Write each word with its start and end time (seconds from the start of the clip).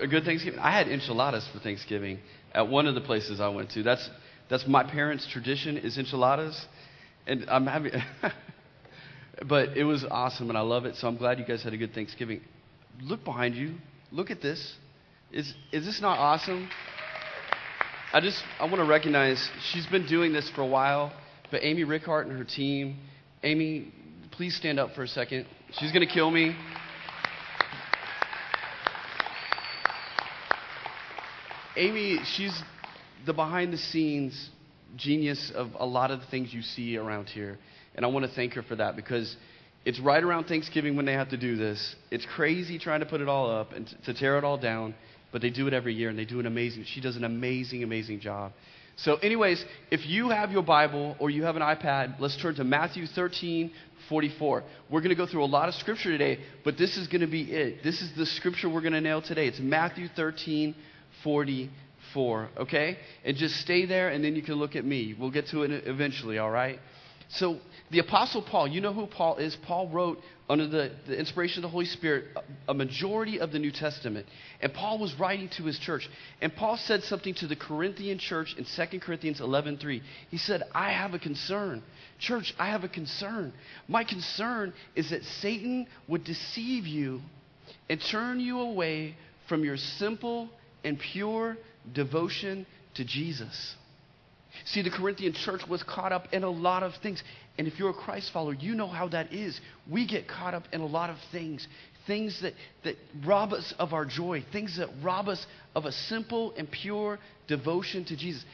a 0.00 0.06
good 0.06 0.24
Thanksgiving. 0.24 0.60
I 0.60 0.70
had 0.70 0.88
enchiladas 0.88 1.48
for 1.52 1.58
Thanksgiving 1.58 2.18
at 2.52 2.68
one 2.68 2.86
of 2.86 2.94
the 2.94 3.00
places 3.00 3.40
I 3.40 3.48
went 3.48 3.70
to. 3.72 3.82
That's 3.82 4.08
that's 4.48 4.66
my 4.66 4.84
parents' 4.84 5.26
tradition 5.30 5.76
is 5.78 5.98
enchiladas, 5.98 6.66
and 7.26 7.48
I'm 7.48 7.66
having. 7.66 7.92
but 9.48 9.76
it 9.76 9.84
was 9.84 10.04
awesome, 10.10 10.48
and 10.48 10.58
I 10.58 10.62
love 10.62 10.84
it. 10.84 10.96
So 10.96 11.08
I'm 11.08 11.16
glad 11.16 11.38
you 11.38 11.44
guys 11.44 11.62
had 11.62 11.72
a 11.72 11.76
good 11.76 11.94
Thanksgiving. 11.94 12.40
Look 13.02 13.24
behind 13.24 13.54
you. 13.54 13.74
Look 14.12 14.30
at 14.30 14.40
this. 14.40 14.76
Is 15.32 15.52
is 15.72 15.84
this 15.84 16.00
not 16.00 16.18
awesome? 16.18 16.68
I 18.12 18.20
just 18.20 18.42
I 18.60 18.64
want 18.64 18.76
to 18.76 18.84
recognize 18.84 19.50
she's 19.72 19.86
been 19.86 20.06
doing 20.06 20.32
this 20.32 20.48
for 20.50 20.60
a 20.60 20.66
while, 20.66 21.12
but 21.50 21.64
Amy 21.64 21.84
Rickhart 21.84 22.26
and 22.26 22.38
her 22.38 22.44
team. 22.44 22.98
Amy, 23.42 23.92
please 24.30 24.56
stand 24.56 24.78
up 24.78 24.94
for 24.94 25.02
a 25.02 25.08
second. 25.08 25.46
She's 25.72 25.90
gonna 25.90 26.06
kill 26.06 26.30
me. 26.30 26.54
Amy, 31.76 32.20
she's 32.24 32.62
the 33.26 33.32
behind 33.32 33.72
the 33.72 33.78
scenes 33.78 34.50
genius 34.96 35.50
of 35.54 35.70
a 35.78 35.86
lot 35.86 36.12
of 36.12 36.20
the 36.20 36.26
things 36.26 36.54
you 36.54 36.62
see 36.62 36.96
around 36.96 37.28
here. 37.28 37.58
And 37.96 38.04
I 38.04 38.08
want 38.08 38.26
to 38.26 38.32
thank 38.32 38.54
her 38.54 38.62
for 38.62 38.76
that 38.76 38.94
because 38.94 39.36
it's 39.84 39.98
right 39.98 40.22
around 40.22 40.44
Thanksgiving 40.44 40.96
when 40.96 41.04
they 41.04 41.14
have 41.14 41.30
to 41.30 41.36
do 41.36 41.56
this. 41.56 41.96
It's 42.10 42.26
crazy 42.36 42.78
trying 42.78 43.00
to 43.00 43.06
put 43.06 43.20
it 43.20 43.28
all 43.28 43.50
up 43.50 43.72
and 43.72 43.86
t- 43.86 43.96
to 44.06 44.14
tear 44.14 44.38
it 44.38 44.44
all 44.44 44.56
down, 44.56 44.94
but 45.32 45.42
they 45.42 45.50
do 45.50 45.66
it 45.66 45.74
every 45.74 45.94
year 45.94 46.10
and 46.10 46.18
they 46.18 46.24
do 46.24 46.38
an 46.38 46.46
amazing. 46.46 46.84
She 46.84 47.00
does 47.00 47.16
an 47.16 47.24
amazing, 47.24 47.82
amazing 47.82 48.20
job. 48.20 48.52
So, 48.96 49.16
anyways, 49.16 49.64
if 49.90 50.06
you 50.06 50.28
have 50.28 50.52
your 50.52 50.62
Bible 50.62 51.16
or 51.18 51.28
you 51.28 51.42
have 51.42 51.56
an 51.56 51.62
iPad, 51.62 52.20
let's 52.20 52.40
turn 52.40 52.54
to 52.56 52.64
Matthew 52.64 53.06
13, 53.08 53.72
44. 54.08 54.62
We're 54.88 55.00
going 55.00 55.08
to 55.08 55.16
go 55.16 55.26
through 55.26 55.44
a 55.44 55.46
lot 55.46 55.68
of 55.68 55.74
scripture 55.74 56.10
today, 56.10 56.38
but 56.64 56.78
this 56.78 56.96
is 56.96 57.08
going 57.08 57.22
to 57.22 57.26
be 57.26 57.42
it. 57.42 57.82
This 57.82 58.00
is 58.00 58.12
the 58.16 58.26
scripture 58.26 58.68
we're 58.68 58.82
going 58.82 58.92
to 58.92 59.00
nail 59.00 59.20
today. 59.20 59.48
It's 59.48 59.58
Matthew 59.58 60.06
13, 60.14 60.76
44, 60.76 60.76
okay? 62.56 62.98
And 63.24 63.36
just 63.36 63.56
stay 63.56 63.86
there 63.86 64.10
and 64.10 64.24
then 64.24 64.36
you 64.36 64.42
can 64.42 64.54
look 64.54 64.76
at 64.76 64.84
me. 64.84 65.14
We'll 65.18 65.30
get 65.32 65.48
to 65.48 65.62
it 65.62 65.86
eventually, 65.86 66.38
all 66.38 66.50
right? 66.50 66.78
So, 67.30 67.58
the 67.90 67.98
Apostle 67.98 68.42
Paul, 68.42 68.68
you 68.68 68.80
know 68.80 68.92
who 68.92 69.06
Paul 69.06 69.36
is? 69.36 69.56
Paul 69.56 69.88
wrote 69.88 70.20
under 70.48 70.66
the, 70.66 70.92
the 71.06 71.18
inspiration 71.18 71.64
of 71.64 71.68
the 71.68 71.72
Holy 71.72 71.86
Spirit 71.86 72.26
a, 72.36 72.70
a 72.70 72.74
majority 72.74 73.40
of 73.40 73.50
the 73.50 73.58
New 73.58 73.70
Testament. 73.70 74.26
And 74.60 74.72
Paul 74.72 74.98
was 74.98 75.18
writing 75.18 75.48
to 75.56 75.64
his 75.64 75.78
church. 75.78 76.08
And 76.40 76.54
Paul 76.54 76.76
said 76.76 77.02
something 77.02 77.34
to 77.34 77.46
the 77.46 77.56
Corinthian 77.56 78.18
church 78.18 78.54
in 78.58 78.64
2 78.64 79.00
Corinthians 79.00 79.40
11:3. 79.40 80.02
He 80.30 80.36
said, 80.36 80.62
"I 80.74 80.92
have 80.92 81.14
a 81.14 81.18
concern. 81.18 81.82
Church, 82.18 82.54
I 82.58 82.66
have 82.66 82.84
a 82.84 82.88
concern. 82.88 83.52
My 83.88 84.04
concern 84.04 84.72
is 84.94 85.10
that 85.10 85.24
Satan 85.24 85.86
would 86.08 86.24
deceive 86.24 86.86
you 86.86 87.22
and 87.88 88.00
turn 88.00 88.38
you 88.38 88.60
away 88.60 89.16
from 89.48 89.64
your 89.64 89.76
simple 89.76 90.50
and 90.84 90.98
pure 90.98 91.56
devotion 91.92 92.66
to 92.94 93.04
Jesus." 93.04 93.74
See, 94.64 94.82
the 94.82 94.90
Corinthian 94.90 95.32
church 95.32 95.66
was 95.68 95.82
caught 95.82 96.12
up 96.12 96.32
in 96.32 96.44
a 96.44 96.50
lot 96.50 96.82
of 96.82 96.94
things. 97.02 97.22
And 97.58 97.66
if 97.66 97.78
you're 97.78 97.90
a 97.90 97.94
Christ 97.94 98.32
follower, 98.32 98.54
you 98.54 98.74
know 98.74 98.86
how 98.86 99.08
that 99.08 99.32
is. 99.32 99.60
We 99.90 100.06
get 100.06 100.28
caught 100.28 100.54
up 100.54 100.64
in 100.72 100.80
a 100.80 100.86
lot 100.86 101.10
of 101.10 101.16
things. 101.32 101.66
Things 102.06 102.40
that, 102.42 102.54
that 102.84 102.96
rob 103.24 103.52
us 103.52 103.74
of 103.78 103.92
our 103.92 104.04
joy, 104.04 104.44
things 104.52 104.76
that 104.76 104.88
rob 105.02 105.28
us 105.28 105.44
of 105.74 105.86
a 105.86 105.92
simple 105.92 106.52
and 106.56 106.70
pure 106.70 107.18
devotion 107.48 108.04
to 108.06 108.16
Jesus. 108.16 108.44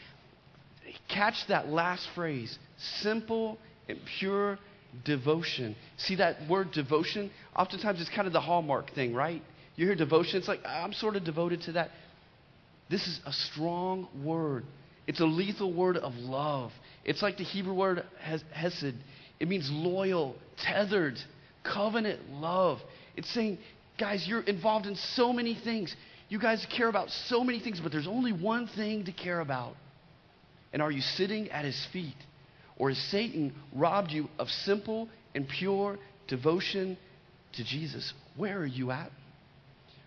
Catch 1.08 1.46
that 1.48 1.68
last 1.68 2.08
phrase 2.14 2.58
simple 3.02 3.58
and 3.88 3.98
pure 4.18 4.58
devotion. 5.04 5.76
See 5.96 6.16
that 6.16 6.48
word 6.48 6.72
devotion? 6.72 7.30
Oftentimes 7.54 8.00
it's 8.00 8.10
kind 8.10 8.26
of 8.26 8.32
the 8.32 8.40
hallmark 8.40 8.92
thing, 8.94 9.14
right? 9.14 9.42
You 9.76 9.86
hear 9.86 9.94
devotion, 9.94 10.38
it's 10.38 10.48
like, 10.48 10.60
I'm 10.64 10.92
sort 10.92 11.16
of 11.16 11.24
devoted 11.24 11.62
to 11.62 11.72
that. 11.72 11.90
This 12.90 13.06
is 13.06 13.20
a 13.24 13.32
strong 13.32 14.08
word 14.24 14.64
it's 15.10 15.18
a 15.18 15.24
lethal 15.24 15.72
word 15.72 15.96
of 15.96 16.14
love. 16.14 16.70
It's 17.04 17.20
like 17.20 17.36
the 17.36 17.42
Hebrew 17.42 17.74
word 17.74 18.04
hesed. 18.20 18.94
It 19.40 19.48
means 19.48 19.68
loyal, 19.68 20.36
tethered, 20.56 21.18
covenant 21.64 22.30
love. 22.30 22.78
It's 23.16 23.28
saying, 23.34 23.58
guys, 23.98 24.24
you're 24.28 24.42
involved 24.42 24.86
in 24.86 24.94
so 24.94 25.32
many 25.32 25.56
things. 25.56 25.96
You 26.28 26.38
guys 26.38 26.64
care 26.76 26.88
about 26.88 27.10
so 27.10 27.42
many 27.42 27.58
things, 27.58 27.80
but 27.80 27.90
there's 27.90 28.06
only 28.06 28.32
one 28.32 28.68
thing 28.68 29.04
to 29.06 29.12
care 29.12 29.40
about. 29.40 29.74
And 30.72 30.80
are 30.80 30.92
you 30.92 31.00
sitting 31.00 31.50
at 31.50 31.64
his 31.64 31.88
feet? 31.92 32.14
Or 32.76 32.90
has 32.90 32.98
Satan 33.10 33.52
robbed 33.74 34.12
you 34.12 34.28
of 34.38 34.48
simple 34.48 35.08
and 35.34 35.48
pure 35.48 35.98
devotion 36.28 36.96
to 37.54 37.64
Jesus? 37.64 38.12
Where 38.36 38.58
are 38.58 38.64
you 38.64 38.92
at? 38.92 39.10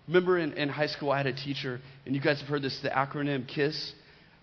Remember 0.07 0.37
in, 0.37 0.53
in 0.53 0.69
high 0.69 0.87
school, 0.87 1.11
I 1.11 1.17
had 1.17 1.27
a 1.27 1.33
teacher, 1.33 1.79
and 2.05 2.13
you 2.13 2.21
guys 2.21 2.39
have 2.39 2.49
heard 2.49 2.61
this 2.61 2.79
the 2.81 2.89
acronym 2.89 3.47
KISS. 3.47 3.93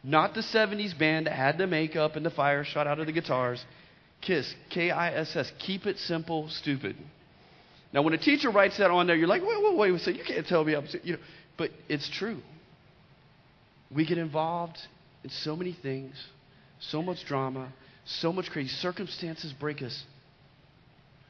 Not 0.03 0.33
the 0.35 0.41
70s 0.41 0.99
band 0.99 1.27
that 1.27 1.35
had 1.35 1.59
the 1.59 1.67
makeup 1.67 2.17
and 2.17 2.25
the 2.25 2.31
fire 2.31 2.65
shot 2.65 2.87
out 2.87 3.01
of 3.01 3.07
the 3.07 3.13
guitars. 3.13 3.63
KISS, 4.23 4.55
K 4.71 4.91
I 4.91 5.13
S 5.13 5.37
S. 5.37 5.53
Keep 5.59 5.87
it 5.87 5.99
simple, 5.99 6.49
stupid. 6.49 6.97
Now, 7.93 8.03
when 8.03 8.15
a 8.15 8.19
teacher 8.19 8.51
writes 8.51 8.79
that 8.79 8.91
on 8.91 9.07
there, 9.07 9.17
you're 9.17 9.29
like, 9.29 9.43
wait, 9.43 9.59
wait, 9.63 9.77
wait. 9.77 10.01
So 10.01 10.11
you 10.11 10.25
can't 10.25 10.47
tell 10.47 10.65
me 10.65 10.75
I'm, 10.75 10.87
you 11.03 11.15
know, 11.15 11.19
but 11.59 11.71
it's 11.89 12.09
true. 12.09 12.39
We 13.95 14.07
get 14.07 14.19
involved 14.19 14.79
in 15.25 15.31
so 15.31 15.57
many 15.57 15.77
things, 15.83 16.15
so 16.79 17.03
much 17.03 17.25
drama, 17.27 17.73
so 18.07 18.33
much 18.33 18.49
crazy. 18.51 18.69
Circumstances 18.69 19.53
break 19.53 19.83
us. 19.83 20.05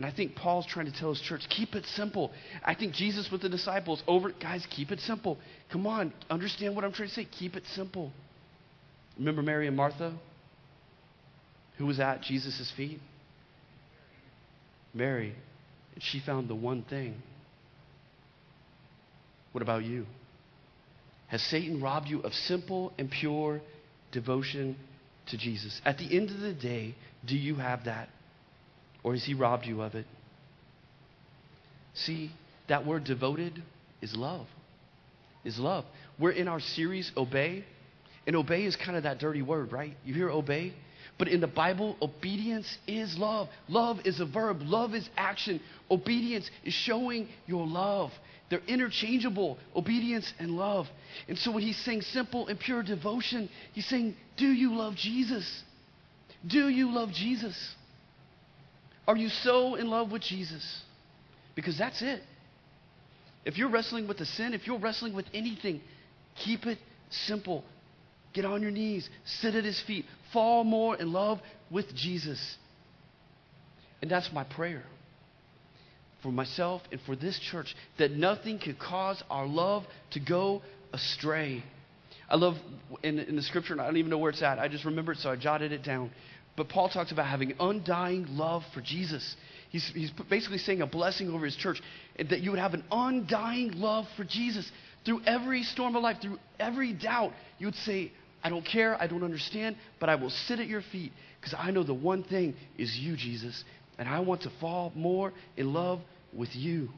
And 0.00 0.06
I 0.06 0.16
think 0.16 0.34
Paul's 0.34 0.64
trying 0.64 0.86
to 0.86 0.98
tell 0.98 1.10
his 1.10 1.20
church, 1.20 1.42
keep 1.50 1.74
it 1.74 1.84
simple. 1.94 2.32
I 2.64 2.74
think 2.74 2.94
Jesus 2.94 3.28
with 3.30 3.42
the 3.42 3.50
disciples, 3.50 4.02
over, 4.08 4.30
guys, 4.30 4.66
keep 4.70 4.92
it 4.92 4.98
simple. 5.00 5.36
Come 5.70 5.86
on, 5.86 6.14
understand 6.30 6.74
what 6.74 6.86
I'm 6.86 6.92
trying 6.94 7.10
to 7.10 7.14
say. 7.14 7.28
Keep 7.38 7.54
it 7.54 7.64
simple. 7.74 8.10
Remember 9.18 9.42
Mary 9.42 9.66
and 9.66 9.76
Martha? 9.76 10.14
Who 11.76 11.84
was 11.84 12.00
at 12.00 12.22
Jesus' 12.22 12.72
feet? 12.74 12.98
Mary. 14.94 15.34
And 15.94 16.02
she 16.02 16.18
found 16.18 16.48
the 16.48 16.54
one 16.54 16.82
thing. 16.82 17.16
What 19.52 19.60
about 19.60 19.84
you? 19.84 20.06
Has 21.26 21.42
Satan 21.42 21.82
robbed 21.82 22.08
you 22.08 22.20
of 22.22 22.32
simple 22.32 22.94
and 22.96 23.10
pure 23.10 23.60
devotion 24.12 24.76
to 25.26 25.36
Jesus? 25.36 25.78
At 25.84 25.98
the 25.98 26.16
end 26.16 26.30
of 26.30 26.40
the 26.40 26.54
day, 26.54 26.94
do 27.26 27.36
you 27.36 27.56
have 27.56 27.84
that? 27.84 28.08
Or 29.02 29.14
has 29.14 29.24
he 29.24 29.34
robbed 29.34 29.66
you 29.66 29.82
of 29.82 29.94
it? 29.94 30.06
See, 31.94 32.30
that 32.68 32.86
word 32.86 33.04
devoted 33.04 33.62
is 34.00 34.14
love. 34.14 34.46
Is 35.44 35.58
love. 35.58 35.84
We're 36.18 36.32
in 36.32 36.48
our 36.48 36.60
series, 36.60 37.10
Obey. 37.16 37.64
And 38.26 38.36
obey 38.36 38.64
is 38.64 38.76
kind 38.76 38.96
of 38.96 39.04
that 39.04 39.18
dirty 39.18 39.42
word, 39.42 39.72
right? 39.72 39.96
You 40.04 40.14
hear 40.14 40.30
obey? 40.30 40.74
But 41.18 41.28
in 41.28 41.40
the 41.40 41.46
Bible, 41.46 41.96
obedience 42.00 42.78
is 42.86 43.18
love. 43.18 43.48
Love 43.68 43.98
is 44.04 44.20
a 44.20 44.26
verb, 44.26 44.62
love 44.62 44.94
is 44.94 45.08
action. 45.16 45.60
Obedience 45.90 46.50
is 46.64 46.72
showing 46.72 47.28
your 47.46 47.66
love. 47.66 48.10
They're 48.48 48.62
interchangeable, 48.66 49.58
obedience 49.76 50.32
and 50.38 50.52
love. 50.52 50.86
And 51.28 51.38
so 51.38 51.52
when 51.52 51.62
he's 51.62 51.78
saying 51.84 52.02
simple 52.02 52.48
and 52.48 52.58
pure 52.58 52.82
devotion, 52.82 53.48
he's 53.72 53.86
saying, 53.86 54.16
Do 54.36 54.46
you 54.46 54.74
love 54.74 54.96
Jesus? 54.96 55.62
Do 56.46 56.68
you 56.68 56.90
love 56.90 57.12
Jesus? 57.12 57.56
Are 59.10 59.16
you 59.16 59.28
so 59.28 59.74
in 59.74 59.90
love 59.90 60.12
with 60.12 60.22
Jesus? 60.22 60.64
Because 61.56 61.76
that's 61.76 62.00
it. 62.00 62.22
If 63.44 63.58
you're 63.58 63.68
wrestling 63.68 64.06
with 64.06 64.20
a 64.20 64.24
sin, 64.24 64.54
if 64.54 64.68
you're 64.68 64.78
wrestling 64.78 65.16
with 65.16 65.26
anything, 65.34 65.80
keep 66.44 66.64
it 66.64 66.78
simple. 67.26 67.64
Get 68.34 68.44
on 68.44 68.62
your 68.62 68.70
knees, 68.70 69.10
sit 69.24 69.56
at 69.56 69.64
his 69.64 69.82
feet, 69.84 70.04
fall 70.32 70.62
more 70.62 70.94
in 70.94 71.12
love 71.12 71.40
with 71.72 71.92
Jesus. 71.92 72.56
And 74.00 74.08
that's 74.08 74.30
my 74.32 74.44
prayer 74.44 74.84
for 76.22 76.30
myself 76.30 76.80
and 76.92 77.00
for 77.00 77.16
this 77.16 77.36
church 77.50 77.74
that 77.98 78.12
nothing 78.12 78.60
could 78.60 78.78
cause 78.78 79.20
our 79.28 79.48
love 79.48 79.82
to 80.12 80.20
go 80.20 80.62
astray. 80.92 81.64
I 82.28 82.36
love 82.36 82.54
in, 83.02 83.18
in 83.18 83.34
the 83.34 83.42
scripture, 83.42 83.72
and 83.72 83.82
I 83.82 83.86
don't 83.86 83.96
even 83.96 84.10
know 84.10 84.18
where 84.18 84.30
it's 84.30 84.42
at. 84.42 84.60
I 84.60 84.68
just 84.68 84.84
remember 84.84 85.10
it, 85.10 85.18
so 85.18 85.30
I 85.30 85.36
jotted 85.36 85.72
it 85.72 85.82
down. 85.82 86.12
But 86.60 86.68
Paul 86.68 86.90
talks 86.90 87.10
about 87.10 87.24
having 87.24 87.54
undying 87.58 88.36
love 88.36 88.64
for 88.74 88.82
Jesus. 88.82 89.34
He's, 89.70 89.90
he's 89.94 90.10
basically 90.28 90.58
saying 90.58 90.82
a 90.82 90.86
blessing 90.86 91.30
over 91.30 91.46
his 91.46 91.56
church, 91.56 91.80
that 92.18 92.40
you 92.40 92.50
would 92.50 92.60
have 92.60 92.74
an 92.74 92.84
undying 92.92 93.80
love 93.80 94.04
for 94.14 94.24
Jesus 94.24 94.70
through 95.06 95.22
every 95.24 95.62
storm 95.62 95.96
of 95.96 96.02
life, 96.02 96.18
through 96.20 96.36
every 96.58 96.92
doubt. 96.92 97.32
You 97.58 97.68
would 97.68 97.76
say, 97.76 98.12
I 98.44 98.50
don't 98.50 98.62
care. 98.62 99.00
I 99.00 99.06
don't 99.06 99.22
understand. 99.22 99.76
But 100.00 100.10
I 100.10 100.16
will 100.16 100.28
sit 100.28 100.60
at 100.60 100.66
your 100.66 100.82
feet 100.92 101.14
because 101.40 101.54
I 101.58 101.70
know 101.70 101.82
the 101.82 101.94
one 101.94 102.24
thing 102.24 102.54
is 102.76 102.94
you, 102.94 103.16
Jesus. 103.16 103.64
And 103.98 104.06
I 104.06 104.20
want 104.20 104.42
to 104.42 104.52
fall 104.60 104.92
more 104.94 105.32
in 105.56 105.72
love 105.72 106.00
with 106.30 106.50
you. 106.52 106.90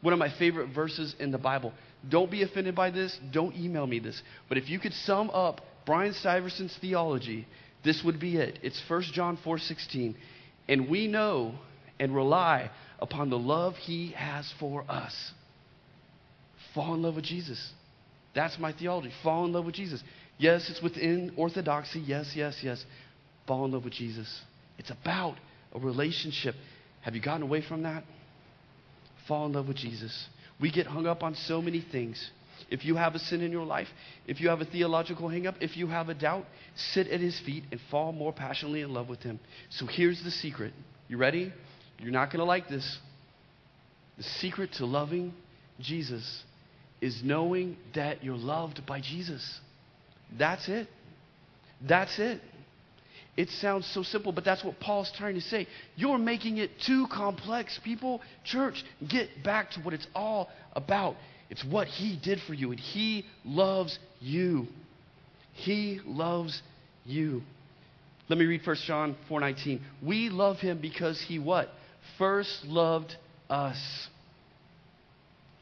One 0.00 0.12
of 0.12 0.18
my 0.18 0.36
favorite 0.40 0.74
verses 0.74 1.14
in 1.20 1.30
the 1.30 1.38
Bible. 1.38 1.72
Don't 2.08 2.32
be 2.32 2.42
offended 2.42 2.74
by 2.74 2.90
this. 2.90 3.16
Don't 3.32 3.54
email 3.54 3.86
me 3.86 4.00
this. 4.00 4.20
But 4.48 4.58
if 4.58 4.68
you 4.68 4.80
could 4.80 4.92
sum 4.92 5.30
up 5.30 5.60
Brian 5.86 6.14
Stuyvesant's 6.14 6.76
theology, 6.80 7.46
this 7.84 8.02
would 8.04 8.18
be 8.18 8.36
it. 8.36 8.58
It's 8.62 8.80
1 8.88 9.02
John 9.12 9.36
4:16. 9.36 10.14
And 10.68 10.88
we 10.88 11.06
know 11.06 11.54
and 12.00 12.14
rely 12.14 12.70
upon 12.98 13.30
the 13.30 13.38
love 13.38 13.76
he 13.76 14.12
has 14.12 14.50
for 14.58 14.84
us. 14.88 15.32
Fall 16.74 16.94
in 16.94 17.02
love 17.02 17.16
with 17.16 17.24
Jesus. 17.24 17.72
That's 18.34 18.58
my 18.58 18.72
theology. 18.72 19.12
Fall 19.22 19.44
in 19.44 19.52
love 19.52 19.66
with 19.66 19.74
Jesus. 19.74 20.02
Yes, 20.38 20.68
it's 20.68 20.82
within 20.82 21.32
orthodoxy. 21.36 22.00
Yes, 22.00 22.32
yes, 22.34 22.58
yes. 22.62 22.84
Fall 23.46 23.66
in 23.66 23.72
love 23.72 23.84
with 23.84 23.92
Jesus. 23.92 24.42
It's 24.78 24.90
about 24.90 25.36
a 25.72 25.78
relationship. 25.78 26.54
Have 27.02 27.14
you 27.14 27.20
gotten 27.20 27.42
away 27.42 27.60
from 27.60 27.82
that? 27.82 28.02
Fall 29.28 29.46
in 29.46 29.52
love 29.52 29.68
with 29.68 29.76
Jesus. 29.76 30.26
We 30.60 30.72
get 30.72 30.86
hung 30.86 31.06
up 31.06 31.22
on 31.22 31.34
so 31.34 31.62
many 31.62 31.80
things. 31.80 32.30
If 32.70 32.84
you 32.84 32.96
have 32.96 33.14
a 33.14 33.18
sin 33.18 33.40
in 33.40 33.52
your 33.52 33.64
life, 33.64 33.88
if 34.26 34.40
you 34.40 34.48
have 34.48 34.60
a 34.60 34.64
theological 34.64 35.28
hangup, 35.28 35.56
if 35.60 35.76
you 35.76 35.86
have 35.88 36.08
a 36.08 36.14
doubt, 36.14 36.46
sit 36.76 37.08
at 37.08 37.20
his 37.20 37.38
feet 37.40 37.64
and 37.70 37.80
fall 37.90 38.12
more 38.12 38.32
passionately 38.32 38.80
in 38.80 38.92
love 38.92 39.08
with 39.08 39.20
him. 39.20 39.38
So 39.70 39.86
here's 39.86 40.22
the 40.24 40.30
secret. 40.30 40.72
You 41.08 41.18
ready? 41.18 41.52
You're 41.98 42.12
not 42.12 42.30
going 42.30 42.40
to 42.40 42.44
like 42.44 42.68
this. 42.68 42.98
The 44.16 44.22
secret 44.22 44.70
to 44.78 44.86
loving 44.86 45.34
Jesus 45.80 46.42
is 47.00 47.20
knowing 47.22 47.76
that 47.94 48.24
you're 48.24 48.36
loved 48.36 48.86
by 48.86 49.00
Jesus. 49.00 49.60
That's 50.38 50.68
it. 50.68 50.88
That's 51.86 52.18
it. 52.18 52.40
It 53.36 53.50
sounds 53.50 53.86
so 53.92 54.02
simple, 54.04 54.30
but 54.30 54.44
that's 54.44 54.62
what 54.64 54.78
Paul's 54.78 55.10
trying 55.16 55.34
to 55.34 55.40
say. 55.40 55.66
You're 55.96 56.18
making 56.18 56.58
it 56.58 56.70
too 56.86 57.06
complex. 57.12 57.80
People, 57.82 58.20
church, 58.44 58.84
get 59.08 59.28
back 59.42 59.72
to 59.72 59.80
what 59.80 59.92
it's 59.92 60.06
all 60.14 60.48
about. 60.72 61.16
It's 61.54 61.64
what 61.64 61.86
he 61.86 62.18
did 62.20 62.40
for 62.48 62.52
you, 62.52 62.72
and 62.72 62.80
he 62.80 63.24
loves 63.44 63.96
you. 64.20 64.66
He 65.52 66.00
loves 66.04 66.60
you. 67.06 67.42
Let 68.28 68.40
me 68.40 68.44
read 68.44 68.66
1 68.66 68.76
John 68.86 69.14
4:19. 69.30 69.78
We 70.02 70.30
love 70.30 70.58
him 70.58 70.78
because 70.78 71.20
he 71.20 71.38
what? 71.38 71.72
First 72.18 72.64
loved 72.64 73.14
us. 73.48 74.08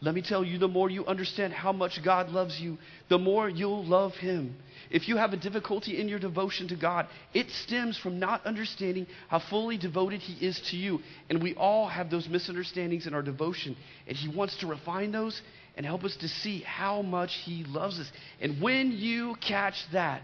Let 0.03 0.17
me 0.17 0.23
tell 0.23 0.43
you, 0.43 0.59
the 0.59 0.67
more 0.67 0.91
you 0.91 1.07
understand 1.07 1.53
how 1.53 1.73
much 1.73 2.03
God 2.05 2.29
loves 2.31 2.59
you, 2.59 2.77
the 3.09 3.19
more 3.19 3.49
you'll 3.49 3.85
love 3.85 4.15
Him. 4.15 4.57
If 4.91 5.07
you 5.07 5.17
have 5.17 5.33
a 5.33 5.37
difficulty 5.37 6.01
in 6.01 6.09
your 6.09 6.19
devotion 6.19 6.67
to 6.69 6.77
God, 6.77 7.07
it 7.33 7.49
stems 7.51 7.97
from 7.97 8.19
not 8.19 8.45
understanding 8.45 9.07
how 9.29 9.39
fully 9.39 9.79
devoted 9.79 10.21
He 10.21 10.45
is 10.45 10.61
to 10.71 10.77
you. 10.77 10.99
And 11.31 11.41
we 11.41 11.55
all 11.55 11.87
have 11.87 12.11
those 12.11 12.29
misunderstandings 12.29 13.07
in 13.07 13.15
our 13.15 13.23
devotion. 13.23 13.77
And 14.09 14.17
He 14.17 14.29
wants 14.29 14.57
to 14.59 14.67
refine 14.67 15.13
those 15.13 15.41
and 15.77 15.87
help 15.87 16.05
us 16.05 16.17
to 16.21 16.29
see 16.29 16.61
how 16.61 17.03
much 17.03 17.33
He 17.45 17.65
loves 17.65 17.99
us. 17.99 18.11
And 18.41 18.61
when 18.61 18.93
you 18.93 19.37
catch 19.47 19.75
that, 19.93 20.23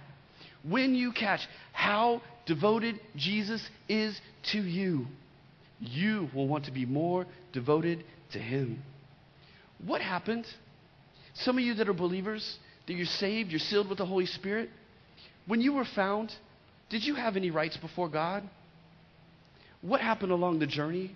when 0.63 0.95
you 0.95 1.13
catch 1.13 1.41
how 1.73 2.23
devoted 2.47 3.01
Jesus 3.17 3.67
is 3.89 4.19
to 4.53 4.59
you, 4.59 5.07
you 5.81 6.29
will 6.35 6.49
want 6.49 6.65
to 6.65 6.73
be 6.73 6.85
more 6.85 7.27
devoted 7.53 8.05
to 8.33 8.39
Him. 8.39 8.83
What 9.85 10.01
happened? 10.01 10.47
Some 11.35 11.57
of 11.57 11.65
you 11.65 11.75
that 11.75 11.89
are 11.89 11.95
believers, 11.95 12.59
that 12.87 12.95
you're 12.95 13.07
saved, 13.07 13.51
you're 13.51 13.61
sealed 13.61 13.89
with 13.89 13.99
the 13.99 14.07
Holy 14.07 14.27
Spirit, 14.27 14.71
when 15.47 15.61
you 15.61 15.73
were 15.73 15.87
found, 15.95 16.33
did 16.91 17.05
you 17.05 17.15
have 17.15 17.37
any 17.37 17.51
rights 17.51 17.77
before 17.77 18.09
God? 18.09 18.43
What 19.81 20.01
happened 20.01 20.33
along 20.33 20.59
the 20.59 20.67
journey 20.67 21.15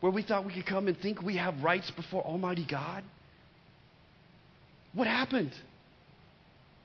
where 0.00 0.12
we 0.12 0.22
thought 0.22 0.44
we 0.44 0.52
could 0.52 0.66
come 0.66 0.88
and 0.88 0.96
think 0.98 1.22
we 1.22 1.36
have 1.36 1.62
rights 1.62 1.90
before 1.90 2.22
Almighty 2.22 2.66
God? 2.68 3.02
What 4.94 5.06
happened? 5.06 5.52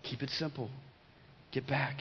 Keep 0.04 0.24
it 0.24 0.30
simple. 0.32 0.70
Get 1.52 1.68
back 1.68 1.98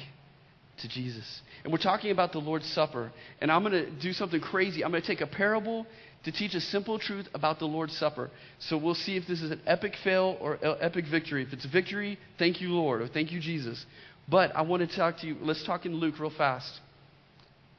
to 0.79 0.89
Jesus. 0.89 1.41
And 1.65 1.73
we're 1.73 1.79
talking 1.79 2.11
about 2.11 2.33
the 2.33 2.39
Lord's 2.39 2.71
Supper. 2.73 3.11
And 3.41 3.51
I'm 3.51 3.63
going 3.63 3.73
to 3.73 3.91
do 3.91 4.13
something 4.13 4.41
crazy. 4.41 4.85
I'm 4.85 4.91
going 4.91 5.03
to 5.03 5.09
take 5.09 5.21
a 5.21 5.27
parable 5.27 5.87
to 6.25 6.33
teach 6.33 6.55
a 6.55 6.61
simple 6.61 6.99
truth 6.99 7.29
about 7.35 7.59
the 7.59 7.65
Lord's 7.67 7.97
Supper. 7.97 8.31
So 8.59 8.77
we'll 8.77 8.95
see 8.95 9.17
if 9.17 9.27
this 9.27 9.43
is 9.43 9.51
an 9.51 9.61
epic 9.67 9.95
fail 10.05 10.37
or 10.41 10.59
epic 10.63 11.07
victory. 11.11 11.43
If 11.43 11.53
it's 11.53 11.65
victory, 11.67 12.19
thank 12.39 12.61
you, 12.61 12.71
Lord, 12.71 13.01
or 13.01 13.09
thank 13.09 13.33
you, 13.33 13.41
Jesus. 13.41 13.85
But 14.29 14.55
I 14.55 14.63
want 14.63 14.89
to 14.89 14.97
talk 14.97 15.19
to 15.21 15.27
you. 15.27 15.37
Let's 15.41 15.65
talk 15.65 15.87
in 15.87 15.95
Luke 15.95 16.19
real 16.19 16.33
fast. 16.37 16.81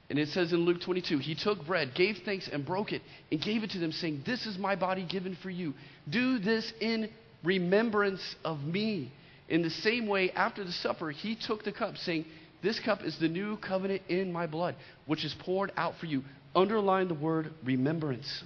And 0.09 0.17
it 0.17 0.29
says 0.29 0.53
in 0.53 0.59
Luke 0.59 0.81
22, 0.81 1.17
he 1.17 1.35
took 1.35 1.65
bread, 1.65 1.91
gave 1.93 2.19
thanks, 2.23 2.49
and 2.51 2.65
broke 2.65 2.93
it, 2.93 3.01
and 3.29 3.41
gave 3.41 3.63
it 3.63 3.71
to 3.71 3.79
them, 3.79 3.91
saying, 3.91 4.23
This 4.25 4.45
is 4.45 4.57
my 4.57 4.77
body 4.77 5.05
given 5.05 5.37
for 5.43 5.49
you. 5.49 5.73
Do 6.09 6.39
this 6.39 6.71
in 6.79 7.09
remembrance 7.43 8.35
of 8.43 8.59
me. 8.63 9.11
In 9.49 9.61
the 9.61 9.69
same 9.69 10.07
way, 10.07 10.31
after 10.31 10.63
the 10.63 10.71
supper, 10.71 11.11
he 11.11 11.35
took 11.35 11.63
the 11.63 11.71
cup, 11.71 11.97
saying, 11.97 12.25
This 12.61 12.79
cup 12.79 13.01
is 13.03 13.17
the 13.19 13.29
new 13.29 13.57
covenant 13.57 14.01
in 14.09 14.31
my 14.31 14.47
blood, 14.47 14.75
which 15.05 15.23
is 15.23 15.33
poured 15.39 15.71
out 15.77 15.93
for 15.99 16.05
you. 16.05 16.23
Underline 16.55 17.07
the 17.07 17.13
word 17.13 17.51
remembrance. 17.63 18.43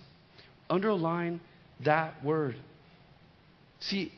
Underline 0.69 1.41
that 1.83 2.23
word. 2.23 2.55
See, 3.79 4.11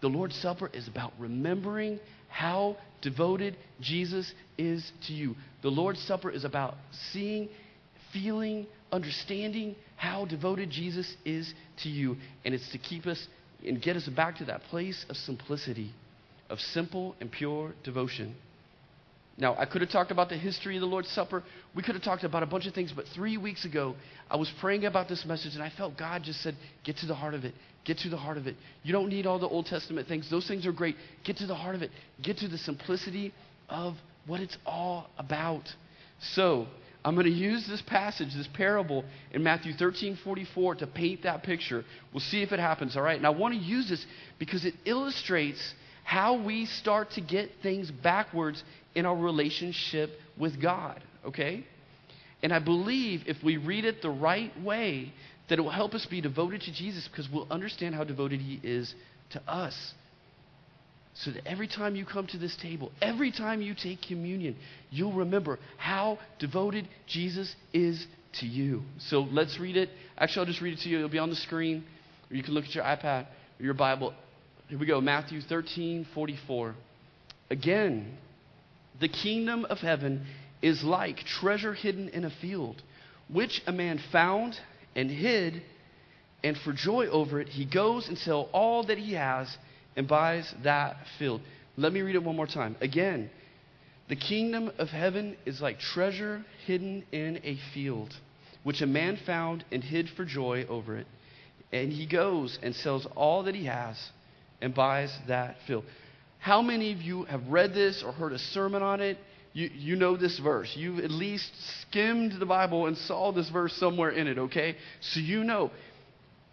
the 0.00 0.08
Lord's 0.08 0.36
Supper 0.36 0.70
is 0.72 0.86
about 0.86 1.12
remembering 1.18 1.98
how 2.28 2.76
devoted 3.00 3.56
Jesus 3.80 4.32
is 4.58 4.90
to 5.06 5.12
you. 5.12 5.34
The 5.62 5.70
Lord's 5.70 6.00
Supper 6.02 6.30
is 6.30 6.44
about 6.44 6.74
seeing, 7.12 7.48
feeling, 8.12 8.66
understanding 8.92 9.74
how 9.96 10.26
devoted 10.26 10.70
Jesus 10.70 11.12
is 11.24 11.52
to 11.82 11.88
you. 11.88 12.16
And 12.44 12.54
it's 12.54 12.70
to 12.72 12.78
keep 12.78 13.06
us 13.06 13.26
and 13.64 13.80
get 13.80 13.96
us 13.96 14.08
back 14.08 14.38
to 14.38 14.44
that 14.46 14.62
place 14.64 15.04
of 15.08 15.16
simplicity, 15.16 15.92
of 16.50 16.58
simple 16.58 17.14
and 17.20 17.30
pure 17.30 17.72
devotion. 17.84 18.34
Now, 19.36 19.56
I 19.58 19.66
could 19.66 19.80
have 19.80 19.90
talked 19.90 20.12
about 20.12 20.28
the 20.28 20.36
history 20.36 20.76
of 20.76 20.80
the 20.80 20.86
Lord's 20.86 21.08
Supper. 21.08 21.42
We 21.74 21.82
could 21.82 21.96
have 21.96 22.04
talked 22.04 22.22
about 22.22 22.44
a 22.44 22.46
bunch 22.46 22.66
of 22.66 22.74
things, 22.74 22.92
but 22.94 23.06
three 23.14 23.36
weeks 23.36 23.64
ago, 23.64 23.96
I 24.30 24.36
was 24.36 24.52
praying 24.60 24.84
about 24.84 25.08
this 25.08 25.24
message, 25.26 25.54
and 25.54 25.62
I 25.62 25.70
felt 25.70 25.98
God 25.98 26.22
just 26.22 26.40
said, 26.42 26.54
Get 26.84 26.98
to 26.98 27.06
the 27.06 27.16
heart 27.16 27.34
of 27.34 27.44
it. 27.44 27.54
Get 27.84 27.98
to 27.98 28.08
the 28.08 28.16
heart 28.16 28.36
of 28.36 28.46
it. 28.46 28.54
You 28.84 28.92
don't 28.92 29.08
need 29.08 29.26
all 29.26 29.40
the 29.40 29.48
Old 29.48 29.66
Testament 29.66 30.06
things, 30.06 30.30
those 30.30 30.46
things 30.46 30.66
are 30.66 30.72
great. 30.72 30.96
Get 31.24 31.38
to 31.38 31.46
the 31.46 31.54
heart 31.54 31.74
of 31.74 31.82
it. 31.82 31.90
Get 32.22 32.38
to 32.38 32.48
the 32.48 32.58
simplicity 32.58 33.34
of 33.68 33.94
what 34.26 34.40
it's 34.40 34.56
all 34.64 35.08
about. 35.18 35.64
So, 36.34 36.66
I'm 37.04 37.14
going 37.14 37.26
to 37.26 37.32
use 37.32 37.66
this 37.68 37.82
passage, 37.82 38.34
this 38.34 38.48
parable 38.54 39.04
in 39.32 39.42
Matthew 39.42 39.74
13 39.74 40.18
44 40.24 40.76
to 40.76 40.86
paint 40.86 41.24
that 41.24 41.42
picture. 41.42 41.84
We'll 42.12 42.20
see 42.20 42.42
if 42.42 42.52
it 42.52 42.58
happens, 42.58 42.96
all 42.96 43.02
right? 43.02 43.16
And 43.16 43.26
I 43.26 43.30
want 43.30 43.54
to 43.54 43.60
use 43.60 43.90
this 43.90 44.04
because 44.38 44.64
it 44.64 44.74
illustrates 44.86 45.60
how 46.02 46.42
we 46.42 46.66
start 46.66 47.10
to 47.12 47.20
get 47.20 47.50
things 47.62 47.90
backwards 47.90 48.62
in 48.94 49.04
our 49.04 49.16
relationship 49.16 50.10
with 50.38 50.60
God, 50.60 51.02
okay? 51.26 51.66
And 52.42 52.52
I 52.52 52.58
believe 52.58 53.24
if 53.26 53.42
we 53.42 53.56
read 53.58 53.84
it 53.84 54.00
the 54.00 54.10
right 54.10 54.52
way, 54.62 55.12
that 55.48 55.58
it 55.58 55.62
will 55.62 55.70
help 55.70 55.94
us 55.94 56.06
be 56.06 56.20
devoted 56.20 56.62
to 56.62 56.72
Jesus 56.72 57.08
because 57.08 57.28
we'll 57.30 57.46
understand 57.50 57.94
how 57.94 58.04
devoted 58.04 58.40
He 58.40 58.60
is 58.62 58.94
to 59.30 59.42
us. 59.50 59.94
So 61.14 61.30
that 61.30 61.46
every 61.46 61.68
time 61.68 61.94
you 61.94 62.04
come 62.04 62.26
to 62.28 62.38
this 62.38 62.56
table, 62.56 62.90
every 63.00 63.30
time 63.30 63.62
you 63.62 63.74
take 63.74 64.02
communion, 64.02 64.56
you'll 64.90 65.12
remember 65.12 65.60
how 65.76 66.18
devoted 66.40 66.88
Jesus 67.06 67.54
is 67.72 68.04
to 68.40 68.46
you. 68.46 68.82
So 68.98 69.20
let's 69.20 69.58
read 69.60 69.76
it. 69.76 69.90
Actually, 70.18 70.40
I'll 70.40 70.52
just 70.52 70.60
read 70.60 70.78
it 70.78 70.82
to 70.82 70.88
you. 70.88 70.98
It'll 70.98 71.08
be 71.08 71.18
on 71.18 71.30
the 71.30 71.36
screen, 71.36 71.84
or 72.30 72.36
you 72.36 72.42
can 72.42 72.54
look 72.54 72.64
at 72.64 72.74
your 72.74 72.84
iPad 72.84 73.26
or 73.60 73.64
your 73.64 73.74
Bible. 73.74 74.12
Here 74.68 74.78
we 74.78 74.86
go 74.86 75.00
Matthew 75.00 75.40
13 75.40 76.06
44. 76.14 76.74
Again, 77.50 78.18
the 79.00 79.08
kingdom 79.08 79.66
of 79.66 79.78
heaven 79.78 80.26
is 80.62 80.82
like 80.82 81.18
treasure 81.18 81.74
hidden 81.74 82.08
in 82.08 82.24
a 82.24 82.30
field, 82.40 82.82
which 83.28 83.62
a 83.66 83.72
man 83.72 84.00
found 84.10 84.58
and 84.96 85.10
hid, 85.10 85.62
and 86.42 86.56
for 86.58 86.72
joy 86.72 87.06
over 87.06 87.40
it, 87.40 87.48
he 87.48 87.64
goes 87.64 88.08
and 88.08 88.18
sells 88.18 88.48
all 88.52 88.84
that 88.86 88.98
he 88.98 89.12
has 89.12 89.54
and 89.96 90.08
buys 90.08 90.52
that 90.62 90.96
field. 91.18 91.40
Let 91.76 91.92
me 91.92 92.02
read 92.02 92.14
it 92.14 92.22
one 92.22 92.36
more 92.36 92.46
time. 92.46 92.76
Again, 92.80 93.30
the 94.08 94.16
kingdom 94.16 94.70
of 94.78 94.88
heaven 94.88 95.36
is 95.46 95.60
like 95.60 95.78
treasure 95.78 96.44
hidden 96.66 97.04
in 97.10 97.40
a 97.42 97.58
field, 97.72 98.14
which 98.62 98.82
a 98.82 98.86
man 98.86 99.18
found 99.24 99.64
and 99.72 99.82
hid 99.82 100.10
for 100.10 100.24
joy 100.24 100.66
over 100.68 100.96
it. 100.96 101.06
And 101.72 101.92
he 101.92 102.06
goes 102.06 102.58
and 102.62 102.74
sells 102.74 103.06
all 103.16 103.44
that 103.44 103.54
he 103.54 103.64
has 103.64 103.96
and 104.60 104.74
buys 104.74 105.16
that 105.26 105.56
field. 105.66 105.84
How 106.38 106.60
many 106.60 106.92
of 106.92 107.00
you 107.00 107.24
have 107.24 107.46
read 107.48 107.72
this 107.72 108.02
or 108.04 108.12
heard 108.12 108.32
a 108.32 108.38
sermon 108.38 108.82
on 108.82 109.00
it? 109.00 109.18
You, 109.54 109.70
you 109.74 109.96
know 109.96 110.16
this 110.16 110.38
verse. 110.38 110.70
You've 110.76 110.98
at 110.98 111.10
least 111.10 111.50
skimmed 111.80 112.32
the 112.38 112.46
Bible 112.46 112.86
and 112.86 112.96
saw 112.98 113.32
this 113.32 113.48
verse 113.48 113.72
somewhere 113.74 114.10
in 114.10 114.26
it, 114.26 114.38
okay? 114.38 114.76
So 115.00 115.20
you 115.20 115.44
know. 115.44 115.70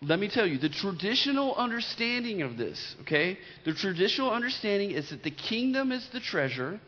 Let 0.04 0.20
me 0.20 0.30
tell 0.30 0.48
you, 0.48 0.58
the 0.58 0.70
traditional 0.70 1.54
understanding 1.56 2.42
of 2.42 2.58
this, 2.58 2.96
okay? 3.02 3.38
The 3.66 3.74
traditional 3.74 4.32
understanding 4.32 4.92
is 4.92 5.12
that 5.12 5.22
the 5.24 5.30
kingdom 5.30 5.92
is 5.92 6.08
the 6.12 6.20
treasure, 6.20 6.80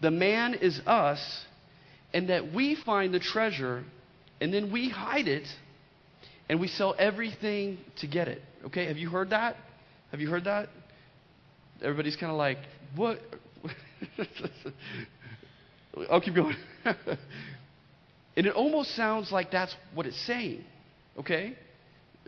the 0.00 0.10
man 0.10 0.54
is 0.54 0.80
us, 0.84 1.44
and 2.12 2.28
that 2.28 2.52
we 2.52 2.74
find 2.74 3.14
the 3.14 3.20
treasure 3.20 3.84
and 4.40 4.52
then 4.52 4.72
we 4.72 4.88
hide 4.88 5.28
it 5.28 5.46
and 6.48 6.60
we 6.60 6.68
sell 6.68 6.94
everything 6.98 7.78
to 7.98 8.06
get 8.06 8.28
it. 8.28 8.42
Okay? 8.66 8.86
Have 8.86 8.96
you 8.96 9.10
heard 9.10 9.30
that? 9.30 9.56
Have 10.10 10.20
you 10.20 10.28
heard 10.28 10.44
that? 10.44 10.68
everybody's 11.82 12.16
kind 12.16 12.32
of 12.32 12.38
like, 12.38 12.58
what? 12.96 13.20
I'll 16.10 16.20
keep 16.20 16.34
going. 16.34 16.56
and 16.84 18.46
it 18.46 18.52
almost 18.52 18.96
sounds 18.96 19.30
like 19.30 19.52
that's 19.52 19.74
what 19.94 20.06
it's 20.06 20.20
saying. 20.26 20.64
Okay? 21.18 21.56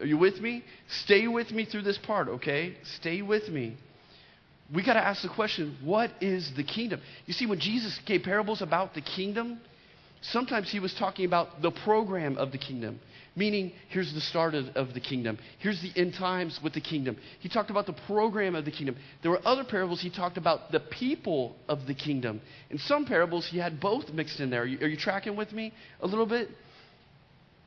Are 0.00 0.06
you 0.06 0.16
with 0.16 0.40
me? 0.40 0.64
Stay 1.02 1.28
with 1.28 1.50
me 1.50 1.64
through 1.64 1.82
this 1.82 1.98
part, 1.98 2.28
okay? 2.28 2.76
Stay 2.96 3.22
with 3.22 3.48
me. 3.48 3.76
we 4.72 4.84
got 4.84 4.94
to 4.94 5.06
ask 5.06 5.22
the 5.22 5.28
question 5.28 5.76
what 5.82 6.10
is 6.20 6.52
the 6.56 6.64
kingdom? 6.64 7.00
You 7.26 7.34
see, 7.34 7.46
when 7.46 7.60
Jesus 7.60 7.98
gave 8.06 8.22
parables 8.22 8.62
about 8.62 8.94
the 8.94 9.02
kingdom, 9.02 9.60
sometimes 10.22 10.70
he 10.70 10.80
was 10.80 10.94
talking 10.94 11.26
about 11.26 11.60
the 11.60 11.70
program 11.70 12.38
of 12.38 12.52
the 12.52 12.58
kingdom. 12.58 13.00
Meaning, 13.36 13.72
here's 13.88 14.12
the 14.12 14.20
start 14.20 14.54
of, 14.54 14.68
of, 14.74 14.92
the 14.92 15.00
kingdom. 15.00 15.38
Here's 15.60 15.80
the 15.80 15.92
end 15.94 16.14
times 16.14 16.58
with 16.64 16.72
the 16.72 16.80
kingdom. 16.80 17.16
He 17.38 17.48
talked 17.48 17.70
about 17.70 17.86
the 17.86 17.94
program 18.06 18.56
of 18.56 18.64
the 18.64 18.72
kingdom. 18.72 18.96
There 19.22 19.30
were 19.30 19.40
other 19.46 19.62
parables 19.62 20.00
he 20.00 20.10
talked 20.10 20.36
about 20.36 20.72
the 20.72 20.80
people 20.80 21.54
of 21.68 21.86
the 21.86 21.94
kingdom. 21.94 22.40
In 22.70 22.78
some 22.78 23.06
parables, 23.06 23.46
he 23.46 23.58
had 23.58 23.80
both 23.80 24.12
mixed 24.12 24.40
in 24.40 24.50
there. 24.50 24.62
Are 24.62 24.66
you, 24.66 24.78
are 24.80 24.88
you 24.88 24.96
tracking 24.96 25.36
with 25.36 25.52
me 25.52 25.72
a 26.00 26.08
little 26.08 26.26
bit? 26.26 26.48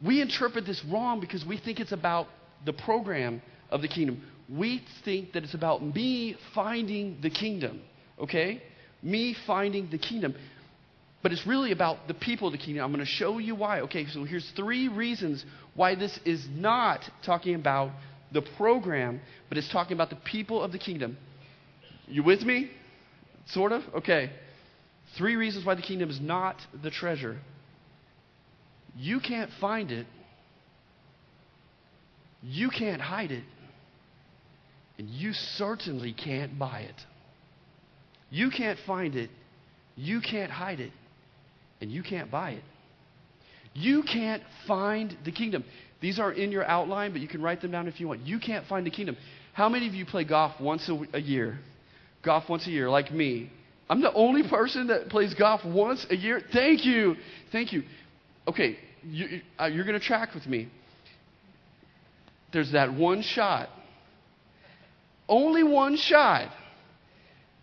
We 0.05 0.21
interpret 0.21 0.65
this 0.65 0.83
wrong 0.85 1.19
because 1.19 1.45
we 1.45 1.57
think 1.57 1.79
it's 1.79 1.91
about 1.91 2.27
the 2.65 2.73
program 2.73 3.41
of 3.69 3.81
the 3.81 3.87
kingdom. 3.87 4.21
We 4.49 4.81
think 5.05 5.33
that 5.33 5.43
it's 5.43 5.53
about 5.53 5.83
me 5.83 6.35
finding 6.53 7.19
the 7.21 7.29
kingdom, 7.29 7.81
okay? 8.19 8.61
Me 9.01 9.35
finding 9.47 9.89
the 9.89 9.97
kingdom. 9.97 10.35
But 11.21 11.31
it's 11.31 11.47
really 11.47 11.71
about 11.71 12.07
the 12.09 12.13
people 12.13 12.49
of 12.49 12.51
the 12.51 12.57
kingdom. 12.57 12.83
I'm 12.83 12.91
going 12.91 12.99
to 12.99 13.09
show 13.09 13.37
you 13.37 13.55
why. 13.55 13.79
Okay, 13.81 14.05
so 14.07 14.25
here's 14.25 14.49
three 14.57 14.89
reasons 14.89 15.45
why 15.73 15.95
this 15.95 16.19
is 16.25 16.45
not 16.53 16.99
talking 17.25 17.55
about 17.55 17.91
the 18.33 18.41
program, 18.57 19.21
but 19.47 19.57
it's 19.57 19.71
talking 19.71 19.93
about 19.93 20.09
the 20.09 20.17
people 20.17 20.61
of 20.61 20.73
the 20.73 20.79
kingdom. 20.79 21.17
You 22.07 22.23
with 22.23 22.41
me? 22.41 22.69
Sort 23.47 23.71
of? 23.71 23.83
Okay. 23.95 24.31
Three 25.17 25.37
reasons 25.37 25.65
why 25.65 25.75
the 25.75 25.81
kingdom 25.81 26.09
is 26.09 26.19
not 26.19 26.57
the 26.81 26.89
treasure. 26.89 27.37
You 28.95 29.19
can't 29.19 29.49
find 29.59 29.91
it, 29.91 30.05
you 32.41 32.69
can't 32.69 33.01
hide 33.01 33.31
it, 33.31 33.43
and 34.97 35.09
you 35.09 35.33
certainly 35.33 36.13
can't 36.13 36.57
buy 36.59 36.81
it. 36.81 36.95
You 38.29 38.49
can't 38.49 38.79
find 38.85 39.15
it, 39.15 39.29
you 39.95 40.21
can't 40.21 40.51
hide 40.51 40.79
it, 40.79 40.91
and 41.81 41.91
you 41.91 42.03
can't 42.03 42.29
buy 42.29 42.51
it. 42.51 42.63
You 43.73 44.03
can't 44.03 44.43
find 44.67 45.15
the 45.25 45.31
kingdom. 45.31 45.63
These 45.99 46.19
are 46.19 46.31
in 46.31 46.51
your 46.51 46.65
outline, 46.65 47.11
but 47.11 47.21
you 47.21 47.27
can 47.27 47.41
write 47.41 47.61
them 47.61 47.71
down 47.71 47.87
if 47.87 47.99
you 47.99 48.07
want. 48.07 48.21
You 48.21 48.39
can't 48.39 48.67
find 48.67 48.85
the 48.85 48.91
kingdom. 48.91 49.17
How 49.53 49.69
many 49.69 49.87
of 49.87 49.93
you 49.93 50.05
play 50.05 50.23
golf 50.23 50.59
once 50.59 50.87
a, 50.89 51.17
a 51.17 51.19
year? 51.19 51.59
Golf 52.23 52.49
once 52.49 52.67
a 52.67 52.71
year, 52.71 52.89
like 52.89 53.11
me. 53.11 53.51
I'm 53.89 54.01
the 54.01 54.13
only 54.13 54.47
person 54.47 54.87
that 54.87 55.09
plays 55.09 55.33
golf 55.33 55.61
once 55.65 56.05
a 56.09 56.15
year. 56.15 56.41
Thank 56.51 56.85
you. 56.85 57.15
Thank 57.51 57.73
you. 57.73 57.83
Okay, 58.47 58.77
you, 59.03 59.41
you're 59.59 59.85
going 59.85 59.99
to 59.99 60.05
track 60.05 60.33
with 60.33 60.47
me. 60.47 60.69
There's 62.51 62.71
that 62.71 62.93
one 62.93 63.21
shot. 63.21 63.69
Only 65.27 65.63
one 65.63 65.95
shot 65.95 66.51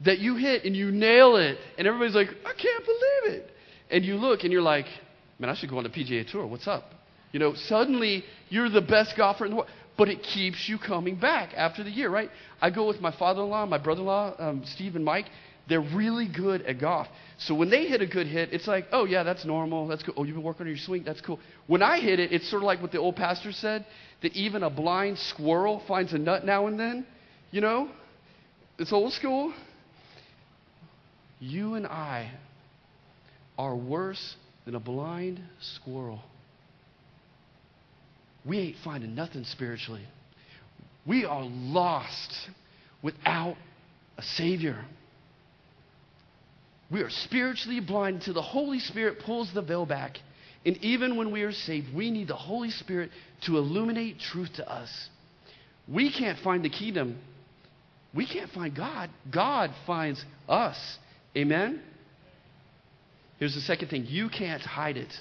that 0.00 0.18
you 0.18 0.37
hit 0.37 0.64
and 0.64 0.75
you 0.75 0.90
nail 0.90 1.37
it, 1.37 1.58
and 1.78 1.87
everybody's 1.87 2.14
like, 2.14 2.30
I 2.44 2.52
can't 2.54 2.84
believe 2.84 3.34
it 3.37 3.50
and 3.90 4.04
you 4.04 4.16
look 4.16 4.44
and 4.44 4.52
you're 4.52 4.62
like, 4.62 4.87
man, 5.38 5.50
I 5.50 5.54
should 5.54 5.70
go 5.70 5.78
on 5.78 5.84
the 5.84 5.90
PGA 5.90 6.28
Tour. 6.30 6.46
What's 6.46 6.68
up? 6.68 6.94
You 7.32 7.40
know, 7.40 7.54
suddenly 7.54 8.25
you're 8.49 8.68
the 8.68 8.80
best 8.80 9.16
golfer 9.16 9.44
in 9.44 9.50
the 9.50 9.56
world. 9.58 9.68
But 9.96 10.08
it 10.08 10.22
keeps 10.22 10.68
you 10.68 10.78
coming 10.78 11.16
back 11.16 11.50
after 11.54 11.84
the 11.84 11.90
year, 11.90 12.08
right? 12.08 12.30
I 12.62 12.70
go 12.70 12.87
with 12.87 13.00
my 13.00 13.10
father 13.10 13.42
in 13.42 13.50
law, 13.50 13.66
my 13.66 13.76
brother 13.76 14.00
in 14.00 14.06
law, 14.06 14.34
um, 14.38 14.62
Steve 14.64 14.96
and 14.96 15.04
Mike. 15.04 15.26
They're 15.71 15.81
really 15.81 16.27
good 16.27 16.62
at 16.62 16.81
golf. 16.81 17.07
So 17.39 17.55
when 17.55 17.71
they 17.71 17.87
hit 17.87 18.03
a 18.03 18.07
good 18.07 18.27
hit, 18.27 18.53
it's 18.53 18.67
like, 18.67 18.87
oh, 18.91 19.05
yeah, 19.05 19.23
that's 19.23 19.45
normal. 19.45 19.87
That's 19.87 20.03
cool. 20.03 20.15
Oh, 20.17 20.25
you've 20.25 20.35
been 20.35 20.43
working 20.43 20.62
on 20.62 20.69
your 20.69 20.77
swing. 20.77 21.05
That's 21.05 21.21
cool. 21.21 21.39
When 21.69 21.81
I 21.81 22.00
hit 22.00 22.19
it, 22.19 22.33
it's 22.33 22.50
sort 22.50 22.62
of 22.62 22.67
like 22.67 22.83
what 22.83 22.91
the 22.91 22.99
old 22.99 23.15
pastor 23.15 23.53
said 23.53 23.87
that 24.23 24.33
even 24.35 24.65
a 24.65 24.69
blind 24.69 25.17
squirrel 25.19 25.81
finds 25.87 26.12
a 26.12 26.19
nut 26.19 26.45
now 26.45 26.67
and 26.67 26.79
then. 26.79 27.07
You 27.53 27.61
know? 27.61 27.89
It's 28.79 28.93
old 28.93 29.12
school. 29.12 29.55
You 31.39 31.77
and 31.77 31.87
I 31.87 32.33
are 33.57 33.77
worse 33.77 34.35
than 34.65 34.75
a 34.75 34.81
blind 34.81 35.41
squirrel. 35.77 36.21
We 38.45 38.59
ain't 38.59 38.77
finding 38.83 39.15
nothing 39.15 39.45
spiritually. 39.45 40.03
We 41.07 41.25
are 41.25 41.45
lost 41.45 42.35
without 43.03 43.55
a 44.19 44.23
Savior. 44.23 44.85
We 46.90 47.02
are 47.02 47.11
spiritually 47.11 47.80
blind 47.80 48.16
until 48.16 48.35
the 48.35 48.42
Holy 48.42 48.80
Spirit 48.80 49.20
pulls 49.20 49.52
the 49.54 49.62
veil 49.62 49.87
back. 49.87 50.18
And 50.66 50.76
even 50.78 51.16
when 51.16 51.30
we 51.30 51.42
are 51.42 51.52
saved, 51.52 51.94
we 51.94 52.11
need 52.11 52.28
the 52.28 52.37
Holy 52.37 52.70
Spirit 52.70 53.11
to 53.42 53.56
illuminate 53.56 54.18
truth 54.18 54.52
to 54.56 54.70
us. 54.70 54.90
We 55.88 56.12
can't 56.12 56.38
find 56.40 56.64
the 56.64 56.70
kingdom. 56.70 57.18
We 58.14 58.26
can't 58.26 58.50
find 58.50 58.75
God. 58.75 59.11
God 59.30 59.70
finds 59.87 60.25
us. 60.49 60.99
Amen? 61.37 61.80
Here's 63.38 63.54
the 63.54 63.61
second 63.61 63.88
thing 63.88 64.06
you 64.06 64.28
can't 64.28 64.62
hide 64.62 64.97
it. 64.97 65.12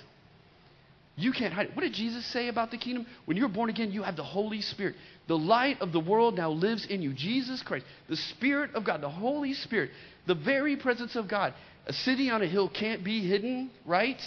You 1.20 1.34
can't 1.34 1.54
hide 1.54 1.68
it. 1.68 1.76
What 1.76 1.82
did 1.82 1.94
Jesus 1.94 2.26
say 2.32 2.48
about 2.48 2.72
the 2.72 2.78
kingdom? 2.78 3.06
When 3.26 3.36
you're 3.36 3.50
born 3.50 3.70
again, 3.70 3.92
you 3.92 4.04
have 4.04 4.16
the 4.16 4.24
Holy 4.24 4.62
Spirit. 4.62 4.96
The 5.28 5.38
light 5.38 5.82
of 5.82 5.92
the 5.92 6.00
world 6.00 6.38
now 6.38 6.50
lives 6.50 6.86
in 6.90 7.02
you. 7.02 7.14
Jesus 7.14 7.62
Christ, 7.62 7.86
the 8.08 8.16
Spirit 8.16 8.74
of 8.74 8.86
God, 8.86 9.02
the 9.02 9.10
Holy 9.10 9.54
Spirit, 9.54 9.92
the 10.28 10.36
very 10.36 10.78
presence 10.78 11.18
of 11.18 11.28
God. 11.28 11.54
A 11.88 11.94
city 11.94 12.30
on 12.30 12.42
a 12.42 12.46
hill 12.48 12.70
can't 12.70 13.04
be 13.04 13.28
hidden, 13.28 13.70
right? 13.86 14.18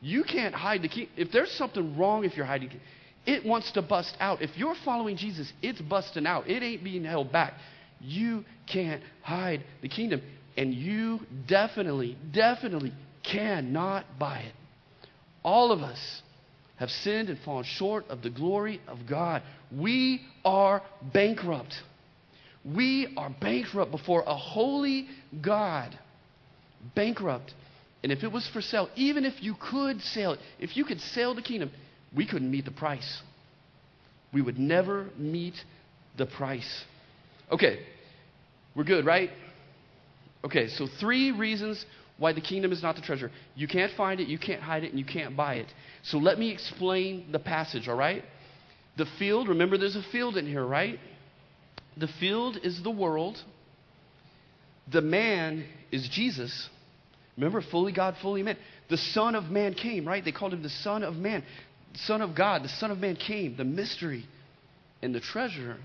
You 0.00 0.24
can't 0.24 0.54
hide 0.54 0.80
the 0.80 0.88
key. 0.88 1.10
If 1.18 1.32
there's 1.32 1.52
something 1.52 1.98
wrong 1.98 2.24
if 2.24 2.34
you're 2.34 2.46
hiding, 2.46 2.70
it, 2.70 2.80
it 3.26 3.44
wants 3.44 3.70
to 3.72 3.82
bust 3.82 4.16
out. 4.18 4.40
If 4.40 4.56
you're 4.56 4.76
following 4.86 5.18
Jesus, 5.18 5.52
it's 5.60 5.82
busting 5.82 6.26
out. 6.26 6.48
It 6.48 6.62
ain't 6.62 6.82
being 6.82 7.04
held 7.04 7.30
back. 7.30 7.52
You 8.00 8.44
can't 8.66 9.02
hide 9.20 9.64
the 9.82 9.88
kingdom. 9.88 10.22
And 10.56 10.72
you 10.72 11.20
definitely, 11.46 12.16
definitely 12.32 12.94
cannot 13.22 14.06
buy 14.18 14.38
it. 14.40 14.54
All 15.44 15.72
of 15.72 15.80
us 15.80 16.22
have 16.76 16.90
sinned 16.90 17.28
and 17.28 17.38
fallen 17.40 17.64
short 17.64 18.06
of 18.08 18.22
the 18.22 18.30
glory 18.30 18.80
of 18.88 19.06
God. 19.08 19.42
We 19.70 20.20
are 20.44 20.82
bankrupt. 21.12 21.74
We 22.64 23.12
are 23.16 23.30
bankrupt 23.40 23.90
before 23.90 24.22
a 24.26 24.36
holy 24.36 25.08
God. 25.40 25.98
Bankrupt. 26.94 27.54
And 28.02 28.10
if 28.10 28.24
it 28.24 28.32
was 28.32 28.48
for 28.48 28.60
sale, 28.60 28.88
even 28.96 29.24
if 29.24 29.42
you 29.42 29.54
could 29.54 30.00
sell 30.02 30.32
it, 30.32 30.40
if 30.58 30.76
you 30.76 30.84
could 30.84 31.00
sell 31.00 31.34
the 31.34 31.42
kingdom, 31.42 31.70
we 32.14 32.26
couldn't 32.26 32.50
meet 32.50 32.64
the 32.64 32.72
price. 32.72 33.22
We 34.32 34.42
would 34.42 34.58
never 34.58 35.08
meet 35.16 35.54
the 36.16 36.26
price. 36.26 36.84
Okay, 37.50 37.80
we're 38.74 38.84
good, 38.84 39.04
right? 39.04 39.30
Okay, 40.44 40.68
so 40.68 40.88
three 40.98 41.30
reasons 41.30 41.84
why 42.22 42.32
the 42.32 42.40
kingdom 42.40 42.70
is 42.70 42.84
not 42.84 42.94
the 42.94 43.02
treasure. 43.02 43.32
You 43.56 43.66
can't 43.66 43.92
find 43.96 44.20
it, 44.20 44.28
you 44.28 44.38
can't 44.38 44.62
hide 44.62 44.84
it, 44.84 44.90
and 44.90 44.98
you 44.98 45.04
can't 45.04 45.36
buy 45.36 45.54
it. 45.54 45.66
So 46.04 46.18
let 46.18 46.38
me 46.38 46.52
explain 46.52 47.32
the 47.32 47.40
passage, 47.40 47.88
all 47.88 47.96
right? 47.96 48.24
The 48.96 49.06
field, 49.18 49.48
remember 49.48 49.76
there's 49.76 49.96
a 49.96 50.04
field 50.12 50.36
in 50.36 50.46
here, 50.46 50.64
right? 50.64 51.00
The 51.96 52.06
field 52.20 52.58
is 52.62 52.80
the 52.80 52.92
world. 52.92 53.42
The 54.92 55.00
man 55.00 55.64
is 55.90 56.08
Jesus. 56.08 56.68
Remember, 57.36 57.60
fully 57.60 57.90
God, 57.90 58.14
fully 58.22 58.44
man. 58.44 58.56
The 58.88 58.98
Son 58.98 59.34
of 59.34 59.50
Man 59.50 59.74
came, 59.74 60.06
right? 60.06 60.24
They 60.24 60.30
called 60.30 60.52
him 60.52 60.62
the 60.62 60.68
Son 60.68 61.02
of 61.02 61.16
Man. 61.16 61.42
Son 62.06 62.22
of 62.22 62.36
God, 62.36 62.62
the 62.62 62.68
Son 62.68 62.92
of 62.92 62.98
Man 62.98 63.16
came, 63.16 63.56
the 63.56 63.64
mystery 63.64 64.26
and 65.02 65.12
the 65.12 65.20
treasure. 65.20 65.76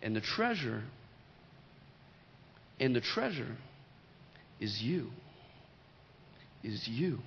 And 0.00 0.16
the 0.16 0.22
treasure 0.22 0.82
and 2.80 2.96
the 2.96 3.02
treasure 3.02 3.56
is 4.60 4.80
you. 4.82 5.10
Is 6.66 6.88
you. 6.88 7.20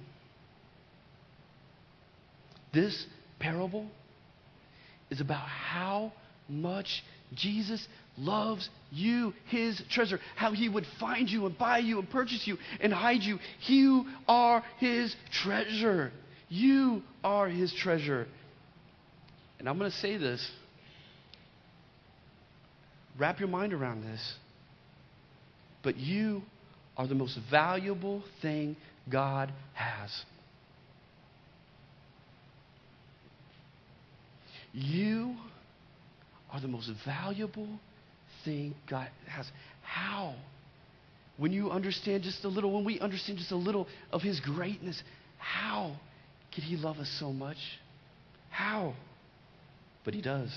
This 2.74 3.06
parable 3.40 3.88
is 5.10 5.22
about 5.22 5.48
how 5.48 6.12
much 6.50 7.04
Jesus 7.34 7.88
loves 8.18 8.70
you, 8.92 9.34
his 9.48 9.82
treasure, 9.90 10.20
how 10.36 10.52
he 10.52 10.68
would 10.68 10.86
find 11.00 11.30
you 11.30 11.46
and 11.46 11.58
buy 11.58 11.78
you 11.78 12.00
and 12.00 12.10
purchase 12.10 12.46
you 12.46 12.58
and 12.82 12.92
hide 12.92 13.22
you. 13.22 13.40
You 13.66 14.08
are 14.28 14.62
his 14.78 15.16
treasure. 15.32 16.12
You 16.50 17.02
are 17.24 17.48
his 17.48 17.74
treasure. 17.74 18.28
And 19.58 19.70
I'm 19.70 19.78
going 19.78 19.90
to 19.90 19.98
say 19.98 20.18
this. 20.18 20.46
Wrap 23.18 23.40
your 23.40 23.50
mind 23.50 23.72
around 23.72 24.04
this. 24.04 24.34
But 25.82 25.96
you 25.96 26.42
are 26.98 27.08
the 27.08 27.16
most 27.16 27.40
valuable 27.50 28.22
thing 28.42 28.76
God 29.10 29.52
has. 29.74 30.24
You 34.74 35.36
are 36.52 36.62
the 36.62 36.68
most 36.68 36.90
valuable 37.06 37.68
thing 38.46 38.76
God 38.90 39.10
has. 39.28 39.46
How? 39.82 40.36
When 41.38 41.52
you 41.52 41.72
understand 41.72 42.24
just 42.24 42.44
a 42.44 42.48
little, 42.48 42.74
when 42.74 42.86
we 42.86 43.00
understand 43.00 43.40
just 43.40 43.52
a 43.52 43.56
little 43.56 43.88
of 44.12 44.22
His 44.22 44.40
greatness, 44.40 45.02
how 45.38 45.96
could 46.54 46.64
He 46.64 46.76
love 46.76 46.98
us 46.98 47.14
so 47.20 47.32
much? 47.32 47.58
How? 48.50 48.94
But 50.06 50.14
He 50.14 50.22
does. 50.22 50.56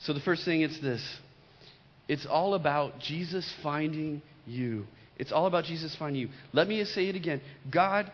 So 0.00 0.12
the 0.12 0.20
first 0.20 0.44
thing 0.44 0.62
is 0.62 0.80
this 0.80 1.02
It's 2.08 2.26
all 2.26 2.54
about 2.54 3.00
Jesus 3.00 3.50
finding 3.62 4.22
you. 4.46 4.86
It's 5.18 5.32
all 5.32 5.46
about 5.46 5.64
Jesus 5.64 5.94
finding 5.96 6.22
you. 6.22 6.28
Let 6.52 6.68
me 6.68 6.84
say 6.84 7.08
it 7.08 7.16
again. 7.16 7.40
God, 7.70 8.10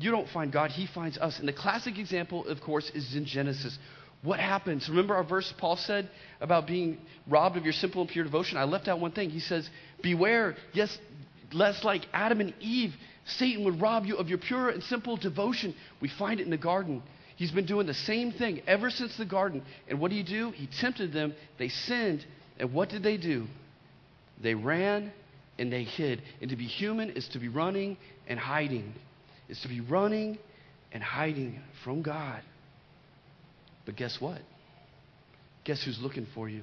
you 0.00 0.10
don't 0.10 0.28
find 0.28 0.52
God, 0.52 0.70
He 0.70 0.86
finds 0.86 1.16
us. 1.18 1.38
And 1.38 1.46
the 1.46 1.52
classic 1.52 1.98
example, 1.98 2.46
of 2.46 2.60
course, 2.60 2.90
is 2.94 3.14
in 3.14 3.24
Genesis. 3.24 3.78
What 4.22 4.40
happens? 4.40 4.88
Remember 4.88 5.14
our 5.14 5.24
verse 5.24 5.52
Paul 5.58 5.76
said 5.76 6.08
about 6.40 6.66
being 6.66 6.98
robbed 7.28 7.56
of 7.56 7.64
your 7.64 7.74
simple 7.74 8.00
and 8.02 8.10
pure 8.10 8.24
devotion? 8.24 8.56
I 8.56 8.64
left 8.64 8.88
out 8.88 8.98
one 8.98 9.12
thing. 9.12 9.30
He 9.30 9.40
says, 9.40 9.68
Beware, 10.02 10.56
yes, 10.72 10.96
lest 11.52 11.84
like 11.84 12.06
Adam 12.12 12.40
and 12.40 12.54
Eve, 12.58 12.94
Satan 13.26 13.64
would 13.64 13.80
rob 13.80 14.06
you 14.06 14.16
of 14.16 14.28
your 14.28 14.38
pure 14.38 14.70
and 14.70 14.82
simple 14.82 15.16
devotion. 15.16 15.74
We 16.00 16.08
find 16.08 16.40
it 16.40 16.44
in 16.44 16.50
the 16.50 16.56
garden. 16.56 17.02
He's 17.36 17.50
been 17.50 17.66
doing 17.66 17.86
the 17.86 17.94
same 17.94 18.32
thing 18.32 18.62
ever 18.66 18.90
since 18.90 19.16
the 19.16 19.24
garden. 19.24 19.62
And 19.88 20.00
what 20.00 20.10
did 20.10 20.26
he 20.26 20.34
do? 20.34 20.50
He 20.52 20.68
tempted 20.80 21.12
them. 21.12 21.34
They 21.58 21.68
sinned. 21.68 22.24
And 22.58 22.72
what 22.72 22.88
did 22.88 23.02
they 23.02 23.16
do? 23.16 23.46
They 24.42 24.54
ran 24.54 25.12
and 25.58 25.72
they 25.72 25.84
hid. 25.84 26.22
And 26.40 26.50
to 26.50 26.56
be 26.56 26.66
human 26.66 27.10
is 27.10 27.28
to 27.28 27.38
be 27.38 27.48
running 27.48 27.96
and 28.26 28.38
hiding, 28.38 28.94
is 29.48 29.60
to 29.60 29.68
be 29.68 29.80
running 29.80 30.38
and 30.92 31.02
hiding 31.02 31.60
from 31.82 32.02
God. 32.02 32.40
But 33.86 33.96
guess 33.96 34.20
what? 34.20 34.40
Guess 35.64 35.82
who's 35.84 35.98
looking 36.00 36.26
for 36.34 36.48
you? 36.48 36.62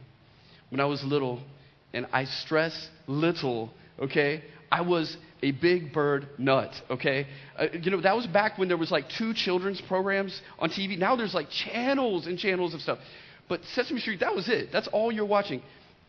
When 0.69 0.79
I 0.79 0.85
was 0.85 1.03
little, 1.03 1.41
and 1.93 2.07
I 2.13 2.25
stress 2.25 2.89
little, 3.07 3.71
okay, 3.99 4.43
I 4.71 4.81
was 4.81 5.15
a 5.43 5.51
big 5.51 5.91
bird 5.91 6.27
nut, 6.37 6.71
okay? 6.89 7.27
Uh, 7.57 7.67
you 7.81 7.91
know, 7.91 8.01
that 8.01 8.15
was 8.15 8.27
back 8.27 8.57
when 8.57 8.67
there 8.67 8.77
was 8.77 8.91
like 8.91 9.05
two 9.17 9.33
children's 9.33 9.81
programs 9.81 10.39
on 10.59 10.69
TV. 10.69 10.97
Now 10.97 11.15
there's 11.15 11.33
like 11.33 11.49
channels 11.49 12.27
and 12.27 12.37
channels 12.37 12.73
of 12.73 12.81
stuff. 12.81 12.99
But 13.49 13.61
Sesame 13.73 13.99
Street, 13.99 14.21
that 14.21 14.33
was 14.33 14.47
it. 14.47 14.69
That's 14.71 14.87
all 14.87 15.11
you're 15.11 15.25
watching. 15.25 15.61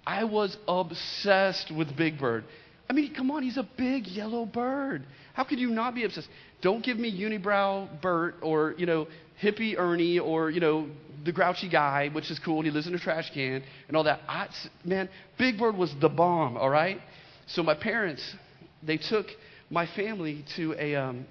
I 0.06 0.24
was 0.24 0.56
obsessed 0.68 1.72
with 1.76 1.96
Big 1.96 2.18
Bird. 2.18 2.44
I 2.88 2.92
mean, 2.92 3.14
come 3.14 3.30
on, 3.30 3.42
he's 3.42 3.56
a 3.56 3.68
big 3.76 4.06
yellow 4.06 4.44
bird. 4.44 5.04
How 5.34 5.44
could 5.44 5.58
you 5.58 5.70
not 5.70 5.94
be 5.94 6.04
obsessed? 6.04 6.28
Don't 6.60 6.84
give 6.84 6.98
me 6.98 7.10
unibrow 7.12 8.00
Bert 8.00 8.36
or, 8.42 8.74
you 8.76 8.86
know, 8.86 9.08
hippie 9.42 9.78
Ernie 9.78 10.18
or, 10.18 10.50
you 10.50 10.60
know, 10.60 10.88
the 11.24 11.32
grouchy 11.32 11.68
guy, 11.68 12.08
which 12.08 12.30
is 12.30 12.38
cool, 12.38 12.58
and 12.58 12.66
he 12.66 12.70
lives 12.70 12.86
in 12.86 12.94
a 12.94 12.98
trash 12.98 13.30
can 13.32 13.62
and 13.88 13.96
all 13.96 14.04
that. 14.04 14.20
I, 14.28 14.48
man, 14.84 15.08
Big 15.38 15.58
Bird 15.58 15.76
was 15.76 15.94
the 16.00 16.08
bomb, 16.08 16.56
all 16.56 16.70
right? 16.70 16.98
So 17.46 17.62
my 17.62 17.74
parents, 17.74 18.22
they 18.82 18.96
took 18.96 19.26
my 19.70 19.86
family 19.86 20.44
to 20.56 20.74
a, 20.78 20.96
um, 20.96 21.26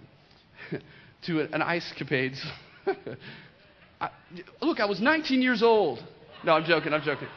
to 1.25 1.41
an 1.41 1.61
ice 1.61 1.91
capades. 1.99 2.39
I, 4.01 4.09
look, 4.61 4.79
I 4.79 4.85
was 4.85 4.99
19 4.99 5.41
years 5.41 5.61
old. 5.61 5.99
No, 6.43 6.53
I'm 6.53 6.65
joking, 6.65 6.93
I'm 6.93 7.03
joking. 7.03 7.27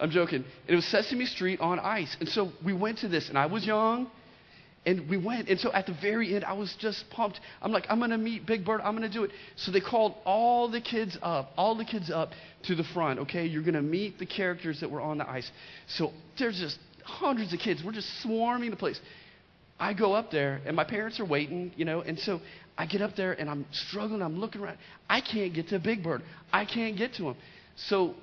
I'm 0.00 0.10
joking. 0.10 0.44
It 0.66 0.74
was 0.74 0.84
Sesame 0.86 1.26
Street 1.26 1.60
on 1.60 1.78
ice. 1.78 2.16
And 2.20 2.28
so 2.28 2.50
we 2.64 2.72
went 2.72 2.98
to 2.98 3.08
this, 3.08 3.28
and 3.28 3.36
I 3.38 3.46
was 3.46 3.66
young, 3.66 4.10
and 4.86 5.08
we 5.10 5.18
went. 5.18 5.48
And 5.48 5.60
so 5.60 5.72
at 5.72 5.86
the 5.86 5.96
very 6.00 6.34
end, 6.34 6.44
I 6.44 6.54
was 6.54 6.74
just 6.78 7.04
pumped. 7.10 7.38
I'm 7.60 7.70
like, 7.70 7.84
I'm 7.88 7.98
going 7.98 8.10
to 8.10 8.18
meet 8.18 8.46
Big 8.46 8.64
Bird. 8.64 8.80
I'm 8.82 8.96
going 8.96 9.08
to 9.08 9.12
do 9.14 9.24
it. 9.24 9.30
So 9.56 9.70
they 9.70 9.80
called 9.80 10.14
all 10.24 10.70
the 10.70 10.80
kids 10.80 11.18
up, 11.22 11.52
all 11.56 11.74
the 11.74 11.84
kids 11.84 12.10
up 12.10 12.30
to 12.64 12.74
the 12.74 12.84
front. 12.94 13.20
Okay, 13.20 13.46
you're 13.46 13.62
going 13.62 13.74
to 13.74 13.82
meet 13.82 14.18
the 14.18 14.26
characters 14.26 14.80
that 14.80 14.90
were 14.90 15.02
on 15.02 15.18
the 15.18 15.28
ice. 15.28 15.50
So 15.86 16.12
there's 16.38 16.58
just 16.58 16.78
hundreds 17.04 17.52
of 17.52 17.60
kids. 17.60 17.82
We're 17.84 17.92
just 17.92 18.22
swarming 18.22 18.70
the 18.70 18.76
place. 18.76 19.00
I 19.78 19.94
go 19.94 20.12
up 20.12 20.30
there, 20.30 20.60
and 20.66 20.76
my 20.76 20.84
parents 20.84 21.20
are 21.20 21.24
waiting, 21.24 21.72
you 21.74 21.86
know, 21.86 22.02
and 22.02 22.18
so 22.18 22.40
I 22.76 22.84
get 22.86 23.00
up 23.00 23.16
there, 23.16 23.32
and 23.32 23.48
I'm 23.48 23.64
struggling. 23.72 24.20
I'm 24.22 24.38
looking 24.38 24.60
around. 24.60 24.76
I 25.08 25.22
can't 25.22 25.54
get 25.54 25.68
to 25.68 25.78
Big 25.78 26.02
Bird. 26.02 26.22
I 26.52 26.66
can't 26.66 26.96
get 26.96 27.14
to 27.14 27.30
him. 27.30 27.36
So 27.76 28.14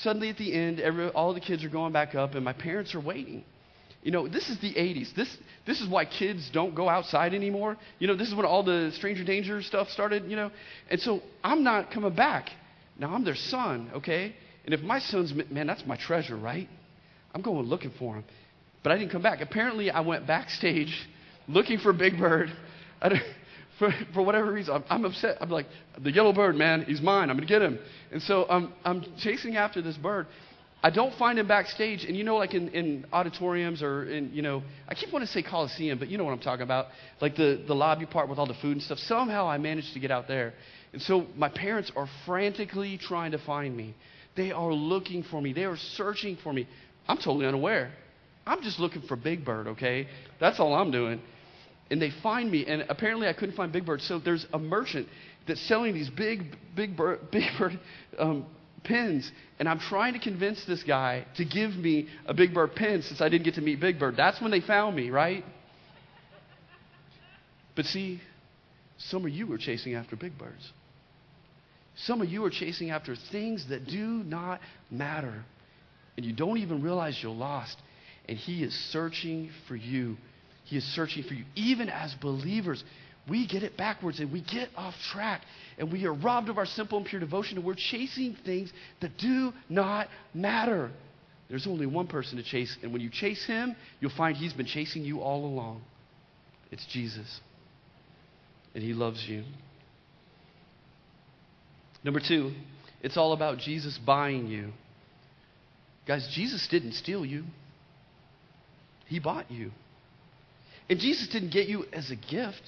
suddenly 0.00 0.28
at 0.28 0.36
the 0.36 0.52
end, 0.52 0.80
every, 0.80 1.08
all 1.08 1.34
the 1.34 1.40
kids 1.40 1.64
are 1.64 1.68
going 1.68 1.92
back 1.92 2.14
up, 2.14 2.34
and 2.34 2.44
my 2.44 2.52
parents 2.52 2.94
are 2.94 3.00
waiting. 3.00 3.44
You 4.02 4.12
know, 4.12 4.28
this 4.28 4.48
is 4.48 4.58
the 4.60 4.72
80s. 4.74 5.14
This, 5.14 5.36
this 5.66 5.80
is 5.80 5.88
why 5.88 6.04
kids 6.04 6.48
don't 6.52 6.74
go 6.74 6.88
outside 6.88 7.34
anymore. 7.34 7.76
You 7.98 8.06
know, 8.06 8.14
this 8.14 8.28
is 8.28 8.34
when 8.34 8.46
all 8.46 8.62
the 8.62 8.92
stranger 8.94 9.24
danger 9.24 9.60
stuff 9.62 9.88
started, 9.90 10.30
you 10.30 10.36
know. 10.36 10.50
And 10.90 11.00
so 11.00 11.20
I'm 11.42 11.64
not 11.64 11.90
coming 11.90 12.14
back. 12.14 12.50
Now, 12.98 13.14
I'm 13.14 13.24
their 13.24 13.34
son, 13.34 13.90
okay? 13.96 14.34
And 14.64 14.74
if 14.74 14.80
my 14.82 14.98
son's, 14.98 15.32
man, 15.50 15.66
that's 15.66 15.84
my 15.86 15.96
treasure, 15.96 16.36
right? 16.36 16.68
I'm 17.34 17.42
going 17.42 17.66
looking 17.66 17.92
for 17.98 18.14
him. 18.14 18.24
But 18.82 18.92
I 18.92 18.98
didn't 18.98 19.10
come 19.10 19.22
back. 19.22 19.40
Apparently, 19.40 19.90
I 19.90 20.00
went 20.00 20.26
backstage 20.26 20.94
looking 21.48 21.78
for 21.78 21.92
Big 21.92 22.18
Bird. 22.18 22.52
For, 23.78 23.92
for 24.14 24.22
whatever 24.22 24.52
reason, 24.52 24.74
I'm, 24.74 24.84
I'm, 24.88 25.04
upset. 25.04 25.38
I'm 25.40 25.50
like, 25.50 25.66
the 25.98 26.10
yellow 26.10 26.32
bird, 26.32 26.56
man, 26.56 26.84
he's 26.84 27.00
mine. 27.00 27.30
I'm 27.30 27.36
going 27.36 27.46
to 27.46 27.52
get 27.52 27.62
him. 27.62 27.78
And 28.12 28.22
so 28.22 28.46
I'm, 28.48 28.72
I'm 28.84 29.04
chasing 29.18 29.56
after 29.56 29.82
this 29.82 29.96
bird. 29.96 30.26
I 30.80 30.90
don't 30.90 31.16
find 31.18 31.38
him 31.38 31.48
backstage. 31.48 32.04
And 32.04 32.16
you 32.16 32.22
know, 32.22 32.36
like 32.36 32.54
in, 32.54 32.68
in 32.68 33.06
auditoriums 33.12 33.82
or 33.82 34.04
in, 34.08 34.32
you 34.32 34.42
know, 34.42 34.62
I 34.88 34.94
keep 34.94 35.12
wanting 35.12 35.26
to 35.26 35.32
say 35.32 35.42
Coliseum, 35.42 35.98
but 35.98 36.08
you 36.08 36.18
know 36.18 36.24
what 36.24 36.32
I'm 36.32 36.38
talking 36.38 36.62
about. 36.62 36.86
Like 37.20 37.34
the, 37.34 37.64
the 37.66 37.74
lobby 37.74 38.06
part 38.06 38.28
with 38.28 38.38
all 38.38 38.46
the 38.46 38.54
food 38.54 38.72
and 38.72 38.82
stuff. 38.82 38.98
Somehow 38.98 39.48
I 39.48 39.58
managed 39.58 39.92
to 39.94 40.00
get 40.00 40.10
out 40.10 40.28
there. 40.28 40.54
And 40.92 41.02
so 41.02 41.26
my 41.36 41.48
parents 41.48 41.90
are 41.96 42.08
frantically 42.24 42.96
trying 42.98 43.32
to 43.32 43.38
find 43.38 43.76
me. 43.76 43.94
They 44.36 44.52
are 44.52 44.72
looking 44.72 45.24
for 45.24 45.42
me. 45.42 45.52
They 45.52 45.64
are 45.64 45.76
searching 45.76 46.38
for 46.44 46.52
me. 46.52 46.68
I'm 47.08 47.16
totally 47.16 47.46
unaware. 47.46 47.92
I'm 48.46 48.62
just 48.62 48.78
looking 48.78 49.02
for 49.02 49.16
Big 49.16 49.44
Bird, 49.44 49.66
okay? 49.66 50.06
That's 50.40 50.60
all 50.60 50.74
I'm 50.74 50.90
doing 50.90 51.20
and 51.90 52.00
they 52.00 52.10
find 52.22 52.50
me, 52.50 52.66
and 52.66 52.84
apparently 52.88 53.28
I 53.28 53.32
couldn't 53.32 53.56
find 53.56 53.72
Big 53.72 53.86
Bird. 53.86 54.02
So 54.02 54.18
there's 54.18 54.46
a 54.52 54.58
merchant 54.58 55.08
that's 55.46 55.60
selling 55.68 55.94
these 55.94 56.10
big, 56.10 56.56
big 56.76 56.96
bird, 56.96 57.20
big 57.32 57.44
bird 57.58 57.78
um, 58.18 58.46
pins, 58.84 59.30
and 59.58 59.68
I'm 59.68 59.78
trying 59.78 60.12
to 60.12 60.18
convince 60.18 60.64
this 60.66 60.82
guy 60.82 61.24
to 61.36 61.44
give 61.44 61.72
me 61.72 62.08
a 62.26 62.34
Big 62.34 62.54
Bird 62.54 62.74
pin 62.74 63.02
since 63.02 63.20
I 63.20 63.28
didn't 63.28 63.44
get 63.44 63.54
to 63.54 63.60
meet 63.60 63.80
Big 63.80 63.98
Bird. 63.98 64.16
That's 64.16 64.40
when 64.40 64.50
they 64.50 64.60
found 64.60 64.96
me, 64.96 65.10
right? 65.10 65.44
But 67.74 67.86
see, 67.86 68.20
some 68.98 69.24
of 69.24 69.30
you 69.30 69.52
are 69.52 69.58
chasing 69.58 69.94
after 69.94 70.16
big 70.16 70.36
birds. 70.36 70.72
Some 71.96 72.20
of 72.20 72.28
you 72.28 72.44
are 72.44 72.50
chasing 72.50 72.90
after 72.90 73.16
things 73.32 73.68
that 73.68 73.86
do 73.86 74.04
not 74.24 74.60
matter, 74.90 75.44
and 76.16 76.26
you 76.26 76.32
don't 76.32 76.58
even 76.58 76.82
realize 76.82 77.18
you're 77.22 77.32
lost. 77.32 77.76
And 78.28 78.36
He 78.36 78.62
is 78.62 78.74
searching 78.92 79.50
for 79.66 79.76
you 79.76 80.16
he 80.68 80.76
is 80.76 80.84
searching 80.94 81.22
for 81.22 81.34
you. 81.34 81.44
Even 81.54 81.88
as 81.88 82.14
believers, 82.20 82.84
we 83.28 83.46
get 83.46 83.62
it 83.62 83.76
backwards 83.76 84.20
and 84.20 84.30
we 84.30 84.42
get 84.42 84.68
off 84.76 84.94
track 85.10 85.42
and 85.78 85.90
we 85.90 86.04
are 86.04 86.12
robbed 86.12 86.50
of 86.50 86.58
our 86.58 86.66
simple 86.66 86.98
and 86.98 87.06
pure 87.06 87.20
devotion 87.20 87.56
and 87.56 87.66
we're 87.66 87.74
chasing 87.74 88.36
things 88.44 88.70
that 89.00 89.16
do 89.16 89.52
not 89.70 90.08
matter. 90.34 90.90
There's 91.48 91.66
only 91.66 91.86
one 91.86 92.06
person 92.06 92.36
to 92.36 92.42
chase, 92.42 92.76
and 92.82 92.92
when 92.92 93.00
you 93.00 93.08
chase 93.10 93.46
him, 93.46 93.74
you'll 94.00 94.12
find 94.14 94.36
he's 94.36 94.52
been 94.52 94.66
chasing 94.66 95.02
you 95.02 95.20
all 95.20 95.46
along. 95.46 95.80
It's 96.70 96.84
Jesus. 96.92 97.40
And 98.74 98.84
he 98.84 98.92
loves 98.92 99.24
you. 99.26 99.44
Number 102.04 102.20
two, 102.20 102.52
it's 103.00 103.16
all 103.16 103.32
about 103.32 103.58
Jesus 103.58 103.98
buying 104.04 104.48
you. 104.48 104.72
Guys, 106.06 106.28
Jesus 106.34 106.68
didn't 106.70 106.92
steal 106.92 107.24
you, 107.24 107.44
he 109.06 109.18
bought 109.18 109.50
you. 109.50 109.70
And 110.90 110.98
Jesus 110.98 111.28
didn't 111.28 111.50
get 111.50 111.68
you 111.68 111.84
as 111.92 112.10
a 112.10 112.16
gift. 112.16 112.62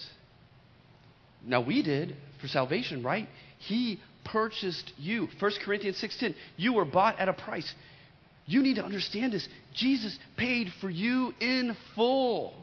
Now 1.44 1.60
we 1.62 1.82
did 1.82 2.16
for 2.40 2.48
salvation, 2.48 3.02
right? 3.02 3.28
He 3.58 4.00
purchased 4.24 4.92
you. 4.98 5.28
1 5.38 5.52
Corinthians 5.64 5.98
6:10. 5.98 6.34
You 6.56 6.74
were 6.74 6.84
bought 6.84 7.18
at 7.18 7.28
a 7.28 7.32
price. 7.32 7.72
You 8.46 8.62
need 8.62 8.76
to 8.76 8.84
understand 8.84 9.32
this. 9.32 9.48
Jesus 9.74 10.18
paid 10.36 10.72
for 10.80 10.90
you 10.90 11.32
in 11.40 11.76
full. 11.94 12.54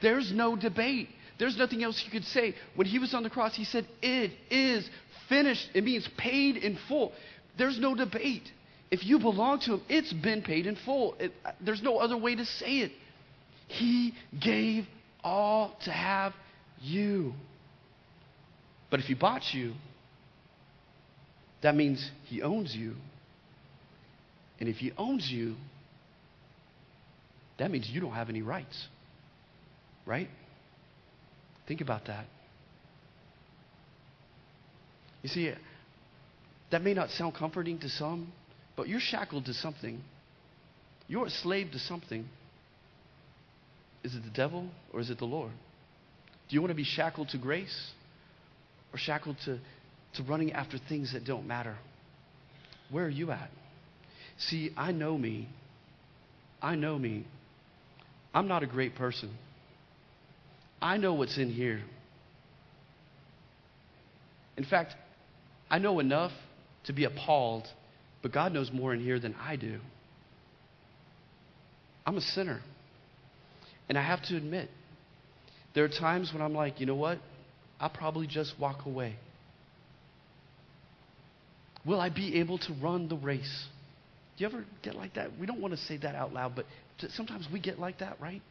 There's 0.00 0.32
no 0.32 0.56
debate. 0.56 1.08
There's 1.38 1.56
nothing 1.56 1.82
else 1.82 2.02
you 2.04 2.10
could 2.10 2.24
say. 2.24 2.54
When 2.74 2.86
he 2.86 2.98
was 2.98 3.14
on 3.14 3.22
the 3.22 3.30
cross, 3.30 3.54
he 3.54 3.64
said, 3.64 3.86
It 4.02 4.32
is 4.50 4.88
finished. 5.28 5.68
It 5.74 5.84
means 5.84 6.08
paid 6.16 6.56
in 6.56 6.78
full. 6.88 7.12
There's 7.56 7.78
no 7.78 7.94
debate. 7.94 8.50
If 8.90 9.04
you 9.04 9.18
belong 9.18 9.60
to 9.60 9.74
him, 9.74 9.82
it's 9.88 10.12
been 10.12 10.42
paid 10.42 10.66
in 10.66 10.76
full. 10.76 11.14
It, 11.18 11.32
uh, 11.44 11.52
there's 11.60 11.82
no 11.82 11.98
other 11.98 12.16
way 12.16 12.34
to 12.34 12.44
say 12.44 12.78
it. 12.78 12.92
He 13.68 14.14
gave 14.40 14.84
all 15.22 15.74
to 15.84 15.90
have 15.90 16.32
you. 16.80 17.34
But 18.90 19.00
if 19.00 19.06
He 19.06 19.14
bought 19.14 19.42
you, 19.52 19.74
that 21.62 21.74
means 21.76 22.10
He 22.24 22.42
owns 22.42 22.74
you. 22.74 22.94
And 24.58 24.68
if 24.68 24.76
He 24.76 24.92
owns 24.96 25.28
you, 25.30 25.54
that 27.58 27.70
means 27.70 27.88
you 27.90 28.00
don't 28.00 28.12
have 28.12 28.28
any 28.28 28.42
rights. 28.42 28.86
Right? 30.06 30.28
Think 31.66 31.80
about 31.80 32.06
that. 32.06 32.24
You 35.22 35.28
see, 35.28 35.52
that 36.70 36.82
may 36.82 36.94
not 36.94 37.10
sound 37.10 37.34
comforting 37.34 37.78
to 37.80 37.88
some, 37.88 38.32
but 38.76 38.88
you're 38.88 39.00
shackled 39.00 39.44
to 39.46 39.54
something. 39.54 40.00
You're 41.08 41.26
a 41.26 41.30
slave 41.30 41.72
to 41.72 41.78
something. 41.78 42.26
Is 44.04 44.14
it 44.14 44.22
the 44.24 44.30
devil 44.30 44.68
or 44.92 45.00
is 45.00 45.10
it 45.10 45.18
the 45.18 45.24
Lord? 45.24 45.52
Do 46.48 46.54
you 46.54 46.60
want 46.60 46.70
to 46.70 46.76
be 46.76 46.84
shackled 46.84 47.28
to 47.30 47.38
grace 47.38 47.90
or 48.92 48.98
shackled 48.98 49.36
to, 49.44 49.58
to 50.14 50.22
running 50.22 50.52
after 50.52 50.78
things 50.88 51.12
that 51.12 51.24
don't 51.24 51.46
matter? 51.46 51.76
Where 52.90 53.04
are 53.04 53.10
you 53.10 53.30
at? 53.30 53.50
See, 54.38 54.70
I 54.76 54.92
know 54.92 55.18
me. 55.18 55.48
I 56.62 56.74
know 56.74 56.98
me. 56.98 57.26
I'm 58.32 58.48
not 58.48 58.62
a 58.62 58.66
great 58.66 58.94
person. 58.94 59.30
I 60.80 60.96
know 60.96 61.14
what's 61.14 61.36
in 61.38 61.50
here. 61.50 61.82
In 64.56 64.64
fact, 64.64 64.94
I 65.70 65.78
know 65.78 65.98
enough 65.98 66.32
to 66.84 66.92
be 66.92 67.04
appalled, 67.04 67.66
but 68.22 68.32
God 68.32 68.52
knows 68.52 68.70
more 68.72 68.94
in 68.94 69.00
here 69.00 69.18
than 69.18 69.34
I 69.34 69.56
do. 69.56 69.80
I'm 72.06 72.16
a 72.16 72.20
sinner. 72.20 72.60
And 73.88 73.96
I 73.96 74.02
have 74.02 74.22
to 74.24 74.36
admit, 74.36 74.68
there 75.74 75.84
are 75.84 75.88
times 75.88 76.32
when 76.32 76.42
I'm 76.42 76.54
like, 76.54 76.80
you 76.80 76.86
know 76.86 76.94
what? 76.94 77.18
I'll 77.80 77.88
probably 77.88 78.26
just 78.26 78.54
walk 78.58 78.86
away. 78.86 79.16
Will 81.86 82.00
I 82.00 82.10
be 82.10 82.40
able 82.40 82.58
to 82.58 82.74
run 82.82 83.08
the 83.08 83.16
race? 83.16 83.66
Do 84.36 84.44
you 84.44 84.50
ever 84.50 84.64
get 84.82 84.94
like 84.94 85.14
that? 85.14 85.38
We 85.38 85.46
don't 85.46 85.60
want 85.60 85.74
to 85.74 85.80
say 85.80 85.96
that 85.98 86.14
out 86.14 86.32
loud, 86.32 86.54
but 86.54 86.66
sometimes 87.12 87.46
we 87.52 87.60
get 87.60 87.78
like 87.78 88.00
that, 88.00 88.20
right? 88.20 88.42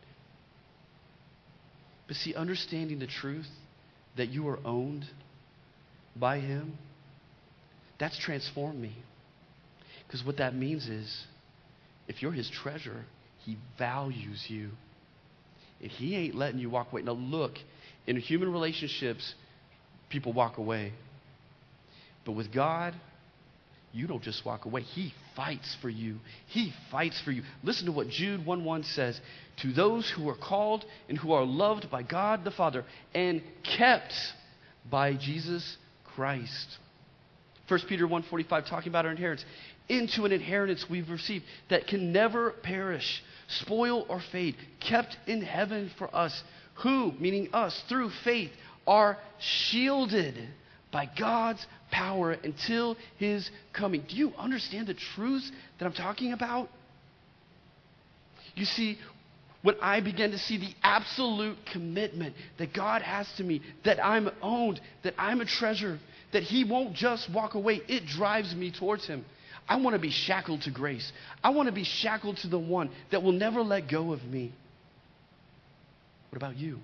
But 2.08 2.16
see, 2.16 2.34
understanding 2.34 3.00
the 3.00 3.08
truth 3.08 3.48
that 4.16 4.30
you 4.30 4.48
are 4.48 4.60
owned 4.66 5.06
by 6.16 6.40
Him, 6.40 6.78
that's 8.00 8.18
transformed 8.18 8.80
me. 8.80 8.96
Because 10.08 10.26
what 10.26 10.38
that 10.38 10.56
means 10.56 10.88
is, 10.88 11.26
if 12.08 12.22
you're 12.22 12.32
His 12.32 12.50
treasure, 12.50 13.06
He 13.46 13.58
values 13.78 14.46
you. 14.48 14.70
And 15.82 15.92
He 15.92 16.16
ain't 16.16 16.36
letting 16.36 16.60
you 16.60 16.70
walk 16.70 16.92
away. 16.92 17.02
Now, 17.02 17.14
look, 17.14 17.54
in 18.06 18.16
human 18.18 18.52
relationships, 18.52 19.34
people 20.10 20.34
walk 20.34 20.58
away. 20.58 20.94
But 22.26 22.34
with 22.34 22.54
God, 22.54 22.94
you 23.94 24.08
don't 24.08 24.22
just 24.22 24.46
walk 24.46 24.66
away. 24.66 24.82
He 24.82 25.14
fights 25.36 25.76
for 25.82 25.90
you. 25.90 26.18
He 26.48 26.74
fights 26.92 27.22
for 27.22 27.32
you. 27.32 27.44
Listen 27.64 27.86
to 27.86 27.92
what 27.92 28.10
Jude 28.10 28.46
1 28.46 28.64
1 28.64 28.84
says 28.84 29.20
To 29.62 29.72
those 29.72 30.10
who 30.10 30.28
are 30.30 30.36
called 30.36 30.86
and 31.10 31.18
who 31.18 31.32
are 31.32 31.46
loved 31.46 31.90
by 31.90 32.04
God 32.04 32.44
the 32.44 32.52
Father 32.52 32.84
and 33.14 33.42
kept 33.64 34.14
by 34.90 35.14
Jesus 35.14 35.78
Christ. 36.04 36.78
1 37.68 37.80
Peter 37.88 38.08
1:45 38.08 38.70
talking 38.70 38.90
about 38.90 39.06
our 39.06 39.12
inheritance 39.12 39.46
into 39.90 40.26
an 40.26 40.32
inheritance 40.32 40.86
we've 40.90 41.10
received 41.10 41.46
that 41.70 41.88
can 41.88 42.12
never 42.12 42.52
perish, 42.52 43.24
spoil 43.48 44.06
or 44.10 44.20
fade, 44.32 44.56
kept 44.80 45.18
in 45.26 45.42
heaven 45.42 45.92
for 45.98 46.14
us, 46.16 46.44
who, 46.76 47.14
meaning 47.20 47.50
us, 47.54 47.84
through 47.88 48.10
faith 48.24 48.52
are 48.86 49.18
shielded 49.40 50.36
by 50.92 51.10
God's 51.18 51.66
power 51.92 52.32
until 52.32 52.98
his 53.18 53.50
coming. 53.74 54.04
Do 54.08 54.16
you 54.16 54.34
understand 54.38 54.88
the 54.88 54.94
truths 54.94 55.52
that 55.78 55.86
I'm 55.86 55.94
talking 55.94 56.34
about? 56.34 56.70
You 58.56 58.66
see, 58.66 58.98
when 59.62 59.76
I 59.82 60.00
begin 60.00 60.32
to 60.32 60.38
see 60.38 60.58
the 60.58 60.74
absolute 60.82 61.58
commitment 61.72 62.36
that 62.58 62.74
God 62.74 63.02
has 63.02 63.32
to 63.38 63.44
me, 63.44 63.62
that 63.84 64.04
I'm 64.04 64.30
owned, 64.42 64.80
that 65.04 65.14
I'm 65.18 65.42
a 65.42 65.46
treasure, 65.46 66.00
that 66.32 66.44
He 66.44 66.64
won't 66.64 66.94
just 66.94 67.30
walk 67.32 67.56
away, 67.56 67.82
it 67.88 68.06
drives 68.06 68.56
me 68.56 68.72
towards 68.72 69.06
Him. 69.06 69.26
I 69.68 69.78
want 69.78 69.96
to 69.96 70.00
be 70.00 70.12
shackled 70.12 70.62
to 70.62 70.72
grace. 70.72 71.12
I 71.44 71.50
want 71.50 71.68
to 71.68 71.74
be 71.74 71.84
shackled 71.84 72.38
to 72.38 72.48
the 72.48 72.60
one 72.60 72.90
that 73.12 73.22
will 73.22 73.34
never 73.34 73.62
let 73.62 73.90
go 73.90 74.14
of 74.14 74.24
me. 74.24 74.54
What 76.30 76.38
about 76.38 76.58
you? 76.58 76.80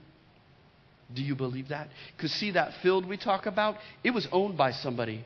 Do 1.13 1.21
you 1.21 1.35
believe 1.35 1.69
that? 1.69 1.89
Because 2.15 2.31
see, 2.31 2.51
that 2.51 2.73
field 2.81 3.07
we 3.07 3.17
talk 3.17 3.45
about, 3.45 3.75
it 4.03 4.11
was 4.11 4.27
owned 4.31 4.57
by 4.57 4.71
somebody. 4.71 5.23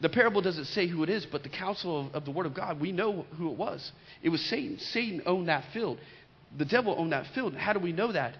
The 0.00 0.08
parable 0.08 0.42
doesn't 0.42 0.66
say 0.66 0.86
who 0.86 1.02
it 1.02 1.10
is, 1.10 1.26
but 1.26 1.42
the 1.42 1.48
counsel 1.48 2.06
of, 2.06 2.14
of, 2.14 2.24
the 2.24 2.30
Word 2.30 2.46
of 2.46 2.54
God, 2.54 2.80
we 2.80 2.92
know 2.92 3.26
who 3.36 3.50
it 3.50 3.56
was. 3.56 3.92
It 4.22 4.28
was 4.28 4.40
Satan. 4.42 4.78
Satan 4.78 5.22
owned 5.26 5.48
that 5.48 5.64
field. 5.72 5.98
The 6.56 6.64
devil 6.64 6.94
owned 6.96 7.12
that 7.12 7.26
field. 7.34 7.54
How 7.54 7.72
do 7.72 7.80
we 7.80 7.92
know 7.92 8.12
that? 8.12 8.34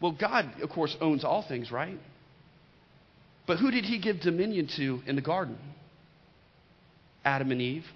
Well, 0.00 0.12
God, 0.12 0.60
of 0.60 0.70
course, 0.70 0.96
owns 1.00 1.24
all 1.24 1.42
things, 1.42 1.72
right? 1.72 1.98
But 3.46 3.58
who 3.58 3.70
did 3.70 3.84
he 3.84 3.98
give 3.98 4.20
dominion 4.20 4.68
to 4.76 5.02
in 5.06 5.16
the 5.16 5.22
garden? 5.22 5.58
Adam 7.24 7.50
and 7.50 7.60
Eve. 7.60 7.86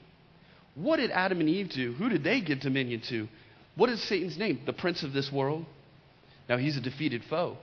What 0.74 0.96
did 0.96 1.10
Adam 1.10 1.40
and 1.40 1.48
Eve 1.48 1.70
do? 1.70 1.92
Who 1.92 2.08
did 2.08 2.24
they 2.24 2.40
give 2.40 2.60
dominion 2.60 3.02
to? 3.08 3.28
What 3.76 3.90
is 3.90 4.02
Satan's 4.08 4.38
name? 4.38 4.60
The 4.64 4.72
prince 4.72 5.02
of 5.02 5.12
this 5.12 5.30
world? 5.30 5.64
Now, 6.48 6.56
he's 6.56 6.76
a 6.76 6.80
defeated 6.80 7.22
foe 7.28 7.56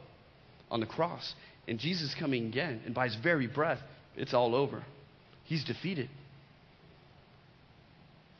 on 0.71 0.79
the 0.79 0.85
cross. 0.85 1.33
And 1.67 1.79
Jesus 1.79 2.15
coming 2.19 2.47
again, 2.47 2.81
and 2.85 2.95
by 2.95 3.05
his 3.05 3.15
very 3.15 3.47
breath, 3.47 3.79
it's 4.15 4.33
all 4.33 4.55
over. 4.55 4.83
He's 5.43 5.63
defeated. 5.63 6.09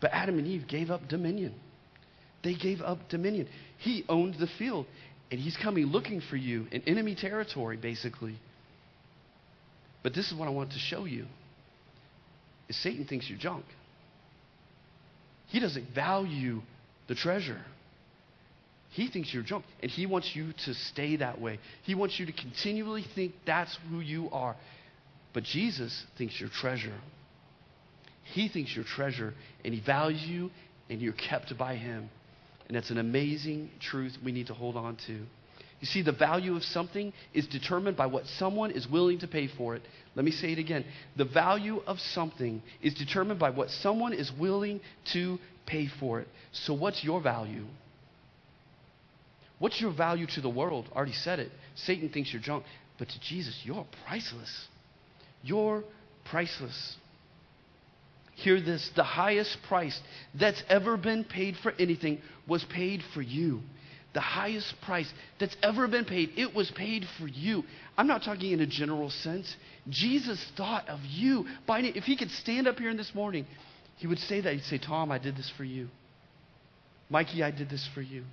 But 0.02 0.12
Adam 0.14 0.38
and 0.40 0.48
Eve 0.48 0.68
gave 0.68 0.90
up 0.90 1.08
dominion. 1.08 1.54
They 2.44 2.54
gave 2.54 2.82
up 2.82 3.10
dominion. 3.10 3.48
He 3.78 4.06
owned 4.08 4.36
the 4.40 4.48
field, 4.58 4.86
and 5.32 5.40
he's 5.40 5.58
coming 5.58 5.86
looking 5.86 6.22
for 6.22 6.38
you 6.38 6.68
in 6.72 6.82
enemy 6.84 7.16
territory, 7.16 7.78
basically. 7.78 8.36
But 10.02 10.14
this 10.14 10.32
is 10.32 10.38
what 10.38 10.48
I 10.48 10.52
want 10.52 10.72
to 10.72 10.80
show 10.80 11.06
you. 11.06 11.26
Is 12.70 12.82
Satan 12.82 13.06
thinks 13.06 13.30
you're 13.30 13.40
junk. 13.40 13.66
He 15.50 15.60
doesn't 15.60 15.94
value 15.94 16.62
the 17.08 17.16
treasure. 17.16 17.62
He 18.92 19.10
thinks 19.10 19.34
you're 19.34 19.44
junk, 19.44 19.66
and 19.82 19.92
he 19.92 20.06
wants 20.06 20.36
you 20.36 20.54
to 20.66 20.74
stay 20.74 21.18
that 21.18 21.40
way. 21.40 21.60
He 21.84 21.94
wants 21.94 22.20
you 22.20 22.26
to 22.26 22.32
continually 22.32 23.06
think 23.16 23.34
that's 23.46 23.78
who 23.90 24.00
you 24.00 24.30
are. 24.32 24.56
But 25.34 25.44
Jesus 25.44 26.06
thinks 26.18 26.40
you're 26.40 26.50
treasure. 26.50 26.96
He 28.34 28.48
thinks 28.48 28.76
you're 28.76 28.86
treasure, 28.86 29.34
and 29.64 29.74
he 29.74 29.80
values 29.80 30.24
you, 30.24 30.50
and 30.90 31.02
you're 31.02 31.14
kept 31.14 31.56
by 31.58 31.76
him. 31.76 32.10
And 32.68 32.76
that's 32.76 32.90
an 32.90 32.98
amazing 32.98 33.70
truth 33.80 34.18
we 34.24 34.32
need 34.32 34.48
to 34.48 34.54
hold 34.54 34.76
on 34.76 34.98
to. 35.08 35.26
You 35.80 35.88
see, 35.88 36.02
the 36.02 36.12
value 36.12 36.56
of 36.56 36.64
something 36.64 37.14
is 37.34 37.48
determined 37.48 37.96
by 37.96 38.08
what 38.08 38.26
someone 38.38 38.72
is 38.72 38.88
willing 38.88 39.20
to 39.20 39.28
pay 39.28 39.48
for 39.48 39.76
it. 39.76 39.82
Let 40.16 40.26
me 40.26 40.32
say 40.32 40.52
it 40.52 40.60
again. 40.60 40.84
The 41.16 41.26
value 41.26 41.82
of 41.88 42.00
something 42.00 42.62
is 42.82 42.94
determined 42.94 43.40
by 43.40 43.52
what 43.52 43.70
someone 43.70 44.14
is 44.14 44.32
willing 44.38 44.82
to 45.14 45.38
pay 45.66 45.88
for 46.00 46.20
it. 46.20 46.28
So, 46.52 46.74
what's 46.74 47.04
your 47.04 47.22
value? 47.22 47.66
What's 49.60 49.80
your 49.80 49.94
value 49.94 50.26
to 50.36 50.42
the 50.42 50.50
world? 50.50 50.86
I 50.94 50.98
Already 50.98 51.14
said 51.14 51.40
it. 51.40 51.52
Satan 51.76 52.10
thinks 52.10 52.34
you're 52.34 52.42
junk. 52.42 52.66
But 52.98 53.10
to 53.10 53.20
Jesus, 53.22 53.62
you're 53.64 53.86
priceless. 54.06 54.68
You're 55.42 55.84
priceless. 56.30 56.96
Hear 58.36 58.62
this 58.62 58.90
the 58.96 59.04
highest 59.04 59.58
price 59.68 60.00
that's 60.38 60.62
ever 60.70 60.98
been 60.98 61.24
paid 61.24 61.56
for 61.62 61.74
anything 61.80 62.22
was 62.48 62.66
paid 62.66 63.02
for 63.14 63.22
you. 63.22 63.62
The 64.14 64.22
highest 64.22 64.74
price 64.82 65.12
that's 65.40 65.56
ever 65.62 65.88
been 65.88 66.06
paid, 66.06 66.32
it 66.36 66.56
was 66.56 66.72
paid 66.72 67.06
for 67.20 67.28
you. 67.28 67.64
I'm 67.98 68.08
not 68.08 68.24
talking 68.24 68.52
in 68.52 68.60
a 68.60 68.66
general 68.66 69.10
sense. 69.12 69.56
Jesus 69.88 70.44
thought 70.58 70.90
of 70.90 71.00
you. 71.02 71.46
By, 71.68 71.82
if 71.82 72.06
he 72.06 72.18
could 72.18 72.32
stand 72.32 72.68
up 72.68 72.78
here 72.78 72.90
in 72.90 72.98
this 72.98 73.14
morning, 73.14 73.46
he 73.98 74.08
would 74.08 74.18
say 74.20 74.42
that. 74.42 74.54
He'd 74.54 74.64
say, 74.64 74.80
Tom, 74.80 75.12
I 75.12 75.20
did 75.20 75.36
this 75.36 75.52
for 75.56 75.64
you. 75.64 75.90
Mikey, 77.10 77.44
I 77.44 77.52
did 77.52 77.70
this 77.70 77.88
for 77.94 78.02
you. 78.02 78.24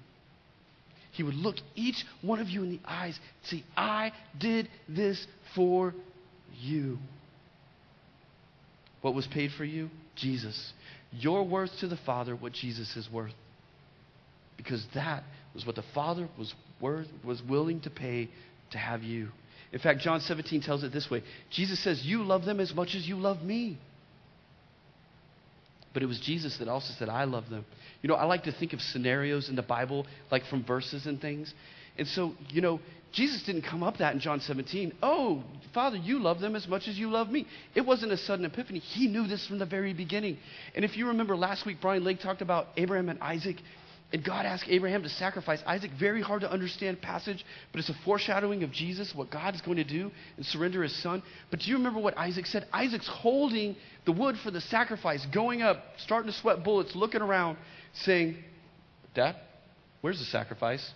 He 1.12 1.22
would 1.22 1.34
look 1.34 1.56
each 1.74 2.04
one 2.22 2.40
of 2.40 2.48
you 2.48 2.62
in 2.62 2.70
the 2.70 2.80
eyes 2.86 3.18
and 3.18 3.60
say, 3.60 3.64
I 3.76 4.12
did 4.38 4.68
this 4.88 5.26
for 5.54 5.94
you. 6.60 6.98
What 9.00 9.14
was 9.14 9.26
paid 9.26 9.50
for 9.56 9.64
you? 9.64 9.88
Jesus. 10.14 10.72
Your 11.12 11.46
worth 11.46 11.70
to 11.80 11.88
the 11.88 11.98
Father, 12.04 12.34
what 12.34 12.52
Jesus 12.52 12.96
is 12.96 13.08
worth. 13.10 13.32
Because 14.56 14.84
that 14.94 15.22
was 15.56 15.66
what 15.66 15.74
the 15.74 15.84
Father 15.94 16.28
was 16.38 16.54
worth, 16.80 17.08
was 17.24 17.42
willing 17.42 17.80
to 17.80 17.90
pay 17.90 18.28
to 18.70 18.78
have 18.78 19.02
you. 19.02 19.28
In 19.72 19.80
fact, 19.80 20.00
John 20.00 20.20
17 20.20 20.62
tells 20.62 20.84
it 20.84 20.92
this 20.92 21.10
way 21.10 21.22
Jesus 21.50 21.82
says, 21.82 22.04
You 22.04 22.22
love 22.22 22.44
them 22.44 22.60
as 22.60 22.74
much 22.74 22.94
as 22.94 23.08
you 23.08 23.16
love 23.16 23.42
me. 23.42 23.78
But 25.92 26.02
it 26.02 26.06
was 26.06 26.20
Jesus 26.20 26.58
that 26.58 26.68
also 26.68 26.92
said, 26.98 27.08
I 27.08 27.24
love 27.24 27.48
them. 27.48 27.64
You 28.02 28.08
know, 28.08 28.16
I 28.16 28.24
like 28.26 28.44
to 28.44 28.52
think 28.52 28.74
of 28.74 28.82
scenarios 28.82 29.48
in 29.48 29.56
the 29.56 29.62
Bible, 29.62 30.06
like 30.30 30.44
from 30.44 30.62
verses 30.62 31.06
and 31.06 31.18
things. 31.18 31.54
And 31.96 32.06
so, 32.06 32.34
you 32.50 32.60
know, 32.60 32.80
Jesus 33.12 33.42
didn't 33.44 33.62
come 33.62 33.82
up 33.82 33.96
that 33.96 34.12
in 34.12 34.20
John 34.20 34.40
17. 34.40 34.92
Oh, 35.02 35.42
Father, 35.72 35.96
you 35.96 36.18
love 36.18 36.38
them 36.38 36.54
as 36.54 36.68
much 36.68 36.86
as 36.86 36.98
you 36.98 37.10
love 37.10 37.30
me. 37.30 37.46
It 37.74 37.80
wasn't 37.80 38.12
a 38.12 38.18
sudden 38.18 38.44
epiphany. 38.44 38.78
He 38.78 39.06
knew 39.06 39.26
this 39.26 39.46
from 39.46 39.58
the 39.58 39.64
very 39.64 39.94
beginning. 39.94 40.36
And 40.74 40.84
if 40.84 40.98
you 40.98 41.08
remember 41.08 41.34
last 41.34 41.64
week, 41.64 41.78
Brian 41.80 42.04
Lake 42.04 42.20
talked 42.20 42.42
about 42.42 42.66
Abraham 42.76 43.08
and 43.08 43.18
Isaac. 43.20 43.56
And 44.12 44.24
God 44.24 44.46
asked 44.46 44.66
Abraham 44.68 45.02
to 45.02 45.08
sacrifice 45.08 45.60
Isaac. 45.66 45.90
Very 45.98 46.22
hard 46.22 46.42
to 46.42 46.50
understand 46.50 47.02
passage, 47.02 47.44
but 47.72 47.80
it's 47.80 47.88
a 47.88 47.96
foreshadowing 48.04 48.62
of 48.62 48.70
Jesus, 48.70 49.12
what 49.14 49.30
God 49.30 49.54
is 49.56 49.60
going 49.60 49.78
to 49.78 49.84
do 49.84 50.12
and 50.36 50.46
surrender 50.46 50.82
his 50.84 50.94
son. 51.02 51.22
But 51.50 51.60
do 51.60 51.70
you 51.70 51.76
remember 51.76 51.98
what 51.98 52.16
Isaac 52.16 52.46
said? 52.46 52.68
Isaac's 52.72 53.08
holding 53.08 53.74
the 54.04 54.12
wood 54.12 54.36
for 54.44 54.52
the 54.52 54.60
sacrifice, 54.60 55.26
going 55.34 55.60
up, 55.60 55.82
starting 55.98 56.30
to 56.30 56.38
sweat 56.38 56.62
bullets, 56.62 56.94
looking 56.94 57.20
around, 57.20 57.58
saying, 58.04 58.36
Dad, 59.14 59.34
where's 60.02 60.20
the 60.20 60.24
sacrifice? 60.26 60.88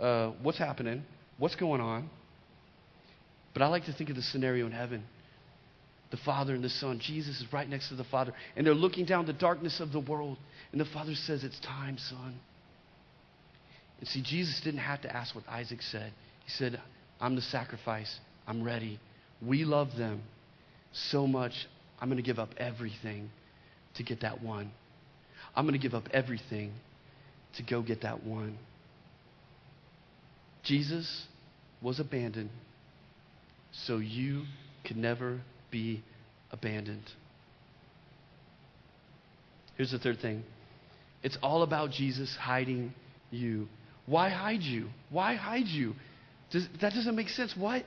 Uh, 0.00 0.32
what's 0.42 0.58
happening? 0.58 1.02
What's 1.36 1.56
going 1.56 1.82
on? 1.82 2.08
But 3.52 3.62
I 3.62 3.68
like 3.68 3.84
to 3.84 3.92
think 3.92 4.08
of 4.08 4.16
the 4.16 4.22
scenario 4.22 4.64
in 4.66 4.72
heaven. 4.72 5.04
the 6.10 6.16
Father 6.24 6.54
and 6.54 6.62
the 6.62 6.70
Son. 6.70 7.00
Jesus 7.00 7.40
is 7.40 7.52
right 7.52 7.68
next 7.68 7.88
to 7.88 7.96
the 7.96 8.04
Father. 8.04 8.32
And 8.56 8.66
they're 8.66 8.72
looking 8.74 9.04
down 9.04 9.26
the 9.26 9.32
darkness 9.32 9.80
of 9.80 9.92
the 9.92 10.00
world. 10.00 10.38
And 10.72 10.80
the 10.80 10.84
Father 10.86 11.14
says, 11.14 11.44
It's 11.44 11.58
time, 11.60 11.98
son. 11.98 12.38
And 14.00 14.08
see, 14.08 14.22
Jesus 14.22 14.60
didn't 14.62 14.80
have 14.80 15.02
to 15.02 15.16
ask 15.16 15.34
what 15.34 15.48
Isaac 15.48 15.82
said. 15.82 16.12
He 16.44 16.50
said, 16.50 16.80
I'm 17.20 17.36
the 17.36 17.42
sacrifice. 17.42 18.18
I'm 18.46 18.62
ready. 18.62 18.98
We 19.40 19.64
love 19.64 19.96
them 19.96 20.22
so 20.94 21.26
much, 21.26 21.52
I'm 22.00 22.08
going 22.08 22.22
to 22.22 22.26
give 22.26 22.38
up 22.38 22.50
everything 22.56 23.30
to 23.96 24.02
get 24.02 24.20
that 24.20 24.42
one. 24.42 24.70
I'm 25.54 25.64
going 25.64 25.78
to 25.78 25.82
give 25.82 25.94
up 25.94 26.08
everything 26.12 26.72
to 27.56 27.62
go 27.62 27.82
get 27.82 28.02
that 28.02 28.24
one. 28.24 28.58
Jesus 30.62 31.26
was 31.82 32.00
abandoned 32.00 32.50
so 33.72 33.98
you 33.98 34.44
could 34.86 34.96
never 34.96 35.40
be 35.70 36.02
abandoned. 36.50 37.10
Here's 39.76 39.90
the 39.90 39.98
third 39.98 40.20
thing 40.20 40.44
it's 41.22 41.36
all 41.42 41.62
about 41.62 41.90
Jesus 41.90 42.36
hiding 42.40 42.94
you. 43.30 43.68
Why 44.06 44.28
hide 44.28 44.62
you? 44.62 44.88
Why 45.10 45.34
hide 45.34 45.66
you? 45.66 45.94
Does, 46.50 46.68
that 46.80 46.92
doesn't 46.92 47.16
make 47.16 47.30
sense. 47.30 47.56
What? 47.56 47.84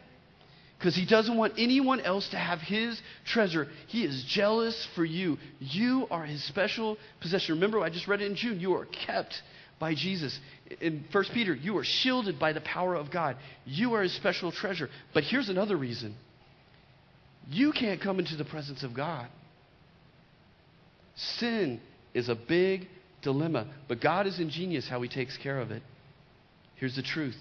Because 0.77 0.95
he 0.95 1.05
doesn't 1.05 1.35
want 1.35 1.53
anyone 1.57 1.99
else 2.01 2.29
to 2.29 2.37
have 2.37 2.59
his 2.59 3.01
treasure. 3.25 3.67
He 3.87 4.03
is 4.03 4.23
jealous 4.27 4.87
for 4.95 5.03
you. 5.03 5.37
You 5.59 6.07
are 6.11 6.25
his 6.25 6.43
special 6.43 6.97
possession. 7.19 7.55
Remember, 7.55 7.81
I 7.81 7.89
just 7.89 8.07
read 8.07 8.21
it 8.21 8.29
in 8.29 8.35
Jude. 8.35 8.61
You 8.61 8.75
are 8.75 8.85
kept 8.85 9.41
by 9.79 9.95
Jesus. 9.95 10.39
In 10.81 11.03
1 11.11 11.23
Peter, 11.33 11.55
you 11.55 11.77
are 11.77 11.83
shielded 11.83 12.39
by 12.39 12.53
the 12.53 12.61
power 12.61 12.95
of 12.95 13.09
God. 13.09 13.37
You 13.65 13.93
are 13.93 14.03
his 14.03 14.13
special 14.13 14.51
treasure. 14.51 14.89
But 15.13 15.23
here's 15.23 15.49
another 15.49 15.75
reason 15.75 16.15
you 17.49 17.71
can't 17.71 18.01
come 18.01 18.19
into 18.19 18.35
the 18.35 18.45
presence 18.45 18.83
of 18.83 18.93
God. 18.93 19.27
Sin 21.15 21.79
is 22.13 22.29
a 22.29 22.35
big 22.35 22.87
dilemma, 23.21 23.67
but 23.87 24.01
God 24.01 24.27
is 24.27 24.39
ingenious 24.39 24.87
how 24.87 25.01
he 25.01 25.09
takes 25.09 25.37
care 25.37 25.59
of 25.59 25.71
it. 25.71 25.81
Here's 26.77 26.95
the 26.95 27.03
truth 27.03 27.37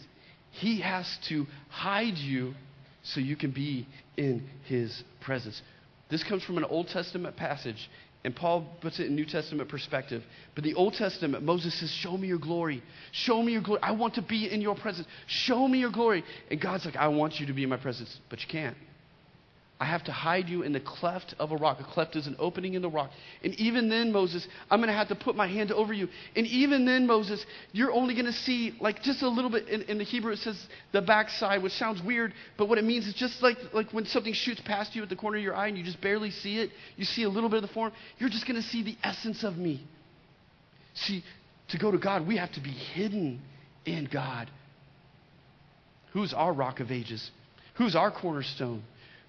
He 0.51 0.81
has 0.81 1.19
to 1.29 1.47
hide 1.69 2.19
you 2.19 2.55
so 3.03 3.21
you 3.21 3.37
can 3.37 3.53
be 3.53 3.87
in 4.17 4.49
his 4.65 5.05
presence. 5.21 5.63
This 6.11 6.25
comes 6.25 6.43
from 6.45 6.59
an 6.59 6.65
Old 6.65 6.89
Testament 6.89 7.37
passage, 7.37 7.89
and 8.25 8.35
Paul 8.35 8.67
puts 8.81 8.99
it 8.99 9.07
in 9.07 9.15
New 9.15 9.25
Testament 9.27 9.69
perspective. 9.69 10.23
But 10.55 10.65
the 10.65 10.75
Old 10.75 10.95
Testament, 10.95 11.45
Moses 11.45 11.79
says, 11.79 11.91
Show 11.91 12.17
me 12.17 12.29
your 12.29 12.39
glory. 12.39 12.83
Show 13.13 13.43
me 13.43 13.53
your 13.53 13.63
glory. 13.63 13.81
I 13.83 13.93
want 13.93 14.15
to 14.15 14.23
be 14.23 14.51
in 14.51 14.61
your 14.61 14.75
presence. 14.75 15.07
Show 15.27 15.69
me 15.69 15.79
your 15.79 15.93
glory. 15.93 16.25
And 16.51 16.61
God's 16.61 16.85
like, 16.85 16.97
I 16.97 17.09
want 17.09 17.39
you 17.39 17.47
to 17.47 17.53
be 17.53 17.63
in 17.63 17.69
my 17.69 17.77
presence, 17.77 18.19
but 18.29 18.41
you 18.41 18.47
can't. 18.49 18.77
I 19.79 19.85
have 19.85 20.05
to 20.05 20.13
hide 20.13 20.49
you 20.49 20.63
in 20.63 20.73
the 20.73 20.81
cleft 20.81 21.35
of 21.39 21.53
a 21.53 21.57
rock. 21.57 21.81
A 21.81 21.85
cleft 21.85 22.17
is 22.17 22.27
an 22.27 22.37
opening 22.39 22.75
in 22.75 22.83
the 22.83 22.89
rock. 22.89 23.11
And 23.45 23.55
even 23.57 23.91
then, 23.91 24.11
Moses, 24.11 24.47
I'm 24.71 24.79
going 24.79 24.89
to 24.89 24.95
have 24.95 25.09
to 25.09 25.15
put 25.15 25.37
my 25.37 25.47
hand 25.47 25.71
over 25.71 25.93
you. 25.93 26.09
And 26.35 26.47
even 26.47 26.87
then, 26.87 27.07
Moses, 27.07 27.45
you're 27.73 27.93
only 27.93 28.15
going 28.15 28.25
to 28.25 28.33
see 28.33 28.75
like 28.81 29.03
just 29.03 29.21
a 29.21 29.29
little 29.29 29.51
bit. 29.51 29.69
In, 29.69 29.83
in, 29.83 29.99
the 29.99 30.05
Hebrew, 30.05 30.33
it 30.33 30.39
says 30.39 30.59
the 30.93 31.03
backside, 31.03 31.63
which 31.63 31.75
sounds 31.75 32.03
weird, 32.03 32.33
but 32.57 32.71
what 32.71 32.79
it 32.79 32.85
means 32.85 33.07
is 33.07 33.13
just 33.13 33.43
like, 33.43 33.59
like 33.75 33.93
when 33.93 34.07
something 34.07 34.33
shoots 34.33 34.63
past 34.65 34.97
you 34.97 35.03
at 35.03 35.11
the 35.11 35.17
corner 35.17 35.37
of 35.37 35.43
your 35.43 35.55
eye 35.55 35.69
and 35.69 35.77
you 35.77 35.85
just 35.85 36.01
barely 36.01 36.31
see 36.31 36.59
it, 36.59 36.71
you 36.97 37.05
see 37.05 37.25
a 37.25 37.29
little 37.29 37.51
bit 37.51 37.63
of 37.63 37.69
the 37.69 37.75
form, 37.75 37.93
you're 38.19 38.31
just 38.31 38.47
going 38.47 38.61
to 38.61 38.67
see 38.67 38.83
the 38.83 38.97
essence 39.03 39.45
of 39.45 39.59
me. 39.59 39.87
See, 40.95 41.23
to 41.69 41.79
go 41.79 41.91
to 41.91 41.99
God, 41.99 42.27
we 42.27 42.39
have 42.39 42.53
to 42.53 42.61
be 42.63 42.71
hidden 42.71 43.43
in 43.85 44.09
God. 44.11 44.51
Who's 46.15 46.33
our 46.33 46.55
rock 46.55 46.81
of 46.81 46.91
ages? 46.91 47.31
Who's 47.75 47.95
our 47.95 48.11
cornerstone? 48.11 48.83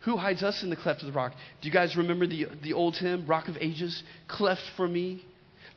Who 0.08 0.15
hides 0.15 0.41
us 0.41 0.63
in 0.63 0.70
the 0.70 0.78
cleft 0.78 1.02
of 1.02 1.08
the 1.08 1.12
rock? 1.12 1.34
Do 1.62 1.67
you 1.67 1.74
guys 1.74 1.98
remember 1.98 2.26
the, 2.26 2.48
the 2.63 2.72
old 2.72 2.96
hymn, 2.96 3.26
Rock 3.28 3.50
of 3.50 3.58
Ages? 3.60 4.04
Cleft 4.30 4.62
for 4.78 4.88
me. 4.88 5.22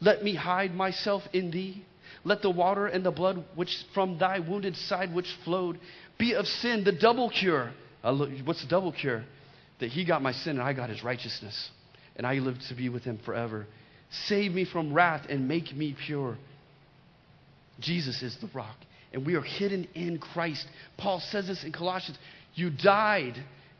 Let 0.00 0.22
me 0.22 0.36
hide 0.36 0.72
myself 0.72 1.24
in 1.32 1.50
thee. 1.50 1.84
Let 2.22 2.40
the 2.40 2.50
water 2.50 2.86
and 2.86 3.04
the 3.04 3.10
blood 3.10 3.42
which 3.56 3.76
from 3.92 4.18
thy 4.18 4.38
wounded 4.38 4.76
side 4.76 5.12
which 5.12 5.26
flowed 5.44 5.80
be 6.16 6.34
of 6.34 6.46
sin 6.46 6.84
the 6.84 6.92
double 6.92 7.28
cure. 7.28 7.72
what's 8.04 8.62
the 8.62 8.68
double 8.68 8.92
cure? 8.92 9.24
That 9.80 9.88
he 9.88 10.04
got 10.04 10.22
my 10.22 10.30
sin 10.30 10.60
and 10.60 10.62
I 10.62 10.74
got 10.74 10.90
his 10.90 11.02
righteousness. 11.02 11.68
And 12.14 12.24
I 12.24 12.34
live 12.34 12.56
to 12.68 12.76
be 12.76 12.88
with 12.88 13.02
him 13.02 13.18
forever. 13.24 13.66
Save 14.28 14.52
me 14.52 14.64
from 14.64 14.94
wrath 14.94 15.26
and 15.28 15.48
make 15.48 15.74
me 15.74 15.96
pure. 16.06 16.38
Jesus 17.80 18.22
is 18.22 18.36
the 18.40 18.48
rock. 18.54 18.76
And 19.12 19.26
we 19.26 19.34
are 19.34 19.42
hidden 19.42 19.88
in 19.96 20.18
Christ. 20.18 20.68
Paul 20.98 21.18
says 21.18 21.48
this 21.48 21.64
in 21.64 21.72
Colossians. 21.72 22.16
You 22.54 22.70
died 22.70 23.34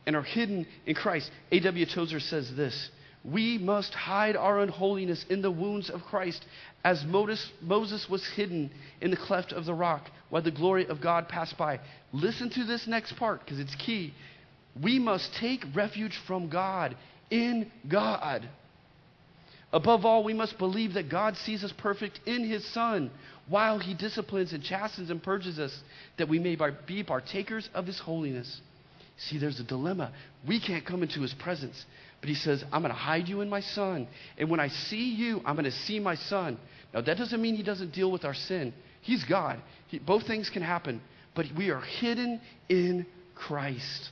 and 0.05 0.15
are 0.15 0.23
hidden 0.23 0.65
in 0.85 0.95
Christ. 0.95 1.29
A.W. 1.51 1.85
Tozer 1.85 2.19
says 2.19 2.53
this 2.55 2.89
We 3.23 3.57
must 3.57 3.93
hide 3.93 4.35
our 4.35 4.59
unholiness 4.59 5.25
in 5.29 5.41
the 5.41 5.51
wounds 5.51 5.89
of 5.89 6.01
Christ, 6.03 6.45
as 6.83 7.03
Moses 7.05 8.09
was 8.09 8.27
hidden 8.35 8.71
in 8.99 9.11
the 9.11 9.17
cleft 9.17 9.51
of 9.51 9.65
the 9.65 9.73
rock 9.73 10.09
while 10.29 10.41
the 10.41 10.51
glory 10.51 10.87
of 10.87 11.01
God 11.01 11.27
passed 11.27 11.57
by. 11.57 11.79
Listen 12.11 12.49
to 12.51 12.63
this 12.63 12.87
next 12.87 13.13
part 13.17 13.39
because 13.39 13.59
it's 13.59 13.75
key. 13.75 14.13
We 14.81 14.99
must 14.99 15.33
take 15.35 15.63
refuge 15.75 16.17
from 16.27 16.49
God 16.49 16.95
in 17.29 17.71
God. 17.87 18.47
Above 19.73 20.05
all, 20.05 20.23
we 20.23 20.33
must 20.33 20.57
believe 20.57 20.93
that 20.93 21.09
God 21.09 21.37
sees 21.37 21.63
us 21.63 21.73
perfect 21.77 22.19
in 22.25 22.43
His 22.43 22.65
Son 22.73 23.09
while 23.47 23.79
He 23.79 23.93
disciplines 23.93 24.53
and 24.53 24.63
chastens 24.63 25.09
and 25.09 25.23
purges 25.23 25.59
us, 25.59 25.77
that 26.17 26.27
we 26.27 26.39
may 26.39 26.57
be 26.85 27.03
partakers 27.03 27.69
of 27.73 27.85
His 27.87 27.99
holiness. 27.99 28.61
See, 29.17 29.37
there's 29.37 29.59
a 29.59 29.63
dilemma. 29.63 30.11
We 30.47 30.59
can't 30.59 30.85
come 30.85 31.03
into 31.03 31.21
his 31.21 31.33
presence. 31.33 31.85
But 32.19 32.29
he 32.29 32.35
says, 32.35 32.63
I'm 32.71 32.81
going 32.81 32.93
to 32.93 32.99
hide 32.99 33.27
you 33.27 33.41
in 33.41 33.49
my 33.49 33.61
son. 33.61 34.07
And 34.37 34.49
when 34.49 34.59
I 34.59 34.67
see 34.67 35.13
you, 35.13 35.41
I'm 35.45 35.55
going 35.55 35.65
to 35.65 35.71
see 35.71 35.99
my 35.99 36.15
son. 36.15 36.57
Now, 36.93 37.01
that 37.01 37.17
doesn't 37.17 37.41
mean 37.41 37.55
he 37.55 37.63
doesn't 37.63 37.93
deal 37.93 38.11
with 38.11 38.25
our 38.25 38.33
sin. 38.33 38.73
He's 39.01 39.23
God. 39.23 39.59
He, 39.87 39.99
both 39.99 40.27
things 40.27 40.49
can 40.49 40.61
happen. 40.61 41.01
But 41.35 41.47
we 41.57 41.69
are 41.69 41.81
hidden 41.81 42.41
in 42.69 43.05
Christ. 43.35 44.09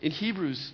In 0.00 0.10
Hebrews, 0.10 0.72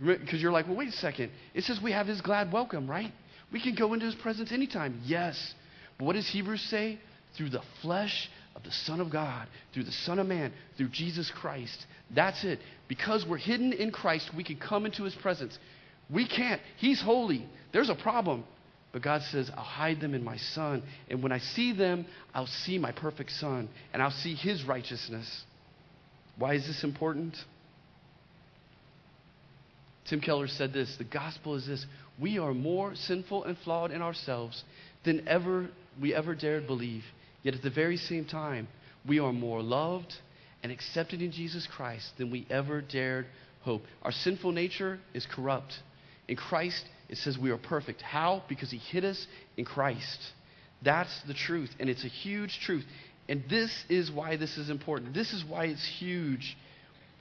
because 0.00 0.40
you're 0.40 0.52
like, 0.52 0.66
well, 0.66 0.76
wait 0.76 0.88
a 0.88 0.92
second. 0.92 1.30
It 1.54 1.64
says 1.64 1.80
we 1.82 1.92
have 1.92 2.06
his 2.06 2.20
glad 2.20 2.52
welcome, 2.52 2.88
right? 2.88 3.12
We 3.52 3.60
can 3.60 3.74
go 3.74 3.92
into 3.92 4.06
his 4.06 4.14
presence 4.14 4.52
anytime. 4.52 5.00
Yes. 5.04 5.54
But 5.98 6.06
what 6.06 6.14
does 6.14 6.28
Hebrews 6.28 6.62
say? 6.62 6.98
Through 7.36 7.50
the 7.50 7.62
flesh 7.82 8.30
of 8.54 8.62
the 8.62 8.70
Son 8.70 9.00
of 9.00 9.10
God, 9.10 9.48
through 9.72 9.84
the 9.84 9.92
Son 9.92 10.18
of 10.18 10.26
Man, 10.26 10.52
through 10.76 10.88
Jesus 10.88 11.30
Christ. 11.30 11.86
That's 12.14 12.44
it. 12.44 12.60
Because 12.88 13.24
we're 13.28 13.38
hidden 13.38 13.72
in 13.72 13.90
Christ, 13.90 14.30
we 14.36 14.44
can 14.44 14.56
come 14.56 14.86
into 14.86 15.04
his 15.04 15.14
presence. 15.14 15.58
We 16.10 16.28
can't. 16.28 16.60
He's 16.78 17.00
holy. 17.00 17.46
There's 17.72 17.90
a 17.90 17.94
problem. 17.94 18.44
But 18.92 19.02
God 19.02 19.22
says, 19.22 19.50
I'll 19.56 19.64
hide 19.64 20.00
them 20.00 20.14
in 20.14 20.22
my 20.22 20.36
Son. 20.36 20.82
And 21.10 21.22
when 21.22 21.32
I 21.32 21.38
see 21.38 21.72
them, 21.72 22.06
I'll 22.32 22.46
see 22.46 22.78
my 22.78 22.92
perfect 22.92 23.32
Son, 23.32 23.68
and 23.92 24.00
I'll 24.00 24.12
see 24.12 24.34
his 24.34 24.64
righteousness. 24.64 25.42
Why 26.38 26.54
is 26.54 26.66
this 26.66 26.84
important? 26.84 27.36
Tim 30.08 30.20
Keller 30.20 30.46
said 30.46 30.72
this 30.72 30.94
The 30.96 31.04
gospel 31.04 31.56
is 31.56 31.66
this 31.66 31.84
we 32.20 32.38
are 32.38 32.54
more 32.54 32.94
sinful 32.94 33.44
and 33.44 33.58
flawed 33.58 33.90
in 33.90 34.00
ourselves 34.00 34.62
than 35.04 35.26
ever 35.26 35.68
we 36.00 36.14
ever 36.14 36.34
dared 36.34 36.66
believe. 36.66 37.02
Yet 37.42 37.54
at 37.54 37.62
the 37.62 37.70
very 37.70 37.96
same 37.96 38.24
time, 38.24 38.68
we 39.06 39.18
are 39.18 39.32
more 39.32 39.62
loved 39.62 40.14
and 40.64 40.72
accepted 40.72 41.20
in 41.20 41.30
Jesus 41.30 41.68
Christ 41.70 42.10
than 42.16 42.30
we 42.30 42.46
ever 42.48 42.80
dared 42.80 43.26
hope. 43.60 43.82
Our 44.02 44.10
sinful 44.10 44.50
nature 44.50 44.98
is 45.12 45.26
corrupt. 45.30 45.74
In 46.26 46.36
Christ, 46.36 46.82
it 47.10 47.18
says 47.18 47.36
we 47.38 47.50
are 47.50 47.58
perfect. 47.58 48.00
How? 48.00 48.42
Because 48.48 48.70
He 48.70 48.78
hid 48.78 49.04
us 49.04 49.26
in 49.58 49.66
Christ. 49.66 50.18
That's 50.82 51.14
the 51.28 51.34
truth, 51.34 51.70
and 51.78 51.90
it's 51.90 52.04
a 52.04 52.08
huge 52.08 52.60
truth. 52.64 52.84
And 53.28 53.44
this 53.48 53.84
is 53.90 54.10
why 54.10 54.38
this 54.38 54.56
is 54.56 54.70
important. 54.70 55.12
This 55.12 55.34
is 55.34 55.44
why 55.46 55.66
it's 55.66 55.86
huge. 55.98 56.56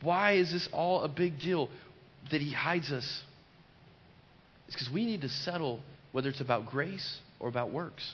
Why 0.01 0.33
is 0.33 0.51
this 0.53 0.69
all 0.71 1.03
a 1.03 1.09
big 1.09 1.37
deal 1.39 1.69
that 2.31 2.39
He 2.39 2.53
hides 2.53 2.91
us? 2.91 3.21
It's 4.67 4.75
because 4.75 4.91
we 4.91 5.05
need 5.05 5.21
to 5.21 5.29
settle 5.29 5.81
whether 6.13 6.29
it's 6.29 6.41
about 6.41 6.67
grace 6.67 7.19
or 7.41 7.49
about 7.49 7.73
works. 7.73 8.09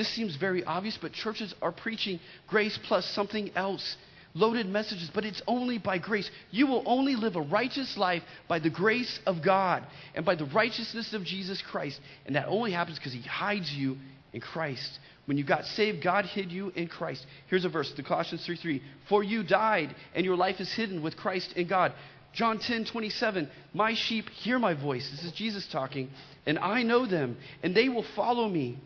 This 0.00 0.08
seems 0.08 0.34
very 0.34 0.64
obvious, 0.64 0.96
but 0.96 1.12
churches 1.12 1.54
are 1.60 1.72
preaching 1.72 2.20
grace 2.48 2.78
plus 2.84 3.04
something 3.04 3.50
else. 3.54 3.98
Loaded 4.32 4.66
messages, 4.66 5.10
but 5.12 5.26
it's 5.26 5.42
only 5.46 5.76
by 5.76 5.98
grace. 5.98 6.30
You 6.50 6.68
will 6.68 6.82
only 6.86 7.16
live 7.16 7.36
a 7.36 7.42
righteous 7.42 7.98
life 7.98 8.22
by 8.48 8.60
the 8.60 8.70
grace 8.70 9.20
of 9.26 9.42
God 9.44 9.84
and 10.14 10.24
by 10.24 10.36
the 10.36 10.46
righteousness 10.46 11.12
of 11.12 11.22
Jesus 11.24 11.60
Christ. 11.60 12.00
And 12.24 12.34
that 12.34 12.48
only 12.48 12.72
happens 12.72 12.98
because 12.98 13.12
He 13.12 13.20
hides 13.20 13.70
you 13.70 13.98
in 14.32 14.40
Christ. 14.40 14.98
When 15.26 15.36
you 15.36 15.44
got 15.44 15.66
saved, 15.66 16.02
God 16.02 16.24
hid 16.24 16.50
you 16.50 16.70
in 16.70 16.88
Christ. 16.88 17.26
Here's 17.48 17.66
a 17.66 17.68
verse, 17.68 17.92
the 17.94 18.02
Colossians 18.02 18.46
3 18.46 18.56
3. 18.56 18.82
For 19.06 19.22
you 19.22 19.42
died, 19.42 19.94
and 20.14 20.24
your 20.24 20.36
life 20.36 20.60
is 20.60 20.72
hidden 20.72 21.02
with 21.02 21.18
Christ 21.18 21.52
in 21.56 21.68
God. 21.68 21.92
John 22.32 22.58
10 22.58 22.86
27. 22.86 23.50
My 23.74 23.92
sheep 23.92 24.30
hear 24.30 24.58
my 24.58 24.72
voice. 24.72 25.10
This 25.10 25.24
is 25.24 25.32
Jesus 25.32 25.68
talking, 25.70 26.08
and 26.46 26.58
I 26.58 26.84
know 26.84 27.04
them, 27.04 27.36
and 27.62 27.74
they 27.74 27.90
will 27.90 28.06
follow 28.16 28.48
me 28.48 28.78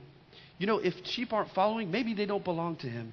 you 0.65 0.67
know, 0.67 0.79
if 0.79 0.95
sheep 1.05 1.35
aren't 1.35 1.51
following, 1.51 1.91
maybe 1.91 2.15
they 2.15 2.25
don't 2.25 2.43
belong 2.43 2.77
to 2.77 2.87
him. 2.87 3.13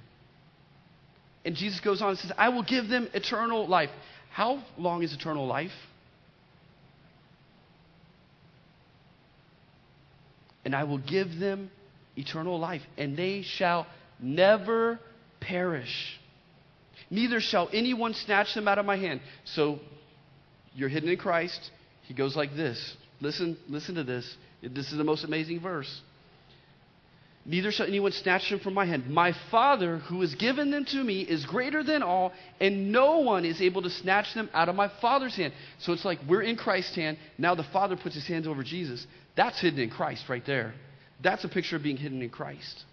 And 1.43 1.53
Jesus 1.53 1.81
goes 1.81 2.01
on 2.01 2.11
and 2.11 2.17
says, 2.17 2.31
I 2.37 2.47
will 2.47 2.63
give 2.63 2.87
them 2.87 3.09
eternal 3.13 3.67
life. 3.67 3.89
How 4.31 4.63
long 4.77 5.03
is 5.03 5.11
eternal 5.11 5.45
life? 5.45 5.73
And 10.63 10.73
I 10.73 10.85
will 10.85 10.99
give 10.99 11.39
them 11.39 11.69
eternal 12.15 12.57
life, 12.57 12.83
and 12.97 13.17
they 13.17 13.41
shall 13.41 13.85
never 14.17 15.01
perish. 15.41 16.21
Neither 17.09 17.41
shall 17.41 17.69
anyone 17.73 18.13
snatch 18.13 18.53
them 18.53 18.69
out 18.69 18.77
of 18.77 18.85
my 18.85 18.95
hand. 18.95 19.19
So 19.43 19.79
you're 20.73 20.87
hidden 20.87 21.09
in 21.09 21.17
Christ. 21.17 21.69
He 22.03 22.13
goes 22.13 22.33
like 22.33 22.55
this. 22.55 22.95
Listen, 23.19 23.57
listen 23.67 23.95
to 23.95 24.05
this. 24.05 24.37
This 24.63 24.89
is 24.89 24.97
the 24.97 25.03
most 25.03 25.25
amazing 25.25 25.59
verse. 25.59 26.01
Neither 27.43 27.71
shall 27.71 27.87
anyone 27.87 28.11
snatch 28.11 28.49
them 28.49 28.59
from 28.59 28.75
my 28.75 28.85
hand. 28.85 29.09
My 29.09 29.33
Father, 29.49 29.97
who 29.97 30.21
has 30.21 30.35
given 30.35 30.69
them 30.69 30.85
to 30.85 31.03
me, 31.03 31.21
is 31.21 31.45
greater 31.45 31.83
than 31.83 32.03
all, 32.03 32.33
and 32.59 32.91
no 32.91 33.19
one 33.19 33.45
is 33.45 33.61
able 33.61 33.81
to 33.81 33.89
snatch 33.89 34.33
them 34.35 34.49
out 34.53 34.69
of 34.69 34.75
my 34.75 34.89
Father's 35.01 35.35
hand. 35.35 35.53
So 35.79 35.91
it's 35.91 36.05
like 36.05 36.19
we're 36.27 36.43
in 36.43 36.55
Christ's 36.55 36.95
hand. 36.95 37.17
Now 37.39 37.55
the 37.55 37.63
Father 37.63 37.97
puts 37.97 38.13
his 38.13 38.27
hands 38.27 38.47
over 38.47 38.63
Jesus. 38.63 39.07
That's 39.35 39.59
hidden 39.59 39.79
in 39.79 39.89
Christ 39.89 40.29
right 40.29 40.45
there. 40.45 40.75
That's 41.23 41.43
a 41.43 41.49
picture 41.49 41.75
of 41.75 41.83
being 41.83 41.97
hidden 41.97 42.21
in 42.21 42.29
Christ. 42.29 42.85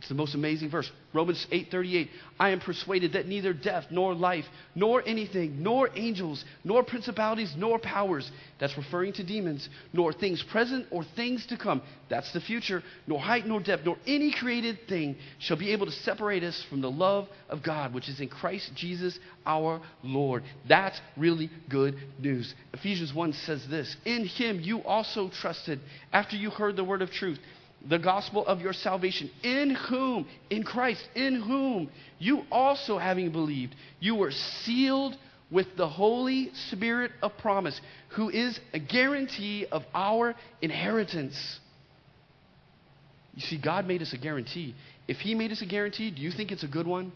It's 0.00 0.08
the 0.08 0.14
most 0.14 0.34
amazing 0.34 0.70
verse. 0.70 0.90
Romans 1.12 1.46
8:38. 1.52 2.08
I 2.38 2.50
am 2.50 2.60
persuaded 2.60 3.12
that 3.12 3.26
neither 3.26 3.52
death 3.52 3.84
nor 3.90 4.14
life 4.14 4.46
nor 4.74 5.06
anything 5.06 5.62
nor 5.62 5.90
angels 5.94 6.42
nor 6.64 6.82
principalities 6.82 7.52
nor 7.54 7.78
powers 7.78 8.30
that's 8.58 8.78
referring 8.78 9.12
to 9.14 9.22
demons 9.22 9.68
nor 9.92 10.14
things 10.14 10.42
present 10.42 10.86
or 10.90 11.04
things 11.16 11.44
to 11.46 11.58
come 11.58 11.82
that's 12.08 12.32
the 12.32 12.40
future 12.40 12.82
nor 13.06 13.20
height 13.20 13.46
nor 13.46 13.60
depth 13.60 13.84
nor 13.84 13.98
any 14.06 14.32
created 14.32 14.78
thing 14.88 15.16
shall 15.38 15.58
be 15.58 15.70
able 15.70 15.84
to 15.84 15.92
separate 15.92 16.44
us 16.44 16.64
from 16.70 16.80
the 16.80 16.90
love 16.90 17.28
of 17.50 17.62
God 17.62 17.92
which 17.92 18.08
is 18.08 18.20
in 18.20 18.28
Christ 18.28 18.70
Jesus 18.74 19.18
our 19.44 19.82
Lord. 20.02 20.44
That's 20.66 20.98
really 21.18 21.50
good 21.68 21.96
news. 22.18 22.54
Ephesians 22.72 23.12
1 23.12 23.34
says 23.34 23.66
this, 23.68 23.94
in 24.06 24.24
him 24.24 24.60
you 24.60 24.82
also 24.82 25.28
trusted 25.28 25.78
after 26.10 26.36
you 26.36 26.48
heard 26.48 26.76
the 26.76 26.84
word 26.84 27.02
of 27.02 27.10
truth 27.10 27.38
the 27.88 27.98
gospel 27.98 28.46
of 28.46 28.60
your 28.60 28.72
salvation, 28.72 29.30
in 29.42 29.70
whom, 29.70 30.26
in 30.50 30.62
Christ, 30.62 31.02
in 31.14 31.40
whom 31.40 31.90
you 32.18 32.42
also, 32.50 32.98
having 32.98 33.32
believed, 33.32 33.74
you 34.00 34.14
were 34.14 34.30
sealed 34.30 35.16
with 35.50 35.66
the 35.76 35.88
Holy 35.88 36.50
Spirit 36.70 37.10
of 37.22 37.36
promise, 37.38 37.80
who 38.10 38.28
is 38.28 38.58
a 38.72 38.78
guarantee 38.78 39.66
of 39.70 39.82
our 39.94 40.34
inheritance. 40.62 41.58
You 43.34 43.42
see, 43.42 43.60
God 43.60 43.86
made 43.86 44.02
us 44.02 44.12
a 44.12 44.18
guarantee. 44.18 44.74
If 45.08 45.18
He 45.18 45.34
made 45.34 45.50
us 45.50 45.62
a 45.62 45.66
guarantee, 45.66 46.10
do 46.10 46.20
you 46.20 46.30
think 46.30 46.52
it's 46.52 46.62
a 46.62 46.68
good 46.68 46.86
one? 46.86 47.12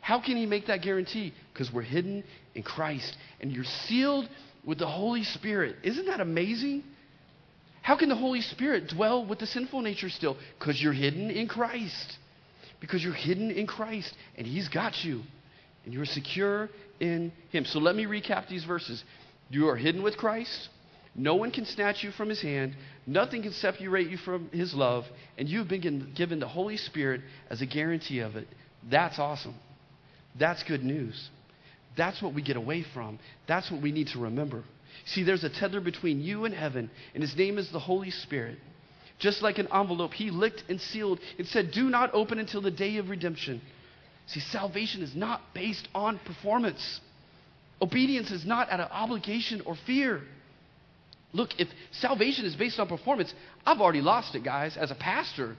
How 0.00 0.20
can 0.22 0.36
He 0.36 0.46
make 0.46 0.68
that 0.68 0.82
guarantee? 0.82 1.34
Because 1.52 1.72
we're 1.72 1.82
hidden 1.82 2.22
in 2.54 2.62
Christ 2.62 3.16
and 3.40 3.50
you're 3.50 3.64
sealed 3.64 4.28
with 4.64 4.78
the 4.78 4.86
Holy 4.86 5.24
Spirit. 5.24 5.76
Isn't 5.82 6.06
that 6.06 6.20
amazing? 6.20 6.84
How 7.86 7.96
can 7.96 8.08
the 8.08 8.16
Holy 8.16 8.40
Spirit 8.40 8.88
dwell 8.88 9.24
with 9.24 9.38
the 9.38 9.46
sinful 9.46 9.80
nature 9.80 10.10
still? 10.10 10.36
Because 10.58 10.82
you're 10.82 10.92
hidden 10.92 11.30
in 11.30 11.46
Christ. 11.46 12.18
Because 12.80 13.04
you're 13.04 13.14
hidden 13.14 13.48
in 13.52 13.68
Christ 13.68 14.12
and 14.36 14.44
He's 14.44 14.68
got 14.68 15.04
you. 15.04 15.22
And 15.84 15.94
you're 15.94 16.04
secure 16.04 16.68
in 16.98 17.30
Him. 17.50 17.64
So 17.64 17.78
let 17.78 17.94
me 17.94 18.06
recap 18.06 18.48
these 18.48 18.64
verses. 18.64 19.04
You 19.50 19.68
are 19.68 19.76
hidden 19.76 20.02
with 20.02 20.16
Christ. 20.16 20.68
No 21.14 21.36
one 21.36 21.52
can 21.52 21.64
snatch 21.64 22.02
you 22.02 22.10
from 22.10 22.28
His 22.28 22.42
hand. 22.42 22.74
Nothing 23.06 23.42
can 23.42 23.52
separate 23.52 24.10
you 24.10 24.16
from 24.16 24.50
His 24.50 24.74
love. 24.74 25.04
And 25.38 25.48
you've 25.48 25.68
been 25.68 26.12
given 26.16 26.40
the 26.40 26.48
Holy 26.48 26.78
Spirit 26.78 27.20
as 27.50 27.62
a 27.62 27.66
guarantee 27.66 28.18
of 28.18 28.34
it. 28.34 28.48
That's 28.90 29.20
awesome. 29.20 29.54
That's 30.36 30.64
good 30.64 30.82
news. 30.82 31.30
That's 31.96 32.20
what 32.20 32.34
we 32.34 32.42
get 32.42 32.56
away 32.56 32.84
from. 32.92 33.20
That's 33.46 33.70
what 33.70 33.80
we 33.80 33.92
need 33.92 34.08
to 34.08 34.18
remember. 34.18 34.64
See, 35.04 35.22
there's 35.22 35.44
a 35.44 35.50
tether 35.50 35.80
between 35.80 36.20
you 36.20 36.44
and 36.44 36.54
heaven, 36.54 36.90
and 37.14 37.22
his 37.22 37.36
name 37.36 37.58
is 37.58 37.70
the 37.70 37.78
Holy 37.78 38.10
Spirit. 38.10 38.58
Just 39.18 39.42
like 39.42 39.58
an 39.58 39.68
envelope, 39.72 40.12
he 40.12 40.30
licked 40.30 40.64
and 40.68 40.80
sealed. 40.80 41.20
It 41.38 41.46
said, 41.46 41.70
Do 41.72 41.88
not 41.88 42.10
open 42.12 42.38
until 42.38 42.60
the 42.60 42.70
day 42.70 42.96
of 42.98 43.08
redemption. 43.08 43.62
See, 44.26 44.40
salvation 44.40 45.02
is 45.02 45.14
not 45.14 45.40
based 45.54 45.88
on 45.94 46.18
performance. 46.18 47.00
Obedience 47.80 48.30
is 48.30 48.44
not 48.44 48.70
out 48.70 48.80
of 48.80 48.90
obligation 48.90 49.62
or 49.64 49.76
fear. 49.86 50.22
Look, 51.32 51.50
if 51.58 51.68
salvation 51.92 52.44
is 52.44 52.56
based 52.56 52.78
on 52.80 52.88
performance, 52.88 53.32
I've 53.64 53.80
already 53.80 54.00
lost 54.00 54.34
it, 54.34 54.42
guys, 54.44 54.76
as 54.76 54.90
a 54.90 54.94
pastor. 54.94 55.56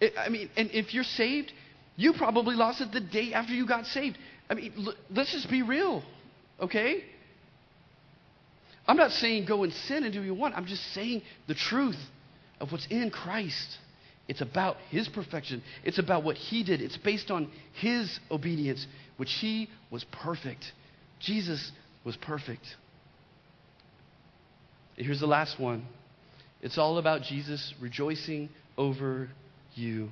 It, 0.00 0.12
I 0.18 0.28
mean, 0.28 0.50
and 0.56 0.70
if 0.72 0.92
you're 0.92 1.04
saved, 1.04 1.52
you 1.96 2.12
probably 2.12 2.56
lost 2.56 2.80
it 2.80 2.92
the 2.92 3.00
day 3.00 3.32
after 3.32 3.52
you 3.52 3.66
got 3.66 3.86
saved. 3.86 4.18
I 4.50 4.54
mean, 4.54 4.72
l- 4.76 4.94
let's 5.10 5.32
just 5.32 5.48
be 5.48 5.62
real, 5.62 6.02
okay? 6.60 7.04
I'm 8.86 8.96
not 8.96 9.12
saying 9.12 9.46
go 9.46 9.62
and 9.62 9.72
sin 9.72 10.04
and 10.04 10.12
do 10.12 10.20
what 10.20 10.26
you 10.26 10.34
want. 10.34 10.56
I'm 10.56 10.66
just 10.66 10.92
saying 10.92 11.22
the 11.46 11.54
truth 11.54 11.98
of 12.60 12.70
what's 12.72 12.86
in 12.86 13.10
Christ. 13.10 13.78
It's 14.28 14.40
about 14.40 14.76
His 14.90 15.08
perfection. 15.08 15.62
It's 15.84 15.98
about 15.98 16.24
what 16.24 16.36
He 16.36 16.62
did. 16.64 16.80
It's 16.80 16.96
based 16.96 17.30
on 17.30 17.50
His 17.74 18.18
obedience, 18.30 18.86
which 19.16 19.32
He 19.32 19.68
was 19.90 20.04
perfect. 20.04 20.72
Jesus 21.20 21.72
was 22.04 22.16
perfect. 22.16 22.64
Here's 24.96 25.20
the 25.20 25.26
last 25.26 25.58
one 25.58 25.86
it's 26.62 26.78
all 26.78 26.98
about 26.98 27.22
Jesus 27.22 27.74
rejoicing 27.80 28.48
over 28.78 29.28
you. 29.74 30.08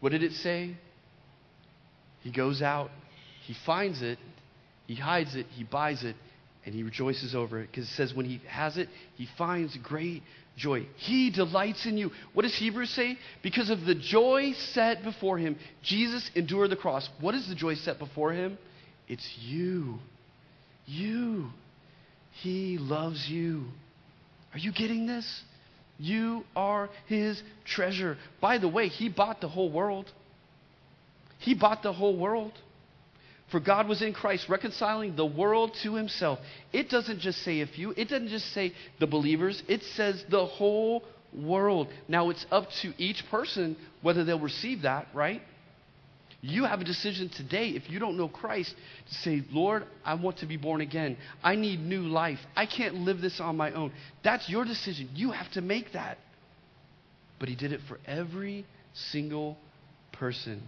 What 0.00 0.12
did 0.12 0.22
it 0.22 0.32
say? 0.32 0.76
He 2.20 2.30
goes 2.30 2.62
out, 2.62 2.90
he 3.46 3.54
finds 3.64 4.02
it, 4.02 4.18
he 4.86 4.94
hides 4.94 5.34
it, 5.34 5.46
he 5.50 5.64
buys 5.64 6.04
it, 6.04 6.16
and 6.66 6.74
he 6.74 6.82
rejoices 6.82 7.34
over 7.34 7.60
it 7.60 7.70
because 7.70 7.84
it 7.84 7.92
says 7.94 8.12
when 8.12 8.26
he 8.26 8.40
has 8.48 8.76
it, 8.76 8.88
he 9.14 9.28
finds 9.38 9.76
great 9.78 10.22
joy. 10.56 10.86
He 10.96 11.30
delights 11.30 11.86
in 11.86 11.96
you. 11.96 12.10
What 12.34 12.42
does 12.42 12.56
Hebrews 12.56 12.90
say? 12.90 13.16
Because 13.42 13.70
of 13.70 13.82
the 13.82 13.94
joy 13.94 14.52
set 14.72 15.04
before 15.04 15.38
him, 15.38 15.56
Jesus 15.82 16.28
endured 16.34 16.70
the 16.70 16.76
cross. 16.76 17.08
What 17.20 17.36
is 17.36 17.48
the 17.48 17.54
joy 17.54 17.76
set 17.76 18.00
before 18.00 18.32
him? 18.32 18.58
It's 19.06 19.26
you. 19.40 19.98
You. 20.86 21.50
He 22.42 22.78
loves 22.78 23.28
you. 23.28 23.66
Are 24.52 24.58
you 24.58 24.72
getting 24.72 25.06
this? 25.06 25.42
You 25.98 26.42
are 26.56 26.90
his 27.06 27.40
treasure. 27.64 28.18
By 28.40 28.58
the 28.58 28.68
way, 28.68 28.88
he 28.88 29.08
bought 29.08 29.40
the 29.40 29.48
whole 29.48 29.70
world. 29.70 30.10
He 31.38 31.54
bought 31.54 31.82
the 31.82 31.92
whole 31.92 32.18
world. 32.18 32.52
For 33.50 33.60
God 33.60 33.88
was 33.88 34.02
in 34.02 34.12
Christ 34.12 34.48
reconciling 34.48 35.14
the 35.14 35.26
world 35.26 35.76
to 35.82 35.94
himself. 35.94 36.38
It 36.72 36.88
doesn't 36.88 37.20
just 37.20 37.42
say 37.42 37.60
a 37.60 37.66
few, 37.66 37.92
it 37.92 38.08
doesn't 38.08 38.28
just 38.28 38.52
say 38.52 38.72
the 38.98 39.06
believers, 39.06 39.62
it 39.68 39.82
says 39.94 40.24
the 40.28 40.46
whole 40.46 41.04
world. 41.32 41.88
Now 42.08 42.30
it's 42.30 42.44
up 42.50 42.68
to 42.82 42.92
each 42.98 43.24
person 43.30 43.76
whether 44.02 44.24
they'll 44.24 44.40
receive 44.40 44.82
that, 44.82 45.06
right? 45.14 45.42
You 46.42 46.64
have 46.64 46.80
a 46.80 46.84
decision 46.84 47.28
today, 47.28 47.70
if 47.70 47.88
you 47.88 47.98
don't 47.98 48.16
know 48.16 48.28
Christ, 48.28 48.74
to 49.08 49.14
say, 49.14 49.42
Lord, 49.50 49.84
I 50.04 50.14
want 50.14 50.38
to 50.38 50.46
be 50.46 50.56
born 50.56 50.80
again. 50.80 51.16
I 51.42 51.56
need 51.56 51.80
new 51.80 52.02
life. 52.02 52.38
I 52.54 52.66
can't 52.66 52.94
live 52.96 53.20
this 53.20 53.40
on 53.40 53.56
my 53.56 53.72
own. 53.72 53.92
That's 54.22 54.48
your 54.48 54.64
decision. 54.64 55.08
You 55.14 55.32
have 55.32 55.50
to 55.52 55.60
make 55.60 55.92
that. 55.92 56.18
But 57.38 57.48
He 57.48 57.56
did 57.56 57.72
it 57.72 57.80
for 57.88 57.98
every 58.06 58.66
single 58.92 59.56
person. 60.12 60.62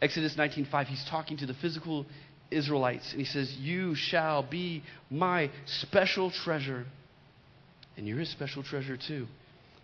Exodus 0.00 0.34
19:5, 0.36 0.86
he's 0.86 1.04
talking 1.04 1.36
to 1.38 1.46
the 1.46 1.54
physical 1.54 2.06
Israelites, 2.50 3.10
and 3.12 3.20
he 3.20 3.26
says, 3.26 3.52
You 3.56 3.94
shall 3.94 4.42
be 4.42 4.82
my 5.10 5.50
special 5.66 6.30
treasure. 6.30 6.86
And 7.96 8.06
you're 8.06 8.18
his 8.18 8.30
special 8.30 8.62
treasure 8.62 8.96
too. 8.96 9.26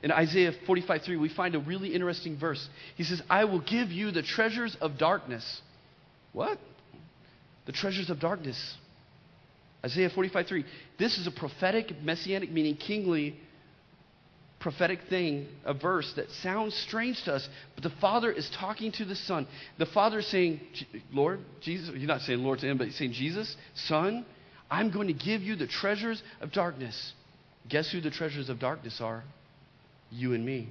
In 0.02 0.12
Isaiah 0.12 0.52
45:3, 0.66 1.18
we 1.18 1.28
find 1.28 1.54
a 1.54 1.58
really 1.58 1.94
interesting 1.94 2.38
verse. 2.38 2.68
He 2.96 3.04
says, 3.04 3.22
I 3.28 3.44
will 3.44 3.60
give 3.60 3.90
you 3.90 4.10
the 4.10 4.22
treasures 4.22 4.76
of 4.80 4.98
darkness. 4.98 5.62
What? 6.32 6.58
The 7.66 7.72
treasures 7.72 8.10
of 8.10 8.20
darkness. 8.20 8.76
Isaiah 9.84 10.10
45:3. 10.10 10.64
This 10.98 11.18
is 11.18 11.26
a 11.26 11.30
prophetic, 11.30 12.02
messianic, 12.02 12.52
meaning 12.52 12.76
kingly 12.76 13.36
prophetic 14.64 14.98
thing, 15.10 15.46
a 15.66 15.74
verse 15.74 16.10
that 16.16 16.30
sounds 16.42 16.74
strange 16.74 17.22
to 17.22 17.34
us, 17.34 17.46
but 17.74 17.84
the 17.84 17.92
Father 18.00 18.32
is 18.32 18.50
talking 18.58 18.90
to 18.90 19.04
the 19.04 19.14
Son. 19.14 19.46
The 19.78 19.84
Father 19.84 20.20
is 20.20 20.26
saying, 20.28 20.58
Lord, 21.12 21.40
Jesus, 21.60 21.94
he's 21.94 22.08
not 22.08 22.22
saying 22.22 22.38
Lord 22.38 22.60
to 22.60 22.66
him, 22.66 22.78
but 22.78 22.86
he's 22.86 22.96
saying, 22.96 23.12
Jesus, 23.12 23.54
Son, 23.74 24.24
I'm 24.70 24.90
going 24.90 25.08
to 25.08 25.12
give 25.12 25.42
you 25.42 25.54
the 25.54 25.66
treasures 25.66 26.22
of 26.40 26.50
darkness. 26.50 27.12
Guess 27.68 27.92
who 27.92 28.00
the 28.00 28.10
treasures 28.10 28.48
of 28.48 28.58
darkness 28.58 29.02
are? 29.02 29.22
You 30.10 30.32
and 30.32 30.46
me. 30.46 30.70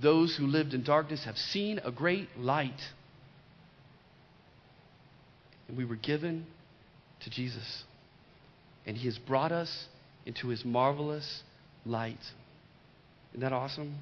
Those 0.00 0.36
who 0.36 0.46
lived 0.46 0.74
in 0.74 0.84
darkness 0.84 1.24
have 1.24 1.38
seen 1.38 1.80
a 1.82 1.90
great 1.90 2.28
light. 2.36 2.80
And 5.66 5.78
we 5.78 5.86
were 5.86 5.96
given 5.96 6.44
to 7.22 7.30
Jesus. 7.30 7.84
And 8.84 8.98
he 8.98 9.06
has 9.06 9.16
brought 9.16 9.50
us 9.50 9.86
into 10.26 10.48
his 10.48 10.62
marvelous 10.62 11.42
light. 11.84 12.20
Isn't 13.32 13.40
that 13.40 13.52
awesome? 13.52 13.94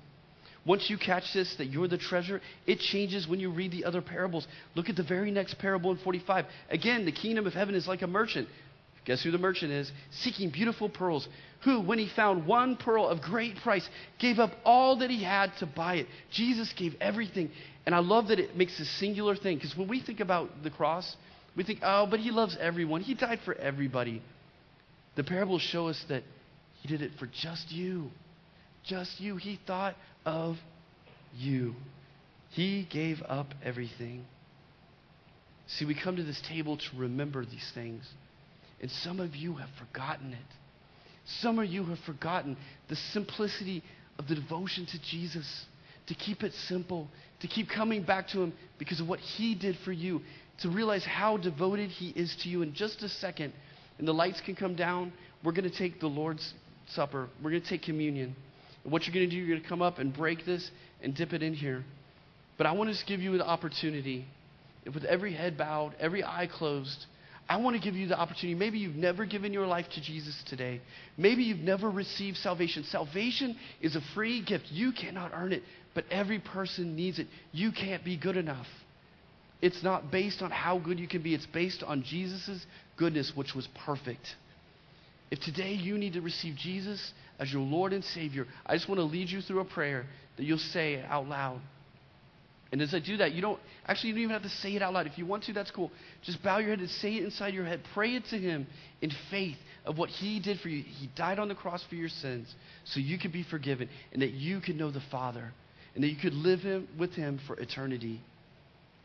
Once 0.64 0.88
you 0.88 0.96
catch 0.96 1.32
this, 1.32 1.54
that 1.56 1.66
you're 1.66 1.88
the 1.88 1.98
treasure, 1.98 2.40
it 2.66 2.78
changes 2.78 3.26
when 3.26 3.40
you 3.40 3.50
read 3.50 3.72
the 3.72 3.84
other 3.84 4.00
parables. 4.00 4.46
Look 4.76 4.88
at 4.88 4.96
the 4.96 5.02
very 5.02 5.30
next 5.30 5.58
parable 5.58 5.90
in 5.90 5.98
45. 5.98 6.46
Again, 6.70 7.04
the 7.04 7.12
kingdom 7.12 7.46
of 7.46 7.52
heaven 7.52 7.74
is 7.74 7.88
like 7.88 8.02
a 8.02 8.06
merchant. 8.06 8.48
Guess 9.04 9.24
who 9.24 9.32
the 9.32 9.38
merchant 9.38 9.72
is? 9.72 9.90
Seeking 10.12 10.50
beautiful 10.50 10.88
pearls. 10.88 11.26
Who, 11.64 11.80
when 11.80 11.98
he 11.98 12.08
found 12.14 12.46
one 12.46 12.76
pearl 12.76 13.08
of 13.08 13.20
great 13.20 13.56
price, 13.56 13.88
gave 14.20 14.38
up 14.38 14.52
all 14.64 14.98
that 14.98 15.10
he 15.10 15.24
had 15.24 15.50
to 15.58 15.66
buy 15.66 15.96
it. 15.96 16.06
Jesus 16.30 16.72
gave 16.76 16.94
everything. 17.00 17.50
And 17.84 17.94
I 17.96 17.98
love 17.98 18.28
that 18.28 18.38
it 18.38 18.56
makes 18.56 18.78
a 18.78 18.84
singular 18.84 19.34
thing 19.34 19.56
because 19.56 19.76
when 19.76 19.88
we 19.88 20.00
think 20.00 20.20
about 20.20 20.62
the 20.62 20.70
cross, 20.70 21.16
we 21.56 21.64
think, 21.64 21.80
oh, 21.82 22.06
but 22.08 22.20
he 22.20 22.30
loves 22.30 22.56
everyone. 22.60 23.00
He 23.00 23.14
died 23.14 23.40
for 23.44 23.54
everybody. 23.54 24.22
The 25.16 25.24
parables 25.24 25.62
show 25.62 25.88
us 25.88 26.02
that 26.08 26.22
he 26.82 26.88
did 26.88 27.00
it 27.00 27.12
for 27.18 27.26
just 27.26 27.70
you. 27.70 28.10
Just 28.84 29.20
you. 29.20 29.36
He 29.36 29.58
thought 29.66 29.94
of 30.26 30.56
you. 31.36 31.74
He 32.50 32.86
gave 32.90 33.22
up 33.28 33.54
everything. 33.64 34.24
See, 35.68 35.84
we 35.84 35.94
come 35.94 36.16
to 36.16 36.24
this 36.24 36.42
table 36.48 36.76
to 36.76 36.96
remember 36.96 37.44
these 37.44 37.70
things. 37.72 38.04
And 38.80 38.90
some 38.90 39.20
of 39.20 39.36
you 39.36 39.54
have 39.54 39.70
forgotten 39.78 40.32
it. 40.32 40.38
Some 41.40 41.60
of 41.60 41.66
you 41.66 41.84
have 41.84 42.00
forgotten 42.00 42.56
the 42.88 42.96
simplicity 42.96 43.84
of 44.18 44.26
the 44.26 44.34
devotion 44.34 44.84
to 44.86 45.00
Jesus, 45.00 45.64
to 46.08 46.14
keep 46.14 46.42
it 46.42 46.52
simple, 46.52 47.06
to 47.40 47.46
keep 47.46 47.68
coming 47.70 48.02
back 48.02 48.26
to 48.30 48.42
Him 48.42 48.52
because 48.78 48.98
of 48.98 49.08
what 49.08 49.20
He 49.20 49.54
did 49.54 49.76
for 49.84 49.92
you, 49.92 50.20
to 50.62 50.68
realize 50.68 51.04
how 51.04 51.36
devoted 51.36 51.90
He 51.90 52.08
is 52.08 52.34
to 52.42 52.48
you. 52.48 52.62
In 52.62 52.74
just 52.74 53.02
a 53.04 53.08
second, 53.08 53.52
and 53.98 54.08
the 54.08 54.12
lights 54.12 54.40
can 54.40 54.56
come 54.56 54.74
down, 54.74 55.12
we're 55.44 55.52
going 55.52 55.70
to 55.70 55.78
take 55.78 56.00
the 56.00 56.08
Lord's 56.08 56.52
Supper. 56.88 57.28
We're 57.42 57.50
going 57.50 57.62
to 57.62 57.68
take 57.68 57.82
communion. 57.82 58.34
And 58.84 58.92
what 58.92 59.06
you're 59.06 59.14
going 59.14 59.28
to 59.28 59.30
do, 59.30 59.36
you're 59.36 59.48
going 59.48 59.62
to 59.62 59.68
come 59.68 59.82
up 59.82 59.98
and 59.98 60.12
break 60.14 60.44
this 60.44 60.70
and 61.02 61.14
dip 61.14 61.32
it 61.32 61.42
in 61.42 61.54
here. 61.54 61.84
But 62.58 62.66
I 62.66 62.72
want 62.72 62.94
to 62.94 63.06
give 63.06 63.20
you 63.20 63.36
the 63.38 63.46
opportunity, 63.46 64.26
with 64.92 65.04
every 65.04 65.32
head 65.32 65.56
bowed, 65.56 65.94
every 65.98 66.22
eye 66.22 66.48
closed, 66.52 67.06
I 67.48 67.56
want 67.56 67.76
to 67.76 67.82
give 67.82 67.96
you 67.96 68.06
the 68.06 68.18
opportunity. 68.18 68.54
Maybe 68.54 68.78
you've 68.78 68.96
never 68.96 69.26
given 69.26 69.52
your 69.52 69.66
life 69.66 69.86
to 69.94 70.00
Jesus 70.00 70.40
today. 70.48 70.80
Maybe 71.16 71.42
you've 71.42 71.58
never 71.58 71.90
received 71.90 72.36
salvation. 72.36 72.84
Salvation 72.84 73.56
is 73.80 73.96
a 73.96 74.00
free 74.14 74.42
gift. 74.42 74.66
You 74.70 74.92
cannot 74.92 75.32
earn 75.34 75.52
it, 75.52 75.62
but 75.94 76.04
every 76.10 76.38
person 76.38 76.96
needs 76.96 77.18
it. 77.18 77.26
You 77.52 77.72
can't 77.72 78.04
be 78.04 78.16
good 78.16 78.36
enough. 78.36 78.66
It's 79.60 79.82
not 79.82 80.10
based 80.10 80.42
on 80.42 80.50
how 80.50 80.78
good 80.78 80.98
you 80.98 81.06
can 81.06 81.22
be, 81.22 81.34
it's 81.34 81.46
based 81.46 81.82
on 81.82 82.02
Jesus' 82.02 82.64
goodness, 82.96 83.32
which 83.34 83.54
was 83.54 83.68
perfect. 83.86 84.34
If 85.32 85.40
today 85.40 85.72
you 85.72 85.96
need 85.96 86.12
to 86.12 86.20
receive 86.20 86.56
Jesus 86.56 87.00
as 87.38 87.50
your 87.50 87.62
Lord 87.62 87.94
and 87.94 88.04
Savior, 88.04 88.46
I 88.66 88.74
just 88.76 88.86
want 88.86 88.98
to 88.98 89.04
lead 89.04 89.30
you 89.30 89.40
through 89.40 89.60
a 89.60 89.64
prayer 89.64 90.04
that 90.36 90.42
you'll 90.42 90.58
say 90.58 91.02
out 91.08 91.26
loud. 91.26 91.58
And 92.70 92.82
as 92.82 92.92
I 92.92 93.00
do 93.00 93.16
that, 93.16 93.32
you 93.32 93.40
don't 93.40 93.58
actually 93.86 94.10
you 94.10 94.16
don't 94.16 94.22
even 94.24 94.34
have 94.34 94.42
to 94.42 94.50
say 94.50 94.76
it 94.76 94.82
out 94.82 94.92
loud. 94.92 95.06
If 95.06 95.16
you 95.16 95.24
want 95.24 95.44
to, 95.44 95.54
that's 95.54 95.70
cool. 95.70 95.90
Just 96.22 96.42
bow 96.42 96.58
your 96.58 96.68
head 96.68 96.80
and 96.80 96.90
say 96.90 97.14
it 97.14 97.24
inside 97.24 97.54
your 97.54 97.64
head. 97.64 97.80
Pray 97.94 98.14
it 98.14 98.24
to 98.26 98.36
him 98.36 98.66
in 99.00 99.10
faith 99.30 99.56
of 99.86 99.96
what 99.96 100.10
he 100.10 100.38
did 100.38 100.60
for 100.60 100.68
you. 100.68 100.82
He 100.82 101.08
died 101.16 101.38
on 101.38 101.48
the 101.48 101.54
cross 101.54 101.82
for 101.88 101.94
your 101.94 102.10
sins 102.10 102.54
so 102.84 103.00
you 103.00 103.18
could 103.18 103.32
be 103.32 103.42
forgiven 103.42 103.88
and 104.12 104.20
that 104.20 104.32
you 104.32 104.60
could 104.60 104.76
know 104.76 104.90
the 104.90 105.02
Father 105.10 105.50
and 105.94 106.04
that 106.04 106.08
you 106.08 106.16
could 106.20 106.34
live 106.34 106.60
him, 106.60 106.88
with 106.98 107.12
him 107.12 107.40
for 107.46 107.58
eternity 107.58 108.20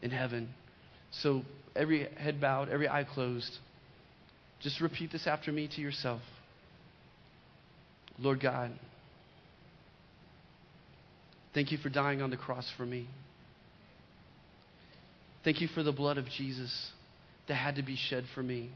in 0.02 0.12
heaven. 0.12 0.50
So 1.10 1.44
every 1.74 2.06
head 2.18 2.42
bowed, 2.42 2.68
every 2.68 2.90
eye 2.90 3.06
closed. 3.06 3.60
Just 4.62 4.82
repeat 4.82 5.12
this 5.12 5.28
after 5.28 5.52
me 5.52 5.68
to 5.76 5.82
yourself. 5.82 6.22
Lord 8.20 8.42
God, 8.42 8.72
thank 11.54 11.72
you 11.72 11.78
for 11.78 11.90
dying 11.90 12.22
on 12.22 12.32
the 12.32 12.38
cross 12.38 12.68
for 12.76 12.86
me. 12.86 13.08
Thank 15.44 15.62
you 15.62 15.68
for 15.68 15.84
the 15.84 15.92
blood 15.92 16.18
of 16.18 16.26
Jesus 16.26 16.92
that 17.48 17.56
had 17.56 17.76
to 17.76 17.84
be 17.84 17.96
shed 17.96 18.26
for 18.34 18.42
me. 18.42 18.72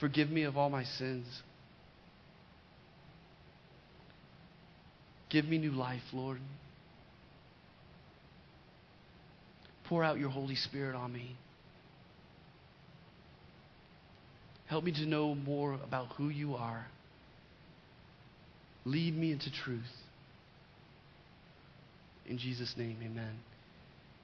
Forgive 0.00 0.30
me 0.30 0.44
of 0.44 0.56
all 0.56 0.70
my 0.70 0.84
sins. 0.84 1.26
Give 5.30 5.44
me 5.44 5.58
new 5.58 5.72
life, 5.72 6.02
Lord. 6.12 6.38
Pour 9.88 10.04
out 10.04 10.18
your 10.18 10.30
Holy 10.30 10.54
Spirit 10.54 10.94
on 10.94 11.12
me. 11.12 11.36
Help 14.74 14.82
me 14.82 14.90
to 14.90 15.06
know 15.06 15.36
more 15.36 15.74
about 15.74 16.08
who 16.16 16.30
you 16.30 16.56
are. 16.56 16.84
Lead 18.84 19.16
me 19.16 19.30
into 19.30 19.48
truth. 19.62 19.80
In 22.26 22.38
Jesus' 22.38 22.74
name, 22.76 22.96
amen. 23.00 23.38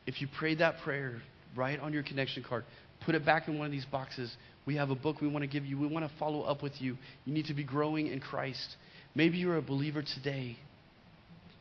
If 0.09 0.21
you 0.21 0.27
prayed 0.41 0.59
that 0.59 0.79
prayer, 0.83 1.23
write 1.57 1.79
on 1.79 1.93
your 1.93 2.03
connection 2.03 2.43
card. 2.43 2.65
Put 3.07 3.15
it 3.15 3.25
back 3.25 3.47
in 3.47 3.61
one 3.61 3.67
of 3.67 3.71
these 3.71 3.85
boxes. 3.85 4.35
We 4.67 4.75
have 4.75 4.91
a 4.91 4.97
book 4.97 5.21
we 5.21 5.29
want 5.29 5.45
to 5.45 5.47
give 5.47 5.65
you. 5.65 5.79
We 5.79 5.87
want 5.87 6.05
to 6.05 6.19
follow 6.19 6.43
up 6.43 6.65
with 6.65 6.73
you. 6.81 6.97
You 7.27 7.33
need 7.33 7.47
to 7.47 7.55
be 7.55 7.63
growing 7.63 8.09
in 8.09 8.19
Christ. 8.19 8.75
Maybe 9.15 9.37
you're 9.37 9.57
a 9.57 9.63
believer 9.63 10.03
today, 10.03 10.57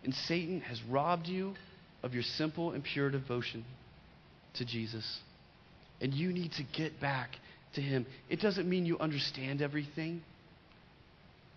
and 0.04 0.16
Satan 0.26 0.62
has 0.62 0.82
robbed 0.90 1.28
you 1.28 1.54
of 2.02 2.16
your 2.16 2.24
simple 2.24 2.72
and 2.72 2.84
pure 2.84 3.12
devotion 3.12 3.66
to 4.56 4.66
Jesus. 4.66 5.20
And 6.02 6.12
you 6.12 6.34
need 6.34 6.54
to 6.54 6.64
get 6.76 7.00
back 7.00 7.36
to 7.76 7.82
Him. 7.82 8.06
It 8.30 8.40
doesn't 8.40 8.68
mean 8.68 8.86
you 8.86 9.00
understand 9.00 9.62
everything, 9.62 10.22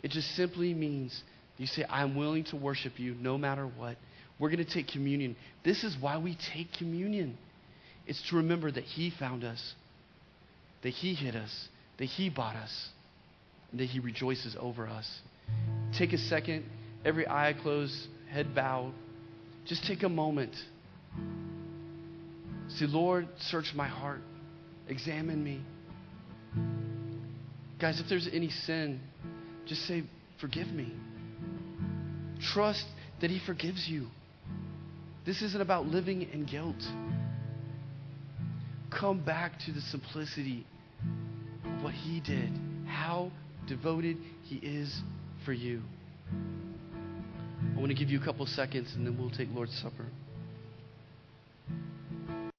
it 0.02 0.10
just 0.10 0.34
simply 0.34 0.74
means 0.74 1.22
you 1.58 1.66
say, 1.66 1.84
I'm 1.88 2.16
willing 2.16 2.44
to 2.44 2.56
worship 2.56 2.98
you 2.98 3.14
no 3.14 3.38
matter 3.38 3.66
what. 3.76 3.96
We're 4.38 4.50
going 4.50 4.64
to 4.64 4.70
take 4.70 4.88
communion. 4.88 5.36
This 5.64 5.84
is 5.84 5.96
why 6.00 6.18
we 6.18 6.36
take 6.52 6.72
communion. 6.72 7.38
It's 8.06 8.20
to 8.30 8.36
remember 8.36 8.72
that 8.72 8.82
He 8.82 9.12
found 9.16 9.44
us, 9.44 9.74
that 10.82 10.90
He 10.90 11.14
hid 11.14 11.36
us, 11.36 11.68
that 11.98 12.06
He 12.06 12.28
bought 12.30 12.56
us, 12.56 12.88
and 13.70 13.78
that 13.78 13.84
He 13.84 14.00
rejoices 14.00 14.56
over 14.58 14.88
us. 14.88 15.08
Take 15.96 16.12
a 16.12 16.18
second, 16.18 16.64
every 17.04 17.28
eye 17.28 17.54
closed, 17.62 17.94
head 18.28 18.54
bowed. 18.54 18.92
Just 19.66 19.84
take 19.86 20.02
a 20.02 20.08
moment. 20.08 20.54
Say, 22.68 22.86
Lord, 22.86 23.28
search 23.38 23.72
my 23.76 23.86
heart, 23.86 24.22
examine 24.88 25.44
me. 25.44 25.60
Guys, 27.80 28.00
if 28.00 28.08
there's 28.08 28.28
any 28.32 28.50
sin, 28.50 29.00
just 29.66 29.86
say, 29.86 30.04
Forgive 30.40 30.68
me. 30.68 30.92
Trust 32.52 32.84
that 33.20 33.30
He 33.30 33.40
forgives 33.46 33.86
you. 33.88 34.08
This 35.24 35.40
isn't 35.40 35.60
about 35.60 35.86
living 35.86 36.22
in 36.22 36.44
guilt. 36.44 36.82
Come 38.90 39.24
back 39.24 39.52
to 39.66 39.72
the 39.72 39.80
simplicity 39.80 40.66
of 41.64 41.84
what 41.84 41.94
He 41.94 42.20
did, 42.20 42.50
how 42.86 43.30
devoted 43.68 44.16
He 44.42 44.56
is 44.56 45.00
for 45.44 45.52
you. 45.52 45.82
I 46.32 47.78
want 47.78 47.88
to 47.90 47.94
give 47.94 48.10
you 48.10 48.20
a 48.20 48.24
couple 48.24 48.44
seconds 48.46 48.92
and 48.96 49.06
then 49.06 49.16
we'll 49.16 49.30
take 49.30 49.48
Lord's 49.54 49.76
Supper. 49.80 50.06